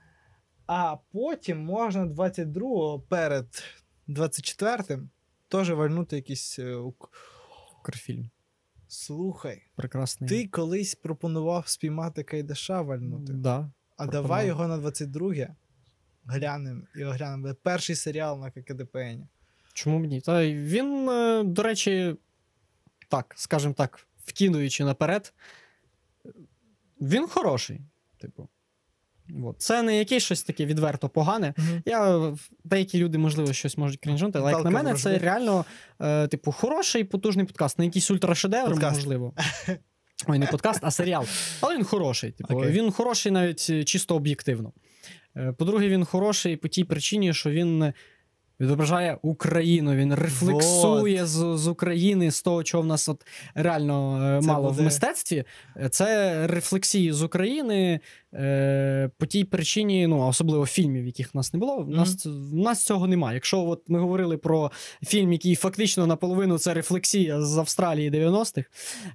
А 0.68 0.95
потім 1.11 1.59
можна 1.59 2.05
22-го 2.05 2.99
перед 2.99 3.63
24-м 4.07 5.09
теж 5.47 5.71
вальнути 5.71 6.15
якийсь. 6.15 6.59
е, 6.59 6.75
ук- 6.75 7.07
Укрфільм. 7.79 8.29
Слухай, 8.87 9.63
Прекрасний. 9.75 10.29
ти 10.29 10.47
колись 10.47 10.95
пропонував 10.95 11.67
спіймати 11.67 12.23
Кайдаша 12.23 12.81
вальнути. 12.81 13.33
Да. 13.33 13.55
А 13.55 14.03
пропонував. 14.03 14.11
давай 14.23 14.47
його 14.47 14.67
на 14.67 14.77
22-ге 14.77 15.55
глянемо 16.25 16.81
і 16.95 17.03
оглянемо. 17.03 17.41
Буде 17.41 17.53
перший 17.53 17.95
серіал 17.95 18.39
на 18.39 18.51
ККДПН. 18.51 19.27
Чому 19.73 19.99
б 19.99 20.05
ні? 20.05 20.21
Та 20.21 20.41
й 20.41 20.55
він, 20.63 21.09
е, 21.09 21.43
до 21.43 21.63
речі, 21.63 22.15
так, 23.09 23.33
скажімо 23.37 23.73
так, 23.73 24.07
вкинуючи 24.25 24.83
наперед, 24.83 25.33
він 27.01 27.27
хороший. 27.27 27.81
Типу. 28.17 28.49
От. 29.43 29.61
Це 29.61 29.84
не 29.84 29.97
якесь 29.97 30.23
щось 30.23 30.43
таке 30.43 30.65
відверто 30.65 31.09
погане. 31.09 31.53
Мгм. 31.57 31.82
Я, 31.86 32.32
деякі 32.63 32.99
люди, 32.99 33.17
можливо, 33.17 33.53
щось 33.53 33.78
можуть 33.78 33.99
крінжнути, 33.99 34.39
але 34.39 34.51
як 34.51 34.63
на 34.63 34.69
мене, 34.69 34.84
мене, 34.84 34.99
це 34.99 35.17
реально, 35.17 35.65
е, 36.01 36.28
типу, 36.28 36.51
хороший, 36.51 37.03
потужний 37.03 37.45
подкаст. 37.45 37.80
Не 37.80 37.86
якийсь 37.86 38.11
ультрашедевр, 38.11 38.71
Подкаст. 38.71 38.95
можливо. 38.95 39.34
Ой, 40.28 40.39
не 40.39 40.45
подкаст, 40.45 40.80
а 40.84 40.91
серіал. 40.91 41.25
Але 41.61 41.75
він 41.78 41.84
хороший. 41.84 42.32
Типу, 42.32 42.53
okay. 42.53 42.71
він 42.71 42.91
хороший 42.91 43.32
навіть 43.32 43.88
чисто 43.88 44.15
об'єктивно. 44.15 44.71
Е, 45.38 45.51
По-друге, 45.51 45.88
він 45.88 46.05
хороший 46.05 46.55
по 46.55 46.67
тій 46.67 46.84
причині, 46.84 47.34
що 47.34 47.51
він 47.51 47.93
відображає 48.59 49.17
Україну, 49.21 49.95
він 49.95 50.13
рефлексує 50.13 51.25
з, 51.25 51.57
з 51.57 51.67
України, 51.67 52.31
з 52.31 52.41
того, 52.41 52.63
чого 52.63 52.83
в 52.83 52.85
нас 52.85 53.09
от 53.09 53.25
реально 53.55 54.23
е, 54.37 54.41
Це 54.41 54.47
мало 54.47 54.69
в 54.69 54.81
мистецтві. 54.81 55.43
Це 55.91 56.47
рефлексії 56.47 57.11
з 57.11 57.23
України 57.23 57.99
е, 58.33 59.09
по 59.17 59.25
тій 59.25 59.43
причині, 59.43 60.07
ну, 60.07 60.27
особливо 60.27 60.65
фільмів, 60.65 61.05
яких 61.05 61.33
в 61.33 61.37
нас 61.37 61.53
не 61.53 61.59
було. 61.59 61.77
В 61.77 61.89
нас, 61.89 62.25
в 62.25 62.55
нас 62.55 62.85
цього 62.85 63.07
немає. 63.07 63.35
Якщо 63.35 63.61
от 63.61 63.83
ми 63.87 63.99
говорили 63.99 64.37
про 64.37 64.71
фільм, 65.03 65.33
який 65.33 65.55
фактично 65.55 66.07
наполовину 66.07 66.57
це 66.57 66.73
рефлексія 66.73 67.41
з 67.41 67.57
Австралії 67.57 68.11
90-х, 68.11 68.69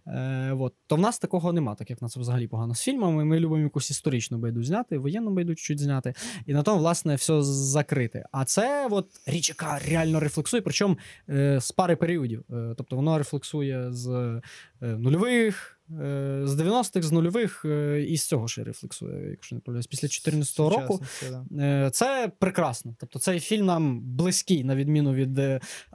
е, 0.07 0.57
от, 0.61 0.75
то 0.87 0.97
в 0.97 1.01
нас 1.01 1.19
такого 1.19 1.53
нема, 1.53 1.75
так 1.75 1.91
як 1.91 2.01
в 2.01 2.05
нас 2.05 2.17
взагалі 2.17 2.47
погано 2.47 2.75
з 2.75 2.81
фільмами. 2.81 3.25
Ми 3.25 3.41
любимо 3.41 3.63
якусь 3.63 3.91
історичну 3.91 4.39
байду 4.39 4.63
зняти, 4.63 4.99
воєнну 4.99 5.31
байду 5.31 5.55
чуть 5.55 5.79
зняти, 5.79 6.15
і 6.47 6.53
на 6.53 6.63
тому, 6.63 6.79
власне, 6.79 7.15
все 7.15 7.43
закрите. 7.43 8.25
А 8.33 8.45
це 8.45 8.89
от 8.91 9.07
річ, 9.33 9.49
яка 9.49 9.79
реально 9.79 10.21
рефлексує, 10.21 10.63
причому 10.63 10.99
е, 11.29 11.61
з 11.61 11.73
пари 11.73 11.97
періодів. 11.97 12.45
Е, 12.51 12.75
тобто 12.77 12.97
воно 12.97 13.19
рефлексує 13.19 13.93
з 13.93 14.09
е, 14.09 14.87
нульових. 14.87 15.79
е, 15.91 16.41
З 16.45 16.61
90-х, 16.61 17.03
з 17.07 17.13
нульових 17.13 17.65
е, 17.65 18.03
і 18.09 18.17
з 18.17 18.27
цього 18.27 18.49
ще 18.49 18.65
рефлексує, 18.65 19.31
якщо 19.31 19.55
не 19.55 19.61
помиляюсь, 19.61 19.87
після 19.87 20.09
14-го 20.09 20.71
року. 20.71 21.03
Да. 21.31 21.65
Е, 21.65 21.91
Це 21.91 22.33
прекрасно. 22.39 22.95
Тобто 22.99 23.19
цей 23.19 23.41
фільм 23.41 23.67
нам 23.67 24.01
близький, 24.01 24.65
на 24.65 24.77
відміну 24.77 25.15
від 25.15 25.41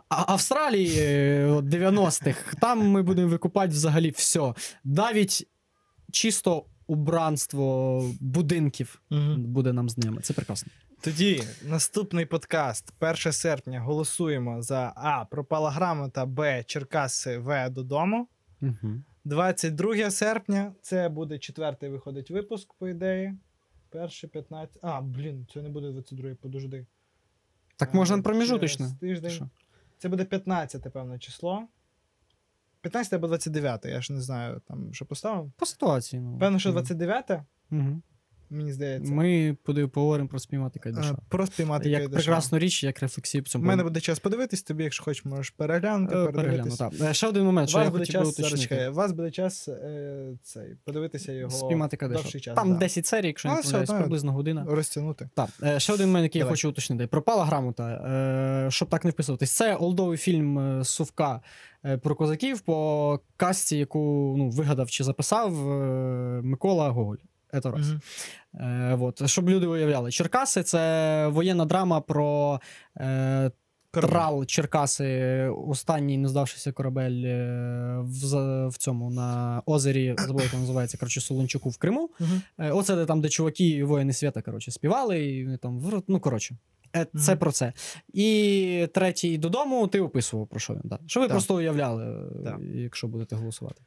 Австралії 0.10 0.96
е, 1.00 1.48
90-х. 1.64 2.56
Там 2.62 2.88
ми 2.90 3.02
будемо 3.04 3.28
викупати 3.28 3.68
взагалі 3.70 4.10
все. 4.10 4.54
Навіть 4.84 5.48
чисто 6.12 6.66
убранство 6.88 8.04
будинків 8.20 9.02
Мгм. 9.10 9.44
буде 9.44 9.74
нам 9.74 9.90
з 9.90 9.98
ними. 9.98 10.22
Це 10.22 10.34
прекрасно. 10.34 10.72
Тоді 11.02 11.44
наступний 11.64 12.26
подкаст, 12.26 12.94
1 13.00 13.34
серпня, 13.34 13.80
голосуємо 13.80 14.62
за 14.62 14.94
А. 14.96 15.26
Пропала 15.26 15.72
грамота, 15.72 16.26
Б. 16.26 16.64
Черкаси 16.64 17.38
В. 17.38 17.70
Додому. 17.70 18.28
Угу. 18.62 19.04
22 19.26 20.12
серпня 20.12 20.74
це 20.82 21.10
буде 21.10 21.40
четвертий 21.40 21.90
виходить 21.90 22.32
випуск, 22.32 22.74
по 22.74 22.88
ідеї. 22.88 23.34
Перший 23.90 24.30
15. 24.30 24.78
А, 24.82 25.02
блін, 25.02 25.48
це 25.54 25.62
не 25.62 25.70
буде 25.70 25.92
22, 25.92 26.36
подожди. 26.42 26.86
Так 27.76 27.90
А, 27.94 27.98
можна 27.98 28.22
проміжуточно. 28.22 28.92
Тиждень. 29.00 29.32
Що? 29.32 29.50
Це 29.98 30.10
буде 30.10 30.26
15, 30.26 30.94
певно, 30.94 31.20
число. 31.20 31.68
15 32.82 33.14
або 33.14 33.28
29, 33.28 33.86
я 33.86 34.02
ж 34.02 34.14
не 34.14 34.22
знаю, 34.22 34.62
там 34.68 34.94
що 34.94 35.06
поставив. 35.06 35.52
По 35.58 35.66
ситуації. 35.66 36.22
Ну. 36.22 36.38
Певно, 36.40 36.60
що 36.60 36.72
29, 36.72 37.32
Угу. 37.72 38.02
Мені 38.50 38.74
здається. 38.74 39.14
Ми 39.14 39.58
поговоримо 39.94 40.30
про 40.30 40.40
спіймати 40.40 40.80
Е, 40.80 40.84
Кайдаша. 40.84 41.16
Про 41.30 41.46
спіймати 41.46 41.90
Як 41.90 42.02
Кайдаша. 42.02 42.24
прекрасну 42.26 42.60
річ, 42.60 42.84
як 42.84 43.00
рефлексію 43.00 43.44
У 43.56 43.60
мене 43.60 43.84
буде 43.84 44.00
час 44.00 44.20
подивитись, 44.20 44.64
тобі, 44.64 44.84
якщо 44.84 45.04
хочеш, 45.04 45.26
можеш 45.26 45.50
переглянути, 45.50 46.16
Е, 46.16 46.28
перегляну, 46.32 46.76
так. 46.78 46.94
Е, 47.02 47.14
Ще 47.14 47.28
один 47.28 47.44
момент, 47.46 47.70
що 47.70 47.80
я 47.80 47.86
буде 47.86 48.00
хотів 48.00 48.14
час, 48.14 48.36
зараз 48.38 48.90
у 48.92 48.94
вас 48.94 49.12
буде 49.12 49.32
час 49.32 49.68
е, 49.68 50.38
цей, 50.44 50.76
подивитися 50.86 51.32
його 51.32 51.52
Спіймати 51.52 51.98
довший 52.02 52.42
час. 52.42 52.56
Там 52.56 52.74
да. 52.74 52.78
10 52.80 53.06
серій, 53.06 53.28
якщо 53.28 53.50
не 53.50 53.56
Ну, 53.56 53.62
помиляюсь, 53.62 53.90
одно. 53.90 54.02
приблизно 54.02 54.32
година. 54.32 54.66
розтягнути. 54.70 55.30
Так, 55.36 55.50
е, 55.64 55.80
ще 55.80 55.94
один 55.94 56.08
момент, 56.08 56.24
який 56.24 56.40
я 56.40 56.46
хочу 56.46 56.70
уточнити. 56.70 57.08
Пропала 57.08 57.46
грамота, 57.46 57.90
е, 58.68 58.72
щоб 58.72 58.90
так 58.90 59.06
не 59.06 59.12
вписуватись. 59.12 59.52
Це 59.52 59.76
олдовий 59.76 60.18
фільм 60.18 60.84
Сувка 60.84 61.42
про 62.02 62.16
козаків 62.16 62.60
по 62.62 63.20
касті, 63.38 63.78
яку 63.78 64.36
ну, 64.38 64.50
вигадав 64.50 64.90
чи 64.90 65.04
записав 65.04 65.70
е, 65.72 66.42
Микола 66.44 66.90
Гоголь. 66.90 67.16
Це 67.52 67.72
раз. 67.72 67.92
Е, 68.54 68.98
от, 69.02 69.30
щоб 69.30 69.50
люди 69.50 69.68
уявляли. 69.68 70.12
Черкаси 70.12 70.64
це 70.64 71.28
воєнна 71.28 71.66
драма 71.66 72.02
про 72.02 72.62
е, 72.98 73.52
трал 73.92 74.46
Черкаси, 74.46 75.44
останній 75.68 76.18
не 76.18 76.28
здавшийся 76.28 76.72
корабель 76.72 77.24
е, 77.26 77.98
в, 78.02 78.68
в 78.68 78.78
цьому 78.78 79.10
на 79.10 79.62
озері, 79.66 80.16
забув, 80.18 80.42
як 80.42 80.52
воно 80.52 80.62
називається, 80.62 80.98
коротше, 80.98 81.22
Солончуку 81.22 81.70
в 81.70 81.78
Криму. 81.78 82.10
Е, 82.60 82.72
Оце 82.72 82.96
де 82.96 83.06
там, 83.06 83.22
де 83.22 83.30
чуваки 83.30 83.68
і 83.68 83.84
воїни 83.84 84.14
свята, 84.14 84.42
коротше, 84.42 84.72
співали, 84.72 85.26
і 85.26 85.46
вони 85.46 85.58
там 85.58 85.80
вр- 85.82 86.04
ну 86.08 86.20
коротше. 86.20 86.58
Е, 86.96 87.06
Це 87.26 87.32
Мгм. 87.32 87.40
про 87.40 87.52
це. 87.52 87.74
І 88.14 88.88
третій 88.94 89.38
додому 89.38 89.88
ти 89.88 90.00
описував 90.02 90.48
про 90.48 90.60
що 90.60 90.74
він. 90.74 90.82
Да. 90.84 91.00
Що 91.08 91.20
ви 91.20 91.26
Так. 91.26 91.32
просто 91.34 91.56
уявляли, 91.56 92.30
Так. 92.46 92.60
якщо 92.76 93.08
будете 93.08 93.36
голосувати. 93.36 93.82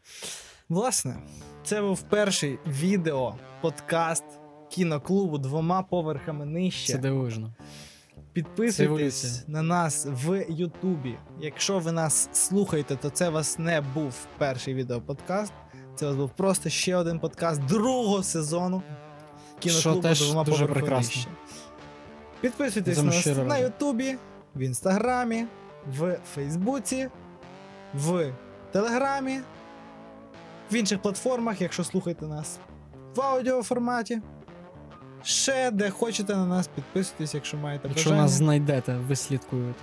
Власне, 0.70 1.16
це 1.64 1.82
був 1.82 2.02
перший 2.02 2.58
відео, 2.66 3.34
подкаст 3.60 4.24
кіноклубу 4.68 5.38
двома 5.38 5.82
поверхами 5.82 6.46
нижче. 6.46 6.92
Це 6.92 6.98
дивовижно. 6.98 7.54
Підписуйтесь 8.32 9.44
на 9.48 9.62
нас 9.62 10.06
в 10.10 10.44
Ютубі. 10.48 11.18
Якщо 11.40 11.78
ви 11.78 11.92
нас 11.92 12.28
слухаєте, 12.32 12.96
то 12.96 13.10
це 13.10 13.28
вас 13.28 13.58
не 13.58 13.80
був 13.80 14.14
перший 14.38 14.74
відеоподкаст. 14.74 15.52
Це 15.94 16.06
вас 16.06 16.16
був 16.16 16.30
просто 16.30 16.68
ще 16.68 16.96
один 16.96 17.18
подкаст 17.20 17.64
другого 17.64 18.22
сезону 18.22 18.82
кіноклубу 19.58 20.00
теж 20.00 20.22
двома 20.26 20.44
дуже 20.44 20.66
поверхами 20.66 20.80
прекрасно. 20.80 21.16
нижче. 21.16 21.30
Підписуйтесь 22.40 22.96
на 22.96 23.02
нас 23.02 23.14
щиро 23.14 23.44
на 23.44 23.54
радий. 23.54 23.62
Ютубі, 23.62 24.16
в 24.56 24.60
Інстаграмі, 24.60 25.46
в 25.98 26.18
Фейсбуці, 26.34 27.08
в 27.94 28.32
Телеграмі, 28.72 29.40
в 30.72 30.74
інших 30.74 31.02
платформах, 31.02 31.60
якщо 31.60 31.84
слухаєте 31.84 32.26
нас 32.26 32.58
в 33.14 33.20
аудіоформаті. 33.20 34.20
Ще 35.22 35.70
де 35.70 35.90
хочете 35.90 36.36
на 36.36 36.46
нас 36.46 36.68
підписуйтесь, 36.68 37.34
якщо 37.34 37.56
маєте 37.56 37.88
Якщо 37.88 38.10
нас 38.10 38.30
знайдете, 38.30 38.96
ви 39.08 39.16
слідкуєте. 39.16 39.80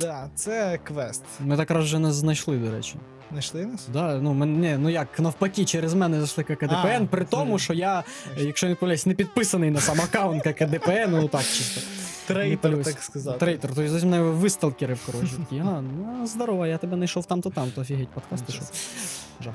Да, 0.00 0.30
це 0.34 0.78
квест. 0.84 1.22
Ми 1.40 1.56
так 1.56 1.70
раз 1.70 1.84
вже 1.84 1.98
нас 1.98 2.14
знайшли, 2.14 2.56
до 2.56 2.70
речі. 2.70 2.96
Знайшли 3.30 3.66
нас? 3.66 3.88
Да, 3.92 4.14
ну, 4.14 4.34
мен, 4.34 4.60
ні, 4.60 4.76
ну 4.78 4.88
як, 4.88 5.20
навпаки, 5.20 5.64
через 5.64 5.94
мене 5.94 6.18
зайшли 6.18 6.44
ККДПН, 6.44 7.02
А, 7.02 7.06
при 7.10 7.24
тому, 7.24 7.58
що 7.58 7.72
я, 7.74 8.04
якщо 8.36 8.68
не 8.68 8.74
помиляюсь, 8.74 9.06
не 9.06 9.14
підписаний 9.14 9.70
на 9.70 9.80
сам 9.80 10.00
аккаунт 10.00 10.42
ККДПН, 10.42 11.10
ну 11.10 11.28
так 11.28 11.42
чисто. 11.42 11.80
Трейтер, 12.26 12.84
так 12.84 13.02
сказати. 13.02 13.38
Трейтер, 13.38 13.70
тобто 13.74 13.98
з 13.98 14.04
мене 14.04 14.22
висталкерив, 14.22 15.06
коротше. 15.06 15.32
Такі, 15.36 15.60
а, 15.60 15.80
ну, 15.80 16.26
здорово, 16.26 16.66
я 16.66 16.78
тебе 16.78 16.96
знайшов 16.96 17.26
там-то 17.26 17.50
там-то, 17.50 17.80
офігеть, 17.80 18.08
подкаст 18.08 18.48
Нічого 18.48 18.66
пішов. 18.66 18.80
Жах. 19.44 19.54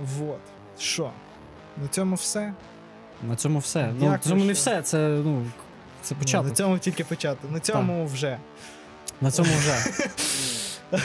Вот. 0.00 0.40
Що? 0.78 1.10
На 1.82 1.88
цьому 1.88 2.14
все. 2.14 2.54
На 3.28 3.36
цьому 3.36 3.58
все. 3.58 3.92
Ну, 3.98 4.06
на 4.06 4.18
цьому 4.18 4.44
не 4.44 4.52
все, 4.52 4.82
це, 4.82 5.08
ну, 5.08 5.46
це 6.02 6.14
Ну, 6.34 6.42
на 6.42 6.50
цьому 6.50 6.78
тільки 6.78 7.04
початок. 7.04 7.50
На 7.50 7.60
цьому 7.60 8.06
вже. 8.06 8.38
На 9.20 9.30
цьому 9.30 9.50
вже. 9.58 9.76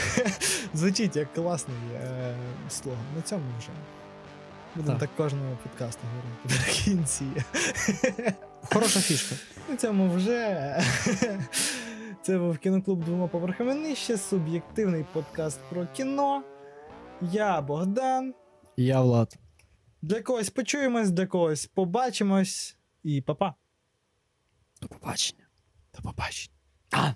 Звучить 0.74 1.16
як 1.16 1.34
класний 1.34 1.78
е, 1.96 2.36
слоган. 2.70 3.04
На 3.16 3.22
цьому 3.22 3.44
вже. 3.60 3.70
Будемо 4.76 5.00
Так. 5.00 5.10
так 5.10 5.18
кожного 5.18 5.58
подкасту 5.64 6.02
говорити. 6.16 6.70
В 6.70 6.84
кінці. 6.84 7.26
Хороша 8.74 9.00
фішка. 9.00 9.36
На 9.70 9.76
цьому 9.76 10.14
вже. 10.14 10.84
Це 12.22 12.38
був 12.38 12.58
кіноклуб 12.58 13.04
двома 13.04 13.28
поверхами 13.28 13.76
нижче. 13.76 14.18
Суб'єктивний 14.18 15.06
подкаст 15.14 15.60
про 15.70 15.88
кіно. 15.96 16.44
Я 17.22 17.62
Богдан. 17.62 18.34
Я 18.78 19.02
Влад. 19.02 19.38
Для 20.02 20.22
когось 20.22 20.50
почуємось, 20.50 21.12
для 21.12 21.28
когось 21.28 21.66
побачимось. 21.66 22.78
І 23.04 23.22
па-па. 23.22 23.56
До 24.82 24.88
побачення. 24.88 25.48
До 25.96 26.02
побачення. 26.04 26.56
А, 26.92 27.14